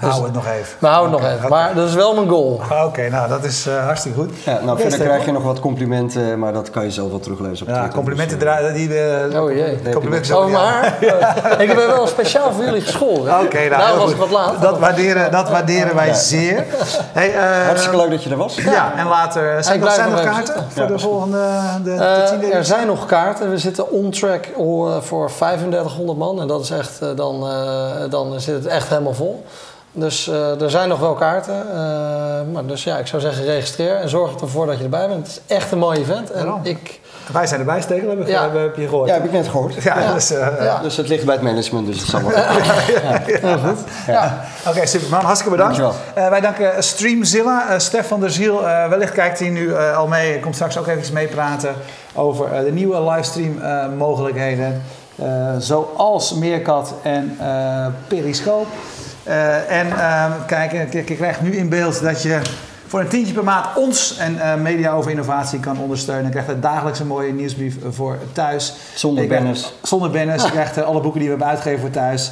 we 0.00 0.06
houden 0.06 0.34
het 0.34 0.44
nog 0.44 0.54
even. 0.54 0.76
We 0.78 0.86
houden 0.86 1.12
het 1.12 1.20
okay, 1.20 1.30
nog 1.30 1.38
even. 1.38 1.54
Okay. 1.54 1.64
Maar 1.64 1.74
dat 1.74 1.88
is 1.88 1.94
wel 1.94 2.14
mijn 2.14 2.28
goal. 2.28 2.52
Oké, 2.52 2.82
okay, 2.84 3.08
nou 3.08 3.28
dat 3.28 3.44
is 3.44 3.66
uh, 3.66 3.84
hartstikke 3.84 4.18
goed. 4.18 4.30
Ja, 4.44 4.60
nou, 4.64 4.80
verder 4.80 4.98
krijg 4.98 5.24
je 5.24 5.32
nog 5.32 5.42
wat 5.42 5.60
complimenten, 5.60 6.38
maar 6.38 6.52
dat 6.52 6.70
kan 6.70 6.84
je 6.84 6.90
zelf 6.90 7.10
wel 7.10 7.20
teruglezen 7.20 7.66
op 7.66 7.74
Ja, 7.74 7.88
complimenten 7.88 8.38
draaien. 8.38 8.74
Die, 8.74 8.88
uh, 8.88 9.42
oh 9.42 9.52
jee. 9.52 9.80
Complimenten 9.92 10.50
mijn 10.50 10.54
haar? 10.54 10.96
ik 11.62 11.68
heb 11.68 11.76
wel 11.76 12.06
speciaal 12.06 12.52
voor 12.52 12.64
jullie 12.64 12.80
gescholden. 12.80 13.34
Oké, 13.34 13.44
okay, 13.44 13.68
nou, 13.68 13.82
nou 13.82 13.98
was 13.98 14.10
ik 14.10 14.16
wat 14.16 14.30
laat. 14.30 14.62
Dat 14.62 14.78
waarderen, 14.78 15.30
dat 15.30 15.50
waarderen 15.50 15.94
wij 15.94 16.06
ja. 16.06 16.14
zeer. 16.14 16.64
Hey, 17.12 17.34
uh, 17.34 17.66
Hartstikke 17.66 17.96
leuk 17.96 18.10
dat 18.10 18.22
je 18.22 18.30
er 18.30 18.36
was. 18.36 18.54
Ja, 18.54 18.72
ja 18.72 18.92
en 18.96 19.06
later. 19.06 19.64
Zijn, 19.64 19.82
er, 19.86 20.10
nog 20.10 20.22
kaarten 20.22 20.64
voor 20.68 20.86
de 20.86 20.98
volgende 20.98 21.38
de, 21.84 21.94
de 21.94 22.26
tiende 22.28 22.46
Er 22.46 22.64
zijn 22.64 22.86
nog 22.86 23.06
kaarten. 23.06 23.50
We 23.50 23.58
zitten 23.58 23.90
on 23.90 24.10
track 24.10 24.48
voor 25.00 25.30
3500 25.36 26.18
man. 26.18 26.40
En 26.40 26.46
dat 26.46 26.62
is 26.62 26.70
echt, 26.70 27.00
dan, 27.16 27.46
dan 28.10 28.40
zit 28.40 28.54
het 28.54 28.66
echt 28.66 28.88
helemaal 28.88 29.14
vol. 29.14 29.44
Dus 29.92 30.28
uh, 30.28 30.62
er 30.62 30.70
zijn 30.70 30.88
nog 30.88 30.98
wel 30.98 31.14
kaarten. 31.14 31.66
Uh, 31.68 31.74
maar 32.52 32.66
dus 32.66 32.84
ja, 32.84 32.98
ik 32.98 33.06
zou 33.06 33.22
zeggen 33.22 33.44
registreer 33.44 33.96
en 33.96 34.08
zorg 34.08 34.40
ervoor 34.40 34.66
dat 34.66 34.78
je 34.78 34.84
erbij 34.84 35.08
bent. 35.08 35.26
Het 35.26 35.42
is 35.46 35.56
echt 35.56 35.72
een 35.72 35.78
mooi 35.78 36.00
event. 36.00 36.30
En 36.30 36.60
ik... 36.62 37.00
Wij 37.32 37.46
zijn 37.46 37.60
erbij 37.60 37.80
steken, 37.80 38.08
heb, 38.08 38.28
ja. 38.28 38.42
heb, 38.42 38.54
heb 38.54 38.76
je 38.76 38.88
gehoord. 38.88 39.08
Ja, 39.08 39.14
heb 39.14 39.24
ik 39.24 39.32
net 39.32 39.48
gehoord. 39.48 39.82
Ja, 39.82 40.00
ja. 40.00 40.12
Dus, 40.12 40.32
uh, 40.32 40.46
ja. 40.60 40.80
dus 40.82 40.96
het 40.96 41.08
ligt 41.08 41.24
bij 41.24 41.34
het 41.34 41.44
management, 41.44 41.86
dus 41.86 42.00
het 42.00 42.08
zal 42.08 42.22
wel. 42.22 42.30
ja, 42.38 43.56
goed. 43.56 43.78
Oké, 44.08 44.68
okay, 44.68 44.86
Superman, 44.86 45.24
hartstikke 45.24 45.56
bedankt. 45.56 45.96
wij 46.14 46.40
danken 46.40 46.82
Streamzilla. 46.82 47.78
Stefan 47.78 48.20
der 48.20 48.30
Ziel, 48.30 48.62
wellicht 48.88 49.12
kijkt 49.12 49.38
hij 49.38 49.48
nu 49.48 49.76
al 49.76 50.06
mee. 50.06 50.40
Komt 50.40 50.54
straks 50.54 50.78
ook 50.78 50.86
even 50.86 51.14
meepraten 51.14 51.74
over 52.14 52.64
de 52.64 52.72
nieuwe 52.72 53.02
livestream 53.10 53.60
mogelijkheden. 53.96 54.82
zoals 55.58 56.34
Meerkat 56.34 56.94
en 57.02 57.38
Periscope. 58.08 58.68
Uh, 59.30 59.70
en 59.70 59.86
uh, 59.86 60.32
kijk, 60.46 60.92
je 60.92 61.02
krijgt 61.02 61.40
nu 61.40 61.56
in 61.56 61.68
beeld 61.68 62.02
dat 62.02 62.22
je 62.22 62.40
voor 62.86 63.00
een 63.00 63.08
tientje 63.08 63.34
per 63.34 63.44
maand 63.44 63.66
ons 63.76 64.16
en 64.16 64.34
uh, 64.34 64.54
media 64.54 64.92
over 64.92 65.10
innovatie 65.10 65.60
kan 65.60 65.78
ondersteunen. 65.78 66.24
Je 66.24 66.30
krijgt 66.30 66.48
er 66.48 66.60
dagelijks 66.60 66.98
een 66.98 67.06
mooie 67.06 67.32
nieuwsbrief 67.32 67.76
voor 67.90 68.18
thuis. 68.32 68.74
Zonder 68.94 69.26
banners. 69.26 69.72
Zonder 69.82 70.10
banners. 70.10 70.44
Je 70.44 70.50
krijgt 70.58 70.82
alle 70.82 71.00
boeken 71.00 71.20
die 71.20 71.28
we 71.28 71.36
hebben 71.36 71.46
uitgegeven 71.46 71.80
voor 71.80 71.90
thuis. 71.90 72.30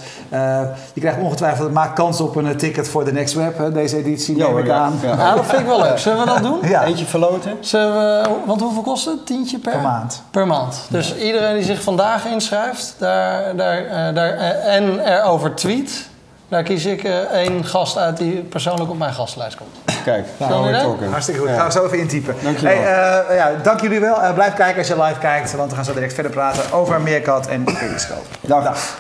je 0.93 1.01
krijgt 1.01 1.19
ongetwijfeld, 1.19 1.65
het 1.65 1.73
maakt 1.73 1.93
kans 1.93 2.21
op 2.21 2.37
een 2.37 2.57
ticket 2.57 2.89
voor 2.89 3.05
de 3.05 3.13
Next 3.13 3.35
Web, 3.35 3.59
hè, 3.59 3.73
deze 3.73 3.97
editie 3.97 4.37
ja, 4.37 4.47
neem 4.47 4.59
ik 4.59 4.67
ja, 4.67 4.77
aan. 4.77 4.99
Ja. 5.03 5.17
ja. 5.17 5.35
dat 5.35 5.47
vind 5.47 5.61
ik 5.61 5.67
wel 5.67 5.81
leuk. 5.81 5.99
Zullen 5.99 6.19
we 6.19 6.27
dat 6.27 6.43
doen? 6.43 6.59
Ja. 6.69 6.85
Eentje 6.85 7.05
verloten. 7.05 7.57
Zullen 7.61 7.95
we, 7.95 8.29
want 8.47 8.61
hoeveel 8.61 8.83
kost 8.83 9.05
het? 9.05 9.27
Tientje 9.27 9.59
per? 9.59 9.73
Per 9.73 9.81
maand. 9.81 10.23
Per 10.31 10.47
maand. 10.47 10.87
Dus 10.89 11.17
iedereen 11.17 11.55
die 11.55 11.65
zich 11.65 11.83
vandaag 11.83 12.27
inschrijft 12.27 12.95
daar, 12.99 13.57
daar, 13.57 14.15
daar, 14.15 14.37
en 14.65 14.99
erover 14.99 15.55
tweet... 15.55 16.09
Daar 16.49 16.63
kies 16.63 16.85
ik 16.85 17.05
uh, 17.05 17.17
één 17.19 17.65
gast 17.65 17.99
uit 17.99 18.17
die 18.17 18.43
persoonlijk 18.43 18.91
op 18.91 18.99
mijn 18.99 19.13
gastenlijst 19.13 19.57
komt. 19.57 19.77
Kijk, 20.05 20.27
nou, 20.37 20.75
hartstikke 21.11 21.41
goed. 21.41 21.49
Ja. 21.49 21.57
Gaan 21.57 21.67
we 21.67 21.73
zo 21.73 21.85
even 21.85 21.99
intypen. 21.99 22.35
Dank, 22.43 22.59
hey, 22.59 22.77
uh, 22.77 23.37
ja, 23.37 23.51
dank 23.63 23.81
jullie 23.81 24.01
wel. 24.01 24.23
Uh, 24.23 24.35
blijf 24.35 24.55
kijken 24.55 24.79
als 24.79 24.87
je 24.89 25.03
live 25.03 25.19
kijkt, 25.19 25.57
want 25.57 25.71
we 25.71 25.77
gaan 25.77 25.85
zo 25.85 25.95
direct 25.95 26.15
verder 26.15 26.33
praten 26.33 26.73
over 26.73 27.01
Meerkat 27.01 27.47
en 27.47 27.65
Periscope. 27.65 28.21
Dag. 28.41 28.65
Dag. 28.65 28.99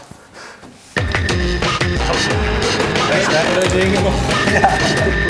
Deze 3.10 3.76
dingen 3.76 4.02
nog. 4.02 4.14
Ja. 4.52 5.26